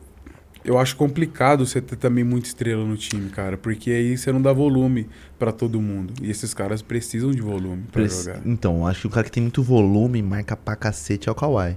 [0.64, 3.56] eu acho complicado você ter também muita estrela no time, cara.
[3.56, 5.08] Porque aí você não dá volume
[5.38, 6.14] pra todo mundo.
[6.22, 8.40] E esses caras precisam de volume pra Prec- jogar.
[8.46, 11.76] Então, acho que o cara que tem muito volume marca pra cacete é o Kawhi.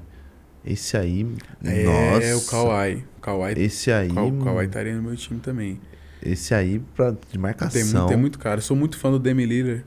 [0.63, 1.27] Esse aí.
[1.63, 2.38] É, nossa.
[2.38, 3.03] o Kawhi.
[3.21, 4.09] Kawhi, Esse aí.
[4.09, 5.79] o Kawhi estaria no meu time também.
[6.23, 7.71] Esse aí, pra, de marcação.
[7.81, 8.57] Tem, muito- tem muito cara.
[8.57, 9.86] Eu sou muito fã do Demi Lillard.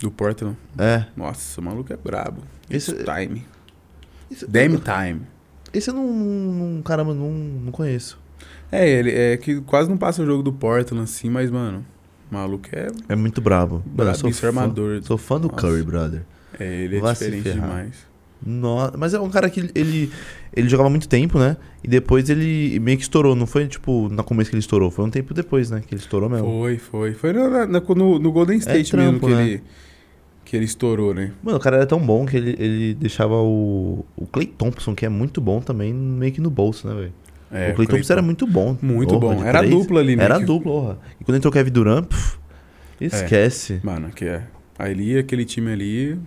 [0.00, 0.56] Do Portland.
[0.78, 1.04] É.
[1.16, 2.42] Nossa, o maluco é brabo.
[2.70, 3.44] Esse- time.
[4.48, 5.20] Dame time.
[5.72, 6.82] Esse eu não, não.
[6.82, 8.18] Caramba, não, não conheço.
[8.70, 11.84] É, ele é que quase não passa o jogo do Portland assim, mas, mano,
[12.30, 13.82] o maluco é É muito brabo.
[13.98, 15.02] Eu sou fã, armador.
[15.02, 15.60] sou fã do Nossa.
[15.60, 16.22] Curry, brother.
[16.58, 18.10] É, ele é Vai diferente demais.
[18.44, 20.10] No- Mas é um cara que ele,
[20.54, 21.56] ele jogava muito tempo, né?
[21.84, 23.36] E depois ele meio que estourou.
[23.36, 24.90] Não foi, tipo, no começo que ele estourou.
[24.90, 25.80] Foi um tempo depois, né?
[25.86, 26.46] Que ele estourou mesmo.
[26.46, 27.12] Foi, foi.
[27.14, 29.42] Foi no, na- no, no Golden State trampo, mesmo que, né?
[29.48, 29.62] ele,
[30.52, 31.32] que ele estourou, né?
[31.42, 35.06] Mano, o cara era tão bom que ele, ele deixava o, o Clay Thompson, que
[35.06, 37.12] é muito bom também, meio que no bolso, né, velho?
[37.50, 38.76] É, o Clay Thompson era muito bom.
[38.82, 39.42] Muito Porra, bom.
[39.44, 39.72] Era três.
[39.74, 40.24] dupla ali, né?
[40.24, 40.98] Era que- dupla, porra.
[41.18, 42.36] E quando entrou o Kevin Durant, pff,
[43.00, 43.80] esquece.
[43.82, 44.42] Mano, que é.
[44.78, 46.18] Ali, aquele time ali.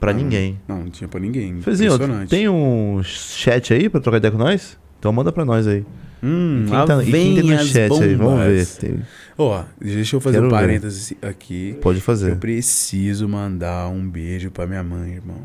[0.00, 0.58] Pra Ah, ninguém.
[0.66, 1.60] Não, não tinha pra ninguém.
[1.60, 1.92] Fezinho,
[2.28, 4.78] tem um chat aí pra trocar ideia com nós?
[4.98, 5.84] Então manda pra nós aí.
[6.22, 8.14] Hum, quem, tá, e quem tem no as chat aí?
[8.14, 8.48] Vamos ver.
[8.48, 8.76] bombas.
[8.78, 9.02] Tem-
[9.38, 10.54] Ó, deixa eu fazer Quero um ver.
[10.56, 11.76] parênteses aqui.
[11.82, 12.32] Pode fazer.
[12.32, 15.42] Eu preciso mandar um beijo pra minha mãe, irmão.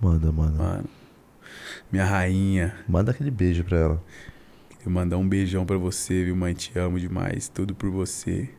[0.00, 0.58] Manda, manda.
[0.62, 0.84] Mano.
[1.90, 2.74] Minha rainha.
[2.88, 4.02] Manda aquele beijo pra ela.
[4.84, 6.52] Eu mandar um beijão pra você, viu, mãe?
[6.52, 7.48] Te amo demais.
[7.48, 8.50] Tudo por você.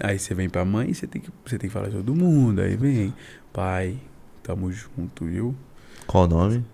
[0.00, 2.60] Aí você vem pra mãe, você tem que, você tem que falar de todo mundo.
[2.60, 3.12] Aí vem,
[3.52, 3.96] pai,
[4.42, 5.54] tamo junto, viu?
[6.06, 6.64] Qual o nome?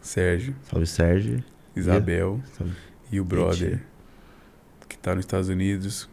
[0.00, 1.42] Sérgio, Salve, Sérgio.
[1.74, 2.72] Isabel Salve.
[3.10, 3.82] e o brother Mentira.
[4.88, 6.08] que tá nos Estados Unidos.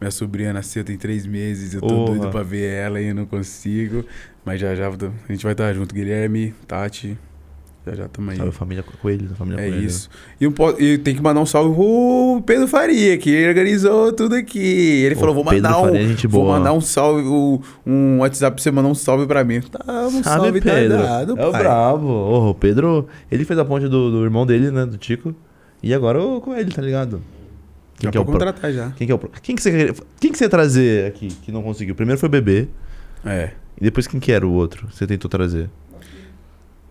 [0.00, 1.74] Minha sobrinha nasceu tem três meses.
[1.74, 4.04] Eu tô doido pra ver ela e eu não consigo.
[4.44, 5.94] Mas já já a gente vai estar junto.
[5.94, 7.18] Guilherme, Tati.
[7.96, 8.36] Já já aí.
[8.36, 9.28] Salve, família Coelho.
[9.36, 9.84] Família É Coelho.
[9.86, 10.08] isso.
[10.40, 14.58] E, um e tem que mandar um salve pro Pedro Faria, que organizou tudo aqui.
[15.04, 15.84] Ele Ô, falou: vou Pedro mandar um.
[15.86, 16.58] Faria é gente Vou boa.
[16.58, 19.60] mandar um salve, um, um WhatsApp pra você mandar um salve pra mim.
[19.60, 20.98] Tá, um salve, tá Pedro.
[20.98, 22.06] dado, é o brabo.
[22.08, 24.84] Ô, o Pedro, ele fez a ponte do, do irmão dele, né?
[24.86, 25.34] Do Tico.
[25.82, 27.22] E agora o Coelho, tá ligado?
[27.98, 28.46] Quem Já que é o pode pro...
[28.46, 28.90] contratar já.
[28.92, 29.30] Quem que é o pro...
[29.42, 31.94] Quem que você queria- Quem que você ia trazer aqui que não conseguiu?
[31.94, 32.68] Primeiro foi o Bebê.
[33.24, 33.50] É.
[33.80, 34.86] E depois quem que era o outro?
[34.88, 35.68] que Você tentou trazer?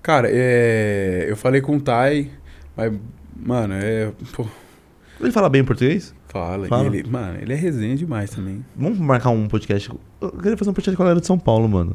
[0.07, 2.31] Cara, é, eu falei com o Tai,
[2.77, 2.93] mas,
[3.35, 4.09] mano, é.
[4.31, 4.45] Pô,
[5.19, 6.15] Ele fala bem português?
[6.29, 6.65] fala.
[6.67, 6.85] Fala.
[6.85, 8.63] Ele, mano, ele é resenha demais também.
[8.73, 9.91] Vamos marcar um podcast.
[10.21, 11.93] Eu queria fazer um podcast com a galera de São Paulo, mano.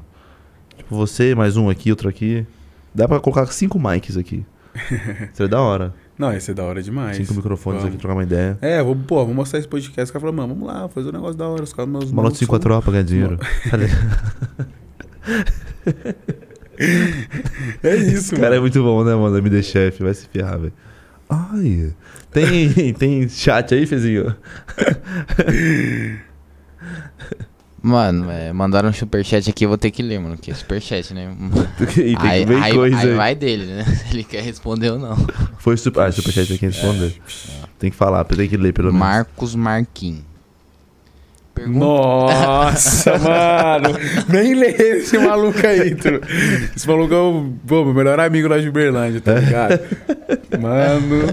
[0.76, 2.46] Tipo, você, mais um aqui, outro aqui.
[2.94, 4.44] Dá pra colocar cinco mics aqui.
[5.32, 5.94] Seria da hora.
[6.18, 7.16] Não, esse é da hora demais.
[7.16, 7.94] cinco microfones Vamos.
[7.94, 8.58] aqui, trocar uma ideia.
[8.60, 10.10] É, vou, pô, vou mostrar esse podcast.
[10.10, 11.62] O cara falou, mano, vamos lá, fazer um negócio da hora.
[11.62, 13.38] Os caras, malucos de 5 a são- tropa, ganhar dinheiro.
[17.83, 19.37] É Esse isso, cara é muito bom, né, mano?
[19.39, 20.72] MD Chef, vai se ferrar, velho.
[21.28, 21.93] Ai.
[22.30, 24.35] Tem, tem chat aí, Fezinho?
[27.85, 31.12] Mano, é, mandaram um superchat aqui, eu vou ter que ler, mano, que é superchat,
[31.12, 31.35] né?
[31.99, 33.14] E tem aí, que ver aí- coisa aí aí.
[33.16, 33.85] vai dele, né?
[33.85, 35.16] Se ele quer responder ou não.
[35.59, 36.03] Foi super.
[36.03, 37.16] Ah, superchat tem que responder.
[37.80, 39.01] Tem que falar, tem que ler pelo menos.
[39.01, 40.24] Marcos Marquim.
[41.55, 41.78] Pergunta...
[41.78, 43.98] Nossa, mano.
[44.28, 46.20] Nem lê esse maluco aí, tro.
[46.74, 49.80] Esse maluco é o pô, meu melhor amigo lá de Uberlândia, tá ligado?
[50.59, 51.26] Mano.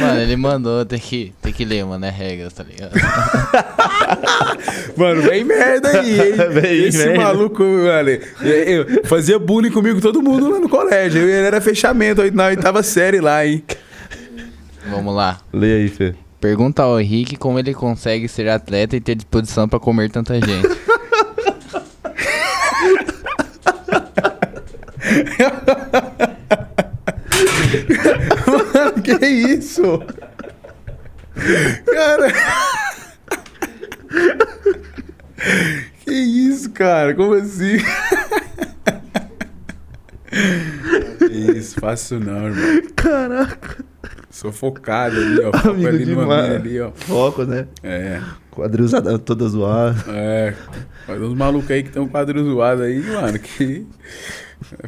[0.00, 2.92] Mano, ele mandou, tem que, tem que ler, mano, é regras, tá ligado?
[4.96, 6.32] Mano, vem merda aí, hein?
[6.52, 7.22] Vem Esse merda.
[7.22, 8.10] maluco, mano.
[8.40, 11.22] Eu, fazia bullying comigo todo mundo lá no colégio.
[11.22, 13.62] Ele era fechamento aí na oitava série lá, hein?
[14.88, 15.40] Vamos lá.
[15.52, 16.14] Lê aí, Fê.
[16.44, 20.68] Pergunta ao Henrique como ele consegue ser atleta e ter disposição pra comer tanta gente.
[28.46, 30.02] Mano, que isso?
[31.86, 32.30] Cara.
[36.04, 37.14] Que isso, cara?
[37.14, 37.78] Como assim?
[41.80, 42.82] faço isso não, irmão.
[42.94, 43.93] Caraca.
[44.34, 45.52] Sou focado ali, ó.
[45.56, 46.54] Foco Amigo ali demais.
[46.56, 46.90] ali, ó.
[46.90, 47.68] Foco, né?
[47.84, 48.20] É,
[48.50, 48.88] Quadril
[49.24, 49.94] toda zoada.
[50.08, 50.54] é.
[51.06, 53.86] Mas uns malucos aí que tem um quadro zoado aí, mano, que.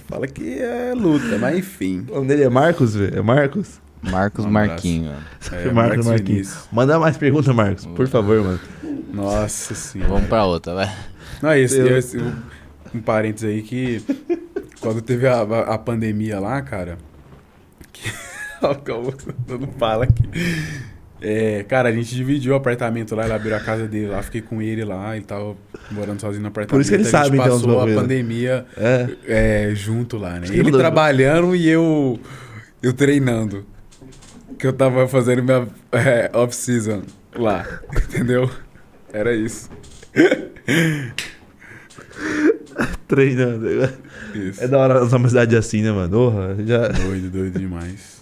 [0.08, 2.04] Fala que é luta, mas enfim.
[2.10, 3.16] O nome dele é Marcos, velho?
[3.16, 3.80] É Marcos?
[4.02, 4.50] Marcos Um.
[4.50, 5.24] Marquinho, mano.
[5.52, 6.56] É, Marcos Marquinhos.
[6.72, 7.86] Manda mais perguntas, Marcos.
[7.86, 8.60] Por favor, mano.
[9.14, 10.12] Nossa senhora.
[10.12, 10.92] Vamos pra outra, vai.
[11.40, 12.32] Não, esse, Eu- esse um,
[12.96, 14.02] um parênteses aí que
[14.80, 16.98] quando teve a, a, pandemia lá, cara.
[17.92, 18.10] Que,
[18.84, 19.12] calma,
[19.48, 20.22] não fala aqui.
[21.20, 24.42] É, cara, a gente dividiu o apartamento lá, ele abriu a casa dele lá, fiquei
[24.42, 25.56] com ele lá, ele tava
[25.90, 26.70] morando sozinho no apartamento.
[26.70, 28.00] Por isso que ele a gente sabe, então, os passou a bagulho.
[28.00, 29.08] pandemia É.
[29.26, 30.46] é, junto lá, né?
[30.50, 32.20] Ele trabalhando e eu,
[32.82, 33.64] eu treinando.
[34.58, 37.02] Que eu tava fazendo minha é, off-season
[37.34, 37.66] lá,
[38.08, 38.50] entendeu?
[39.12, 39.70] Era isso.
[43.08, 43.66] Treinando.
[44.34, 44.62] Isso.
[44.62, 46.10] É da hora as amizades assim, né, mano?
[46.10, 46.88] Porra, já...
[46.88, 48.15] Doido, doido demais.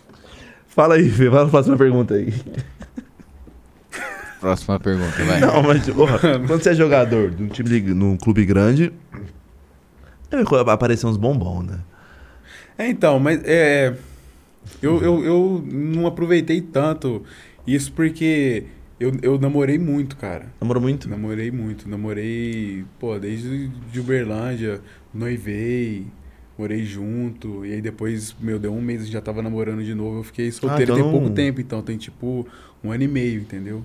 [0.75, 1.31] Fala aí, Fê.
[1.31, 2.35] Fala a próxima pergunta aí.
[4.41, 5.41] Próxima pergunta, vai.
[5.41, 8.93] Não, mas, porra, quando você é jogador de um time de, num clube grande,
[10.29, 11.79] deve aparecer uns bombons, né?
[12.77, 13.95] É, então, mas é.
[14.83, 17.23] Eu, eu, eu não aproveitei tanto
[17.67, 18.65] isso porque
[18.99, 20.47] eu, eu namorei muito, cara.
[20.61, 21.09] Namorou muito?
[21.09, 21.89] Namorei muito.
[21.89, 24.81] Namorei, pô, desde de Uberlândia,
[25.13, 26.07] noivei,
[26.59, 27.65] morei junto.
[27.67, 30.19] E aí depois, meu, deu um mês e já tava namorando de novo.
[30.21, 32.47] Eu fiquei solteiro então tem pouco tempo, então tem tipo
[32.83, 33.85] um ano e meio, entendeu?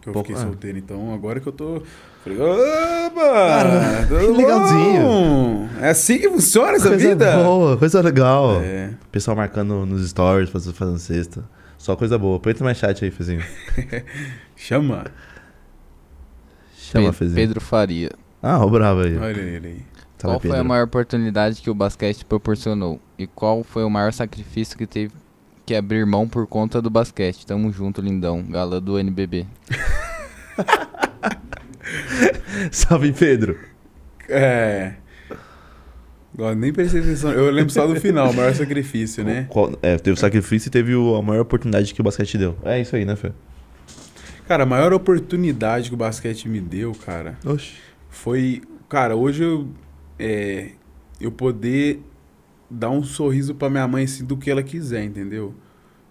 [0.00, 0.46] Que eu Pouco- fiquei ah.
[0.46, 0.78] solteiro.
[0.78, 1.82] Então agora que eu tô.
[2.22, 4.06] Falei, opa!
[4.08, 5.02] Que legalzinho.
[5.02, 5.68] bom?
[5.80, 7.36] É assim que funciona essa coisa vida?
[7.42, 8.60] boa, coisa legal.
[8.62, 8.90] É.
[9.12, 11.44] Pessoal marcando nos stories, faz- fazendo cesta.
[11.78, 12.36] Só coisa boa.
[12.36, 13.42] Aproveita mais chat aí, Fezinho.
[14.56, 15.04] Chama.
[16.76, 17.36] Chama, Pe- Fezinho.
[17.36, 18.10] Pedro Faria.
[18.42, 19.16] Ah, o bravo aí.
[19.18, 19.82] Olha ele aí.
[20.28, 20.68] Qual foi a Pedro.
[20.68, 23.00] maior oportunidade que o basquete te proporcionou?
[23.18, 25.12] E qual foi o maior sacrifício que teve
[25.66, 27.46] que abrir mão por conta do basquete?
[27.46, 28.42] Tamo junto, lindão.
[28.42, 29.46] Galã do NBB.
[32.70, 33.58] Salve, Pedro.
[34.28, 34.94] É.
[36.32, 37.30] Agora, nem prestei atenção.
[37.30, 39.46] Eu lembro só do final, o maior sacrifício, né?
[39.48, 42.56] Qual- é, teve o sacrifício e teve o- a maior oportunidade que o basquete deu.
[42.64, 43.30] É isso aí, né, Fê?
[44.48, 47.74] Cara, a maior oportunidade que o basquete me deu, cara, Oxi.
[48.10, 48.62] foi.
[48.88, 49.68] Cara, hoje eu.
[50.18, 50.72] É,
[51.20, 52.02] eu poder
[52.70, 55.54] dar um sorriso pra minha mãe assim do que ela quiser, entendeu?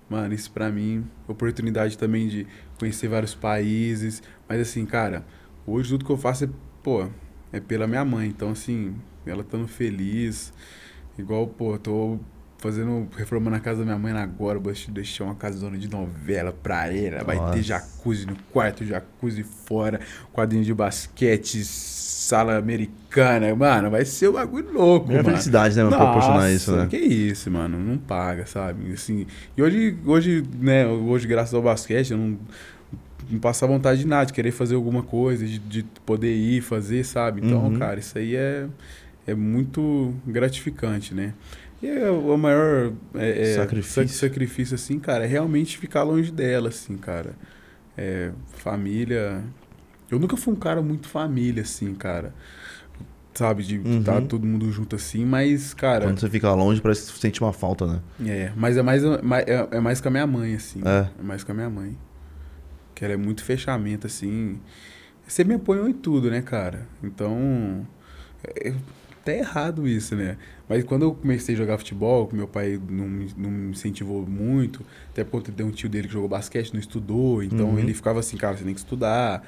[0.09, 2.47] Mano, isso pra mim, oportunidade também de
[2.77, 4.21] conhecer vários países.
[4.47, 5.25] Mas assim, cara,
[5.65, 6.49] hoje tudo que eu faço é,
[6.83, 7.07] pô,
[7.51, 8.27] é pela minha mãe.
[8.29, 8.95] Então, assim,
[9.25, 10.53] ela estando feliz.
[11.17, 12.19] Igual, pô, tô
[12.63, 14.57] fazendo, reformando a casa da minha mãe agora.
[14.57, 17.21] Vou deixar uma casona de novela pra ela.
[17.23, 19.99] Vai ter jacuzzi no quarto, jacuzzi fora,
[20.31, 23.53] quadrinho de basquete, sala americana.
[23.53, 25.29] Mano, vai ser um bagulho louco, Minha mano.
[25.31, 26.87] felicidade, né, mano, proporcionar isso, né?
[26.89, 28.93] Que isso, mano, não paga, sabe?
[28.93, 32.39] Assim, e hoje, hoje, né, hoje graças ao basquete, eu não,
[33.29, 37.41] não vontade de nada, de querer fazer alguma coisa, de, de poder ir fazer, sabe?
[37.45, 37.77] Então, Uhum.
[37.77, 38.67] cara, isso aí é,
[39.27, 41.33] é muito gratificante, né?
[41.83, 44.07] E é o maior é, é, Sacrifício.
[44.07, 47.35] sac- sacrifício, assim, cara, é realmente ficar longe dela, assim, cara.
[47.97, 49.43] É, família.
[50.09, 52.33] Eu nunca fui um cara muito família, assim, cara.
[53.33, 53.99] Sabe, de Uhum.
[53.99, 56.05] estar todo mundo junto assim, mas, cara.
[56.05, 57.99] Quando você fica longe, parece que você sente uma falta, né?
[58.25, 60.79] É, mas é mais, é, é mais com a minha mãe, assim.
[60.85, 61.09] É.
[61.19, 61.97] É mais com a minha mãe.
[62.95, 64.57] Que ela é muito fechamento, assim.
[65.27, 66.87] Você me apoiou em tudo, né, cara?
[67.03, 67.85] Então.
[68.45, 68.73] É
[69.23, 70.37] até errado isso, né?
[70.67, 74.85] Mas quando eu comecei a jogar futebol, meu pai não, me- não me incentivou muito,
[75.11, 77.79] até porque tem um tio dele que jogou basquete, não estudou, então Uhum.
[77.79, 79.41] ele ficava assim, cara, você tem que estudar,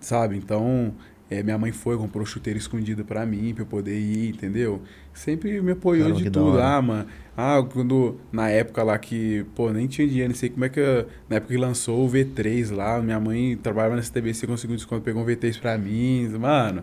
[0.00, 0.36] sabe?
[0.36, 0.94] Então,
[1.30, 4.82] é, minha mãe foi, comprou chuteira escondida pra mim, pra eu poder ir, entendeu?
[5.12, 6.60] Sempre me apoiou Caramba, de tudo.
[6.60, 7.06] Ah, mano,
[7.36, 10.80] ah, quando, na época lá que, pô, nem tinha dinheiro, não sei como é que,
[10.80, 14.76] eu- na época que lançou o V3 lá, minha mãe trabalhava na CTBC, conseguiu um
[14.76, 16.82] desconto, pegou um V3 pra mim, mano,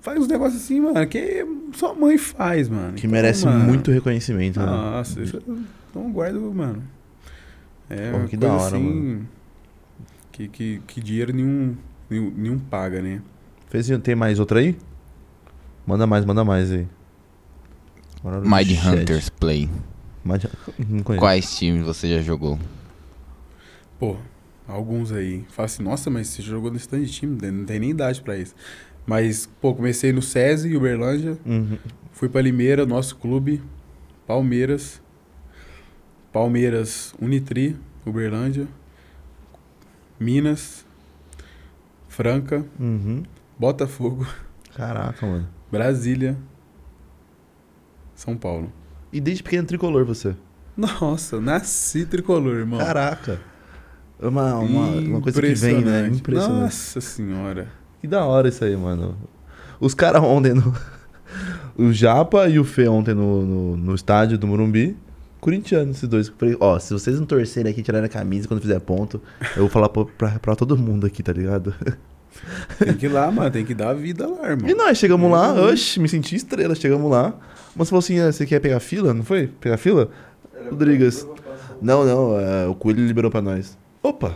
[0.00, 1.44] faz uns negócios assim, mano, que
[1.74, 2.92] só mãe faz, mano.
[2.94, 4.66] Que Então, merece mano, muito reconhecimento, né?
[4.66, 5.58] Nossa, isso eu
[5.94, 6.82] não guardo, mano.
[7.88, 9.28] É Pô, uma que coisa da hora, assim, mano.
[10.32, 11.76] Que, que, que dinheiro nenhum,
[12.08, 13.20] nenhum, nenhum paga, né?
[13.68, 14.76] Fezinho, tem mais outra aí?
[15.86, 16.86] Manda mais, manda mais aí.
[18.22, 18.78] Mind.
[18.84, 19.68] Hunters Play.
[20.24, 20.44] Mind...
[20.88, 21.20] Não conheço.
[21.20, 22.58] Quais times você já jogou?
[23.98, 24.16] Pô,
[24.68, 25.44] alguns aí.
[25.50, 28.36] Fala assim, nossa, mas você jogou nesse tanto de time, não tem nem idade pra
[28.36, 28.54] isso.
[29.10, 31.76] Mas, pô, comecei no SESI, Uberlândia, Uhum.
[32.12, 33.60] fui pra Limeira, nosso clube,
[34.24, 35.02] Palmeiras,
[36.32, 37.76] Palmeiras, Unitri,
[38.06, 38.68] Uberlândia,
[40.20, 40.86] Minas,
[42.06, 43.24] Franca, Uhum.
[43.58, 44.24] Botafogo,
[44.76, 45.48] Caraca, mano.
[45.72, 46.36] Brasília,
[48.14, 48.72] São Paulo.
[49.12, 50.36] E desde pequeno tricolor você.
[50.76, 52.78] Nossa, nasci tricolor, irmão.
[52.78, 53.40] Caraca.
[54.20, 56.06] É uma, uma, uma coisa que vem, né?
[56.06, 56.60] Impressionante.
[56.62, 57.79] Nossa senhora.
[58.00, 59.16] Que da hora isso aí, mano.
[59.80, 60.74] Os caras ontem no.
[61.76, 64.96] O Japa e o Fê ontem no, no, no estádio do Morumbi.
[65.40, 66.28] Corintiano, esses dois.
[66.28, 69.20] Falei, ó, se vocês não torcerem aqui, tirarem a camisa quando fizer ponto,
[69.56, 71.74] eu vou falar pra, pra, pra todo mundo aqui, tá ligado?
[72.78, 73.50] Tem que ir lá, mano.
[73.50, 74.68] Tem que dar a vida lá, irmão.
[74.68, 75.70] E nós chegamos lá, Uhum.
[75.72, 77.34] oxe, me senti estrela, chegamos lá.
[77.74, 79.46] Mas você falou assim, ah, você quer pegar fila, não foi?
[79.46, 80.10] Pegar fila?
[80.54, 81.26] Era Rodrigues.
[81.80, 83.78] Não, não, é, o Coelho liberou pra nós.
[84.02, 84.34] Opa!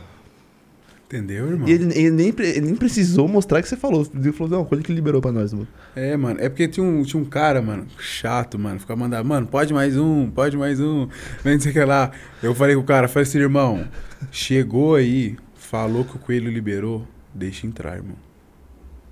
[1.07, 1.69] Entendeu, irmão?
[1.69, 4.07] E ele, ele nem, ele nem precisou mostrar que você falou.
[4.15, 5.69] Ele falou, não, Coelho que liberou pra nós, mano.
[5.95, 6.41] É, mano.
[6.41, 8.81] É porque tinha um, tinha um cara, mano, chato, mano.
[8.81, 11.07] Ficava mandando, mano, pode mais um, pode mais um.
[11.45, 12.11] Não sei o que lá.
[12.43, 13.85] Eu falei com o cara, falei assim, irmão,
[14.33, 18.17] chegou aí, falou que o coelho liberou, deixa entrar, irmão.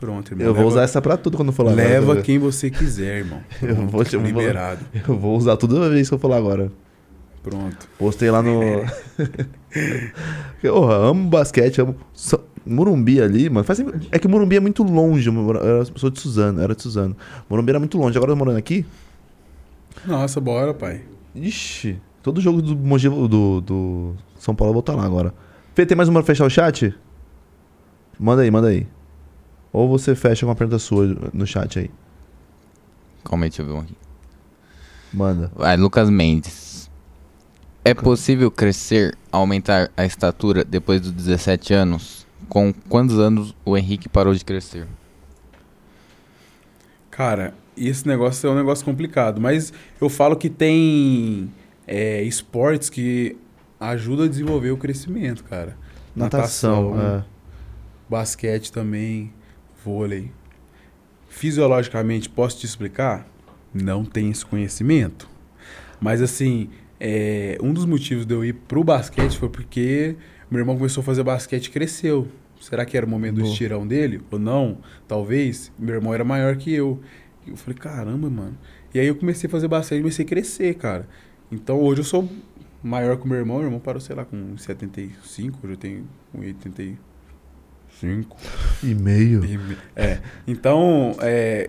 [0.01, 0.47] Pronto, irmão.
[0.47, 2.69] Eu vou Leva- usar essa pra tudo quando eu falar agora, Leva tá quem você
[2.71, 3.41] quiser, irmão.
[3.63, 4.81] Eu Pronto, vou te- eu vou- liberado.
[4.93, 5.09] ligado?
[5.11, 6.73] Eu vou usar toda vez que eu falar agora.
[7.43, 7.89] Pronto.
[7.99, 8.61] Postei lá no.
[10.63, 11.97] Porra, amo basquete, amo.
[12.65, 13.65] Morumbi ali, mano.
[13.65, 13.81] Faz...
[14.13, 15.29] É que o Morumbi é muito longe.
[15.29, 17.17] Eu eu sou de Suzano, era de Suzano.
[17.51, 18.17] Morumbi era muito longe.
[18.17, 18.87] Agora eu tô morando aqui.
[20.07, 21.03] Nossa, bora, pai.
[21.35, 25.35] Ixi, todo jogo do, Mogi- do, do São Paulo eu vou estar lá agora.
[25.75, 26.95] Fê, tem mais uma pra fechar o chat?
[28.19, 28.87] Manda aí, manda aí.
[29.73, 31.91] Ou você fecha com uma pergunta sua no chat aí.
[33.25, 33.97] Calma aí, deixa eu ver um aqui.
[35.13, 35.51] Manda.
[35.57, 36.72] Vai, Lucas Mendes.
[37.85, 42.27] É possível crescer, aumentar a estatura depois dos 17 anos?
[42.49, 44.87] Com quantos anos o Henrique parou de crescer?
[47.11, 51.51] Cara, esse negócio é um negócio complicado, mas eu falo que tem
[51.87, 53.37] é, esportes que
[53.81, 55.77] ajudam a desenvolver o crescimento, cara.
[56.15, 56.95] Natação.
[57.01, 57.25] é.
[58.09, 59.33] basquete também,
[59.85, 60.31] vôlei.
[61.29, 63.27] Fisiologicamente, posso te explicar?
[63.75, 65.29] Não tenho esse conhecimento.
[66.01, 66.69] Mas assim,
[67.05, 70.15] é, um dos motivos de eu ir pro basquete foi porque
[70.49, 72.29] meu irmão começou a fazer basquete e cresceu.
[72.61, 73.51] Será que era o momento do Boa.
[73.51, 74.21] estirão dele?
[74.31, 74.79] Ou não?
[75.09, 75.73] Talvez.
[75.77, 77.01] Meu irmão era maior que eu.
[77.45, 78.57] E eu falei, caramba, mano.
[78.95, 81.09] E aí eu comecei a fazer basquete e comecei a crescer, cara.
[81.51, 82.29] Então hoje eu sou
[82.81, 83.57] maior que o meu irmão.
[83.57, 88.37] Meu irmão parou, sei lá, com 75, hoje eu tenho 85.
[88.81, 89.43] E meio.
[89.97, 90.21] É.
[90.47, 91.69] Então, é,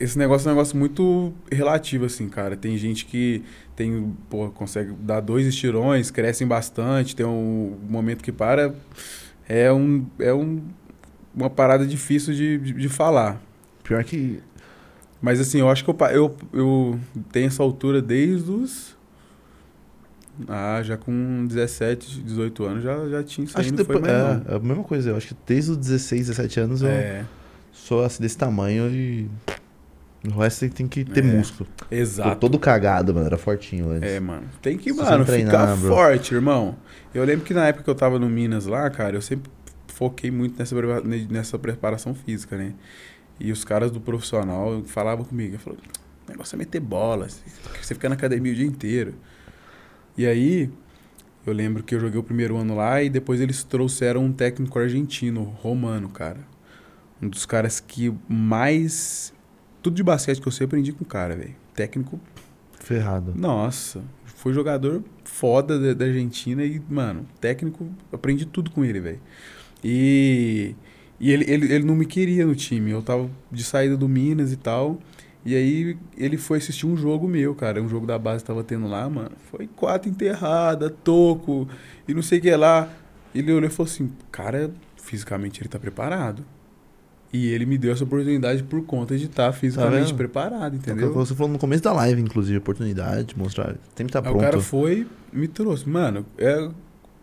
[0.00, 2.56] esse negócio é um negócio muito relativo, assim, cara.
[2.56, 3.42] Tem gente que
[3.76, 8.74] tem, pô, consegue dar dois estirões, crescem bastante, tem um momento que para.
[9.46, 10.62] É, um, é um,
[11.34, 13.40] uma parada difícil de, de, de falar.
[13.84, 14.40] Pior que.
[15.20, 17.00] Mas assim, eu acho que eu, eu, eu
[17.30, 18.98] tenho essa altura desde os.
[20.48, 23.94] Ah, já com 17, 18 anos já, já tinha isso aí, Acho que não foi
[23.96, 24.12] depois.
[24.12, 25.10] É, é a mesma coisa.
[25.10, 27.26] Eu acho que desde os 16, 17 anos eu É,
[27.70, 29.28] sou assim desse tamanho e.
[30.26, 31.26] O resto tem que ter É.
[31.26, 31.68] músculo.
[31.76, 32.38] Tô exato.
[32.40, 33.26] todo cagado, mano.
[33.26, 34.08] Era fortinho antes.
[34.10, 34.46] É, mano.
[34.60, 35.88] Tem que, você mano, treinar, ficar bro.
[35.94, 36.76] forte, irmão.
[37.14, 39.50] Eu lembro que na época que eu tava no Minas lá, cara, eu sempre
[39.88, 40.76] foquei muito nessa,
[41.30, 42.74] nessa preparação física, né?
[43.38, 45.54] E os caras do profissional falavam comigo.
[45.54, 45.82] Eu falava,
[46.28, 47.26] o negócio é meter bola.
[47.80, 49.14] Você fica na academia o dia inteiro.
[50.18, 50.68] E aí,
[51.46, 54.78] eu lembro que eu joguei o primeiro ano lá e depois eles trouxeram um técnico
[54.78, 56.40] argentino, romano, cara.
[57.22, 59.32] Um dos caras que mais.
[59.82, 61.54] Tudo de basquete que eu sei, aprendi com o cara, velho.
[61.74, 62.20] Técnico
[62.78, 63.32] Ferrado.
[63.36, 69.20] nossa, foi jogador foda da, da Argentina e, mano, técnico, aprendi tudo com ele, velho.
[69.84, 70.74] E,
[71.18, 74.52] e ele, ele, ele não me queria no time, eu tava de saída do Minas
[74.52, 74.98] e tal.
[75.44, 78.62] E aí ele foi assistir um jogo meu, cara, um jogo da base que tava
[78.62, 79.32] tendo lá, mano.
[79.50, 81.68] Foi quatro enterrada, toco
[82.06, 82.90] e não sei o que lá.
[83.34, 86.44] Ele olhou e falou assim, cara, fisicamente ele tá preparado.
[87.32, 90.16] E ele me deu essa oportunidade por conta de estar fisicamente vendo?
[90.16, 91.06] preparado, Entendeu?
[91.06, 91.24] entendeu?
[91.24, 93.76] Você falou no começo da live, inclusive, oportunidade, mostrar.
[93.94, 94.38] Tem que estar Aí pronto.
[94.38, 95.88] o cara foi me trouxe.
[95.88, 96.72] Mano, é, o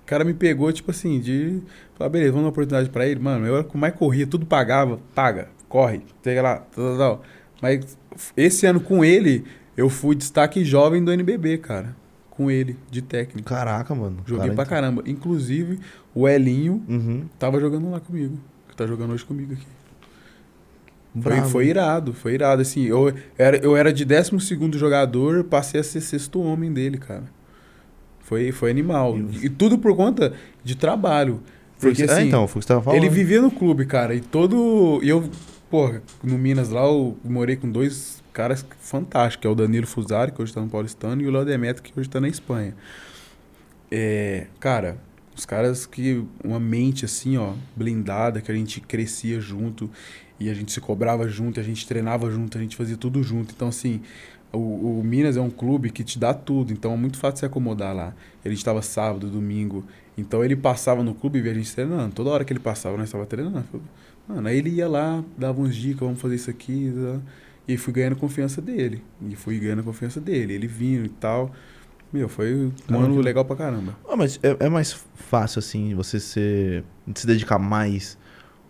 [0.06, 1.62] cara me pegou, tipo assim, de.
[1.98, 3.20] Falar, beleza, vamos dar uma oportunidade pra ele.
[3.20, 6.98] Mano, eu era o que mais corria, tudo pagava, paga, corre, pega lá, tal, tal,
[6.98, 7.24] tal.
[7.62, 7.98] Mas
[8.38, 9.44] esse ano com ele,
[9.76, 11.94] eu fui destaque jovem do NBB, cara.
[12.30, 13.50] Com ele, de técnico.
[13.50, 14.18] Caraca, mano.
[14.26, 15.04] Joguei Cara, pra caramba.
[15.08, 15.80] Inclusive,
[16.16, 17.26] o Elinho Uhum.
[17.40, 18.38] tava jogando lá comigo.
[18.70, 19.66] Que tá jogando hoje comigo aqui.
[21.22, 22.62] Foi, foi irado, foi irado.
[22.62, 27.24] Assim, eu era, eu era de 12 jogador, passei a ser sexto homem dele, cara.
[28.20, 29.18] Foi, foi animal.
[29.18, 30.34] E- E, tudo por conta
[30.64, 31.42] de trabalho.
[31.78, 33.00] Foi Porque que- é, assim, então, foi o que você tava falando.
[33.02, 34.14] ele vivia no clube, cara.
[34.16, 35.00] E todo.
[35.04, 35.30] E eu,
[35.70, 40.32] porra, no Minas lá, eu morei com dois caras fantásticos, que é o Danilo Fusari,
[40.32, 42.74] que hoje tá no Paulistano, e o Léo Demetrio, que hoje tá na Espanha.
[43.92, 44.98] É, cara,
[45.36, 46.24] Os caras que.
[46.44, 49.88] Uma mente assim, ó, blindada, que a gente crescia junto
[50.40, 53.54] e a gente se cobrava junto, a gente treinava junto, a gente fazia tudo junto.
[53.56, 54.02] Então, assim,
[54.52, 57.46] o, o Minas é um clube que te dá tudo, então é muito fácil se
[57.46, 58.14] acomodar lá.
[58.46, 59.84] Ele estava sábado, domingo,
[60.18, 62.14] então ele passava no clube e via a gente treinando.
[62.14, 63.66] Toda hora que ele passava, nós estava treinando.
[64.28, 66.92] Mano, aí ele ia lá, dava uns dicas, vamos fazer isso aqui.
[66.94, 67.20] Tá?
[67.68, 69.04] E fui ganhando confiança dele.
[69.30, 70.54] E fui ganhando confiança dele.
[70.54, 71.52] Ele vindo e tal.
[72.12, 73.06] Meu, foi um Caramba.
[73.06, 73.98] ano legal pra caramba.
[74.08, 76.84] Ah, mas é, é mais fácil, assim, você ser,
[77.14, 78.18] se dedicar mais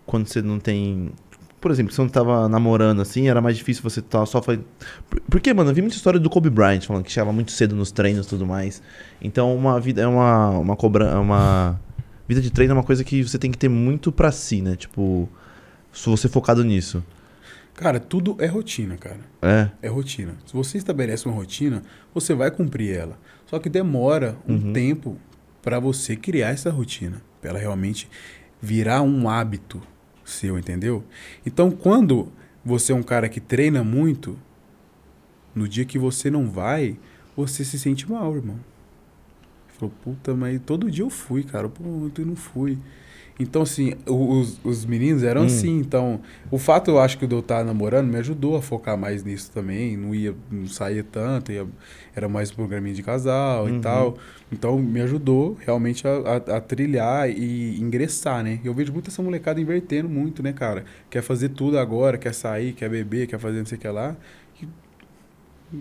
[0.04, 1.12] quando você não tem.
[1.60, 4.64] Por exemplo, se você não tava namorando, assim, era mais difícil você estar só fazendo.
[5.10, 7.74] Por- Porque, mano, eu vi muita história do Kobe Bryant falando que chegava muito cedo
[7.74, 8.80] nos treinos e tudo mais.
[9.20, 10.50] Então, uma vida é uma.
[10.50, 11.18] Uma cobra.
[11.20, 11.80] Uma.
[12.28, 14.76] Vida de treino é uma coisa que você tem que ter muito pra si, né?
[14.76, 15.28] Tipo,
[15.92, 17.02] se você focado nisso.
[17.74, 19.20] Cara, tudo é rotina, cara.
[19.40, 19.68] É.
[19.82, 20.34] É rotina.
[20.46, 21.82] Se você estabelece uma rotina,
[22.12, 23.18] você vai cumprir ela.
[23.46, 24.72] Só que demora um Uhum.
[24.72, 25.16] tempo
[25.62, 28.08] para você criar essa rotina, para ela realmente
[28.60, 29.80] virar um hábito
[30.28, 31.04] seu, entendeu?
[31.44, 32.28] Então, quando
[32.64, 34.38] você é um cara que treina muito,
[35.54, 36.96] no dia que você não vai,
[37.36, 38.56] você se sente mal, irmão.
[39.78, 41.68] Falou, puta, mas todo dia eu fui, cara.
[41.68, 42.78] Pô, ontem não fui.
[43.40, 45.46] Então, assim, os, os meninos eram Hum.
[45.46, 45.78] assim.
[45.78, 49.22] Então, o fato, eu acho que de eu estar namorando me ajudou a focar mais
[49.22, 49.96] nisso também.
[49.96, 51.64] Não ia, não saía tanto, ia,
[52.18, 53.78] era mais um programinha de casal Uhum.
[53.78, 54.18] e tal.
[54.52, 58.58] Então, me ajudou realmente a, a- a trilhar e ingressar, né?
[58.64, 60.84] Eu vejo muita essa molecada invertendo muito, né, cara?
[61.08, 64.16] Quer fazer tudo agora, quer sair, quer beber, quer fazer não sei o que lá.
[64.60, 64.68] E,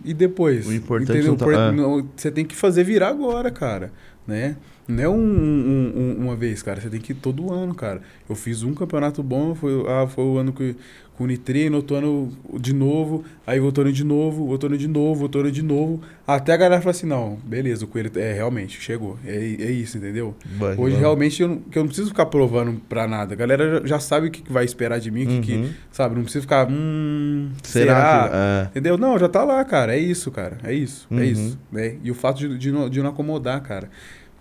[0.06, 0.68] e depois?
[0.68, 1.36] O importante entendeu?
[1.36, 2.04] tá- é.
[2.16, 3.92] Você tem que fazer virar agora, cara,
[4.26, 4.58] né?
[4.88, 6.80] Não é um, um- um- uma vez, cara.
[6.80, 8.02] Você tem que ir todo ano, cara.
[8.30, 10.76] Eu fiz um campeonato bom, foi, ah, foi o ano que,
[11.18, 14.78] com o Nitri, no outro ano de novo, aí outro ano de novo, outro ano
[14.78, 16.00] de novo, outro ano de novo.
[16.26, 19.18] Até a galera fala assim, não, beleza, o Coelho, é, realmente, chegou.
[19.26, 20.36] É, é isso, entendeu?
[20.58, 21.02] Vai, Hoje, vai.
[21.02, 23.34] realmente, eu não, eu não preciso ficar provando pra nada.
[23.34, 25.70] A galera já, já sabe o que vai esperar de mim, o que, que- Uhum.
[25.92, 26.16] sabe?
[26.16, 28.30] Não precisa ficar, hum, Será, será?
[28.30, 28.36] que.
[28.36, 28.70] É.
[28.72, 28.98] Entendeu?
[28.98, 29.96] Não, já tá lá, cara.
[29.96, 30.58] É isso, cara.
[30.64, 31.08] É isso.
[31.12, 31.20] Uhum.
[31.20, 31.60] É isso.
[31.72, 31.96] Né?
[32.04, 33.90] E o fato de, de, não, de não acomodar, cara.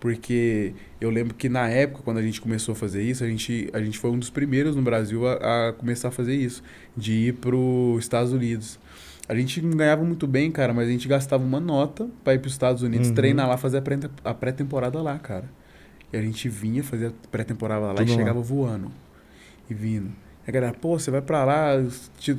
[0.00, 3.68] Porque eu lembro que na época, quando a gente começou a fazer isso, a gente,
[3.72, 6.62] a gente foi um dos primeiros no Brasil a, a começar a fazer isso.
[6.96, 8.78] De ir pros Estados Unidos.
[9.28, 12.38] A gente não ganhava muito bem, cara, mas a gente gastava uma nota pra ir
[12.38, 13.14] pros Estados Unidos, Uhum.
[13.14, 15.50] treinar lá, fazer a pré- a pré-temporada lá, cara.
[16.12, 18.16] E a gente vinha fazer a pré-temporada lá Tudo e lá.
[18.16, 18.92] chegava voando.
[19.68, 20.10] E vindo.
[20.46, 21.72] E a galera, pô, você vai pra lá,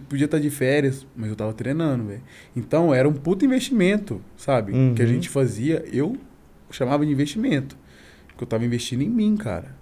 [0.07, 2.21] podia estar de férias, mas eu tava treinando, velho.
[2.55, 4.71] Então era um puto investimento, sabe?
[4.71, 4.95] Uhum.
[4.95, 6.15] Que a gente fazia, eu
[6.71, 7.77] chamava de investimento.
[8.27, 9.75] Porque eu tava investindo em mim, cara.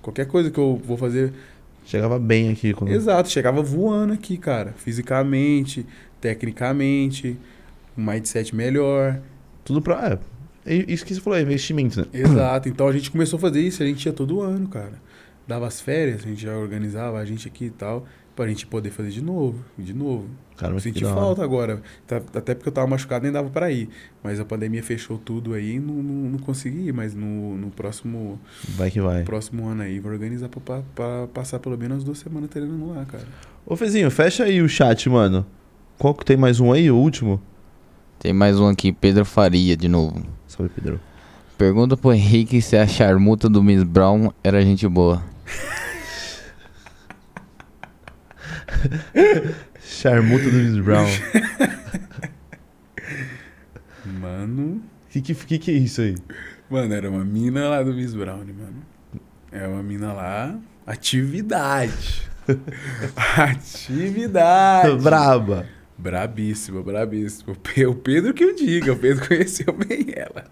[0.00, 1.32] Qualquer coisa que eu vou fazer.
[1.84, 2.72] Chegava bem aqui.
[2.72, 2.90] Quando...
[2.90, 4.72] Exato, chegava voando aqui, cara.
[4.76, 5.86] Fisicamente,
[6.20, 7.36] tecnicamente,
[7.96, 9.20] um mindset melhor.
[9.64, 10.12] Tudo pra.
[10.12, 10.32] É.
[10.64, 12.06] É Isso que você falou, é investimento, né?
[12.12, 12.68] Exato.
[12.68, 15.00] Então a gente começou a fazer isso, a gente ia todo ano, cara.
[15.46, 18.90] Dava as férias, a gente já organizava a gente aqui e tal, pra gente poder
[18.90, 20.26] fazer de novo, de novo.
[20.56, 21.82] Cara, Senti falta agora.
[22.06, 23.88] Tá- Até porque eu tava machucado nem dava pra ir.
[24.22, 26.92] Mas a pandemia fechou tudo aí e não, não, não consegui ir.
[26.92, 28.38] Mas no, no próximo,
[28.76, 29.24] Vai que vai.
[29.24, 33.04] próximo ano aí, vou organizar pra, pra- pra passar pelo menos duas semanas treinando lá,
[33.04, 33.26] cara.
[33.66, 35.44] Ô, Fezinho, fecha aí o chat, mano.
[35.98, 37.40] Qual que tem mais um aí, o último?
[38.18, 40.22] Tem mais um aqui, Pedro Faria, de novo.
[40.46, 41.00] Salve, Pedro.
[41.58, 45.22] Pergunta pro Henrique se a charmuta do Miss Brown era gente boa.
[49.80, 51.06] Charmuta do Miss Brown.
[54.20, 54.82] Mano.
[55.10, 56.14] que, que, que que é isso aí?
[56.68, 58.82] Mano, era uma mina lá do Miss Brown, mano.
[59.50, 60.58] É uma mina lá.
[60.86, 62.22] Atividade.
[63.36, 65.02] Atividade.
[65.02, 65.66] Braba.
[65.96, 67.52] Brabíssima, brabíssima.
[67.52, 70.46] O O Pedro que eu diga, o Pedro conheceu bem ela.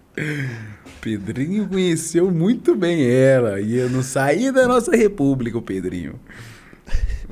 [1.00, 3.60] Pedrinho conheceu muito bem ela.
[3.60, 6.20] E eu não saí da nossa república, o Pedrinho.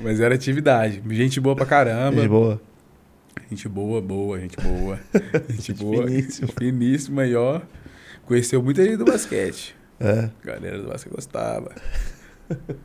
[0.03, 1.03] Mas era atividade.
[1.11, 2.21] Gente boa pra caramba.
[2.23, 2.61] De boa.
[3.51, 4.99] Gente boa, boa, gente boa.
[5.49, 6.07] Gente Gente boa.
[6.07, 6.49] finíssima.
[6.59, 7.61] Finíssima e ó.
[8.27, 9.75] Conheceu muita gente do basquete.
[9.99, 10.31] É.
[10.43, 11.73] A galera do basquete gostava.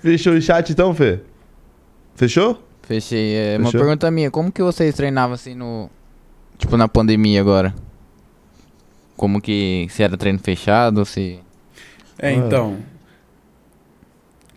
[0.00, 1.20] Fechou o chat então, Fê?
[2.14, 2.62] Fechou?
[2.82, 3.34] Fechei.
[3.36, 3.80] É, uma Fechou?
[3.80, 5.90] pergunta minha, como que vocês treinavam assim no.
[6.58, 7.74] Tipo, na pandemia agora?
[9.16, 9.86] Como que.
[9.90, 11.40] Se era treino fechado, se.
[12.18, 12.76] É, Ah.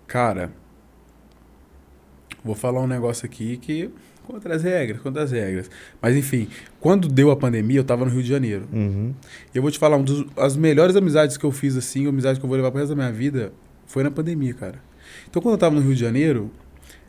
[0.09, 0.51] Cara.
[2.43, 3.89] Vou falar um negócio aqui que.
[4.25, 5.71] Contra as regras, contra as regras.
[5.99, 6.47] Mas enfim,
[6.79, 8.67] quando deu a pandemia, eu tava no Rio de Janeiro.
[8.71, 9.11] Uhum.
[9.53, 12.37] E eu vou te falar, um dos, as melhores amizades que eu fiz, assim, amizades
[12.37, 13.51] que eu vou levar pro resto da minha vida,
[13.87, 14.75] foi na pandemia, cara.
[15.27, 16.51] Então, quando eu tava no Rio de Janeiro,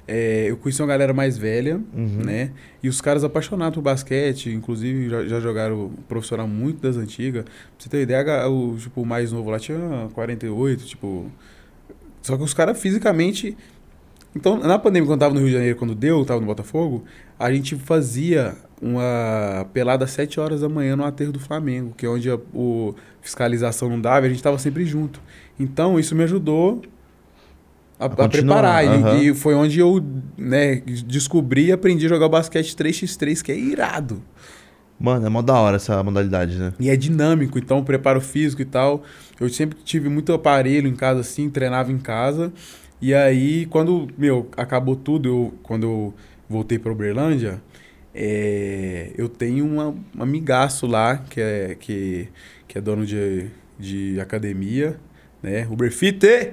[0.08, 2.22] é, eu conheci uma galera mais velha, Uhum.
[2.24, 2.52] né?
[2.82, 7.44] E os caras apaixonados por basquete, inclusive já, já jogaram profissional muito das antigas.
[7.44, 11.30] Pra você ter ideia, o, tipo, o mais novo lá tinha 48, tipo.
[12.22, 13.56] Só que os caras fisicamente.
[14.34, 16.46] Então, na pandemia, quando eu tava no Rio de Janeiro, quando deu, eu tava no
[16.46, 17.04] Botafogo,
[17.38, 22.06] a gente fazia uma pelada às 7 horas da manhã no aterro do Flamengo, que
[22.06, 25.20] é onde a o, fiscalização não dava, e a gente tava sempre junto.
[25.58, 26.82] Então, isso me ajudou
[27.98, 28.84] a, A a preparar.
[28.84, 29.16] E- aham.
[29.18, 30.02] E, foi onde eu
[30.38, 30.76] né,
[31.06, 34.22] descobri e aprendi a jogar basquete 3x3, que é irado.
[35.00, 36.74] Mano, é mó da hora essa modalidade, né?
[36.78, 39.02] E é dinâmico, então preparo físico e tal.
[39.40, 42.52] Eu sempre tive muito aparelho em casa, assim, treinava em casa.
[43.00, 46.14] E aí, quando, meu, acabou tudo, eu, quando eu
[46.46, 47.62] voltei para Uberlândia,
[48.14, 52.28] é, eu tenho uma, um amigaço lá, que é, que,
[52.68, 53.46] que é dono de,
[53.78, 55.00] de academia,
[55.42, 55.66] né?
[55.70, 56.52] Uberfit!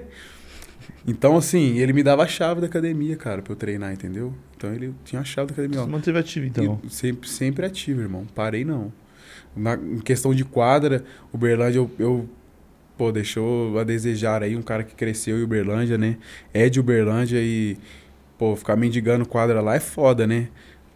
[1.05, 4.33] Então, assim, ele me dava a chave da academia, cara, pra eu treinar, entendeu?
[4.57, 5.81] Então ele tinha a chave da academia.
[5.81, 6.81] Você manteve ativo, então.
[6.83, 8.25] E sempre, sempre ativo, irmão.
[8.33, 8.91] Parei não.
[9.55, 12.29] Na, em questão de quadra, Uberlândia, eu, eu
[12.97, 16.17] pô, deixou a desejar aí um cara que cresceu em Uberlândia, né?
[16.51, 17.77] É de Uberlândia e,
[18.37, 20.49] pô, ficar mendigando quadra lá é foda, né?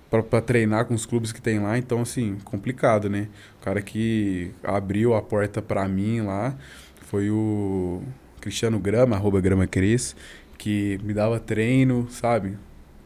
[0.09, 3.27] Pra, pra treinar com os clubes que tem lá, então, assim, complicado, né?
[3.61, 6.57] O cara que abriu a porta pra mim lá
[7.03, 8.01] foi o
[8.41, 10.15] Cristiano Grama, arroba Grama Cris,
[10.57, 12.57] que me dava treino, sabe?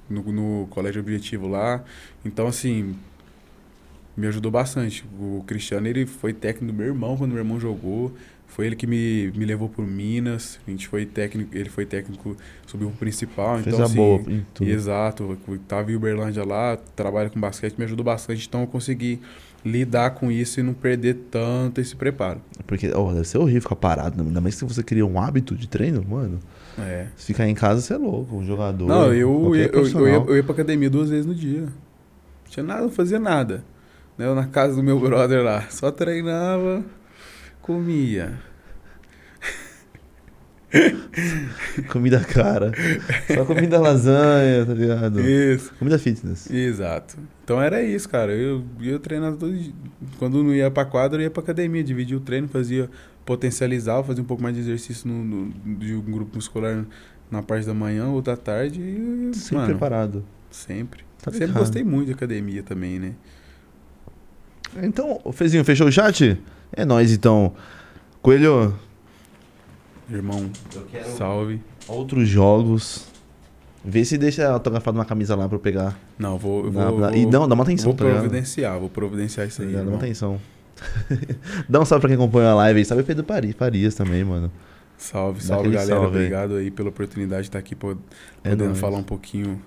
[0.09, 1.83] No, no colégio objetivo lá.
[2.23, 2.95] Então, assim,
[4.15, 5.05] me ajudou bastante.
[5.19, 8.13] O Cristiano, ele foi técnico do meu irmão quando meu irmão jogou.
[8.47, 10.59] Foi ele que me, me levou pro Minas.
[10.65, 13.55] A gente foi técnico, ele foi técnico sobre o principal.
[13.55, 14.69] Fez então, a assim, boa em tudo.
[14.69, 15.37] Exato.
[15.67, 18.47] Tava em Uberlândia lá, trabalho com basquete, me ajudou bastante.
[18.47, 19.19] Então eu consegui
[19.65, 22.39] lidar com isso e não perder tanto esse preparo.
[22.67, 24.21] Porque, ó, deve ser horrível ficar parado.
[24.21, 26.39] Ainda mais se você cria um hábito de treino, mano.
[26.77, 27.07] É.
[27.15, 28.35] Se ficar em casa, você é louco.
[28.35, 28.87] Um jogador.
[28.87, 31.61] Não, eu, eu, eu, ia, eu ia pra academia duas vezes no dia.
[31.61, 31.71] Não
[32.49, 33.63] tinha nada, não fazia nada.
[34.17, 34.25] Né?
[34.25, 35.61] Eu na casa do meu brother lá.
[35.69, 36.83] Só treinava,
[37.61, 38.33] comia.
[41.91, 42.71] Comida cara.
[43.33, 45.21] Só comida lasanha, tá ligado?
[45.21, 45.73] Isso.
[45.79, 46.49] Comida fitness.
[46.49, 47.17] Exato.
[47.43, 48.31] Então era isso, cara.
[48.33, 49.71] Eu ia treinar todo dia.
[50.17, 52.89] Quando não ia pra quadra, eu ia pra academia, dividia o treino, fazia
[53.25, 56.85] potencializar, fazia um pouco mais de exercício no, no- de um grupo muscular
[57.31, 58.79] na parte da manhã ou da tarde.
[58.81, 60.25] E, Sempre mano, preparado.
[60.51, 61.03] sempre.
[61.21, 61.59] Tá sempre ligado.
[61.61, 63.13] gostei muito de academia também, né?
[64.81, 66.39] Então, Fezinho, fechou o chat?
[66.73, 67.53] É nóis, então.
[68.21, 68.77] Coelho,
[70.09, 70.49] Irmão,
[71.17, 71.61] salve.
[71.87, 73.07] outros jogos.
[73.83, 75.97] Vê se deixa autografado uma camisa lá pra eu pegar.
[76.17, 76.65] Não, vou.
[76.65, 79.57] eu Na- vou, na- e não, dá uma atenção, Vou tá providenciar, vou providenciar isso
[79.57, 79.69] Tá aí.
[79.69, 79.85] ligado?
[79.85, 80.39] Dá uma atenção.
[81.69, 82.85] Dá um salve pra quem acompanha a live aí.
[82.85, 84.51] Salve Pedro Pari- Farias também, mano.
[84.97, 85.87] Salve, Dá salve, galera.
[85.87, 86.07] salve.
[86.17, 87.99] Obrigado aí pela oportunidade de estar aqui pod-
[88.43, 89.61] É podendo falar um pouquinho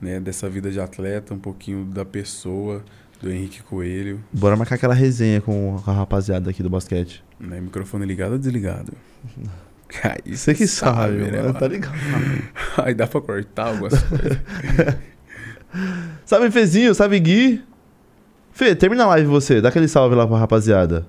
[0.00, 2.84] né, dessa vida de atleta, um pouquinho da pessoa,
[3.22, 4.20] do Henrique Coelho.
[4.32, 7.24] Bora marcar aquela resenha com a rapaziada aqui do basquete.
[7.40, 8.92] Né, microfone ligado ou desligado?
[10.04, 11.54] Aí Você que sabe, né, mano.
[11.54, 11.94] Tá ligado?
[12.78, 14.38] Aí dá pra cortar algumas coisas.
[16.24, 17.62] Salve Fezinho, salve Gui.
[18.52, 19.60] Fê, termina a live você.
[19.60, 21.06] Dá aquele salve lá pra rapaziada.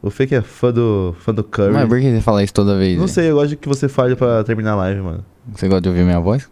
[0.00, 1.72] O Fê que é fã do, fã do Curry.
[1.72, 2.96] Mas por que você fala isso toda vez?
[2.96, 3.08] Não né?
[3.08, 5.24] sei, eu gosto de que você fale pra terminar a live, mano.
[5.52, 6.48] Você gosta de ouvir minha voz?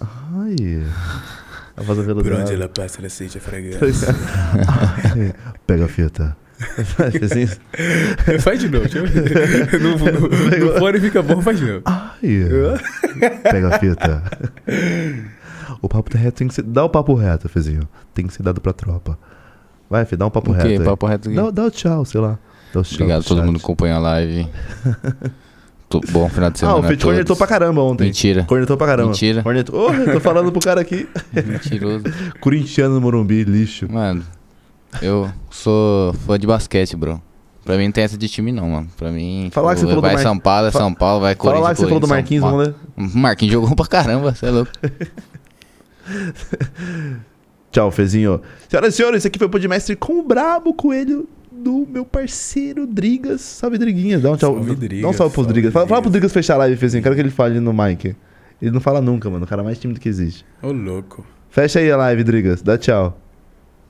[0.00, 0.82] Ai.
[1.76, 4.14] A voz Por onde ela passa, ela sente a fragrância.
[5.66, 6.36] Pega a fita.
[7.12, 7.48] Fezinho.
[8.40, 8.84] faz de novo.
[8.88, 9.28] Deixa eu ver.
[9.80, 10.28] No, no,
[10.72, 11.82] no fone fica bom, faz de novo.
[11.84, 12.10] Ai.
[13.42, 14.22] Pega a fita.
[15.80, 16.62] O papo reto tem que ser.
[16.62, 17.88] Dá o papo reto, Fezinho.
[18.12, 19.18] Tem que ser dado pra tropa.
[19.88, 20.66] Vai, Fê, dá um papo o reto.
[20.66, 20.72] quê?
[20.74, 20.84] aí.
[20.84, 21.36] Papo reto aqui.
[21.36, 22.38] Dá, dá o tchau, sei lá.
[22.74, 23.46] Dá o tchau Obrigado a todo chat.
[23.46, 24.48] mundo que acompanha a live.
[25.88, 26.78] Tô- bom final de Ah, semana.
[26.78, 28.04] o Fê a te cornetou pra caramba ontem.
[28.04, 28.44] Mentira.
[28.44, 29.08] Cornetou pra caramba.
[29.10, 29.42] Mentira.
[29.42, 29.94] Cornetou.
[29.94, 31.08] Eu tô falando pro cara aqui.
[31.32, 32.04] Mentiroso.
[32.40, 33.90] Corintiano no Morumbi, lixo.
[33.90, 34.22] Mano,
[35.02, 37.20] eu sou fã de basquete, bro.
[37.64, 38.88] Pra mim não tem essa de time não, mano.
[38.96, 41.20] Pra mim, Fala lá que você falou do vai Mar- São Paulo, é São Paulo,
[41.20, 41.64] vai Fala Corinthians.
[41.68, 42.74] lá que você falou do Marquinhos, São vamos ler.
[42.74, 43.10] Paulo.
[43.14, 44.72] O Marquinhos jogou pra caramba, você é louco.
[47.70, 48.40] Tchau, Fezinho.
[48.68, 52.86] Senhoras e senhores, esse aqui foi o Podmestre com o brabo coelho do meu parceiro
[52.86, 53.40] Drigas.
[53.42, 54.18] Salve, Driguinha.
[54.18, 54.54] Dá um tchau.
[54.54, 55.72] Salve, Drigas, Dá um salve pros salve, Drigas.
[55.72, 56.32] Fala, fala pro Drigas.
[56.32, 57.02] Drigas fechar a live, Fezinho.
[57.02, 58.16] Quero que ele fale no mic.
[58.62, 59.44] Ele não fala nunca, mano.
[59.44, 60.44] O cara mais tímido que existe.
[60.62, 61.24] Ô, louco.
[61.50, 62.62] Fecha aí a live, Drigas.
[62.62, 63.20] Dá tchau.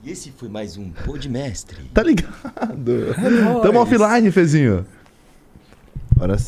[0.03, 1.83] E esse foi mais um Podmestre.
[1.93, 2.33] Tá ligado?
[3.61, 4.85] Tamo offline, Fezinho.
[6.15, 6.47] Agora sim.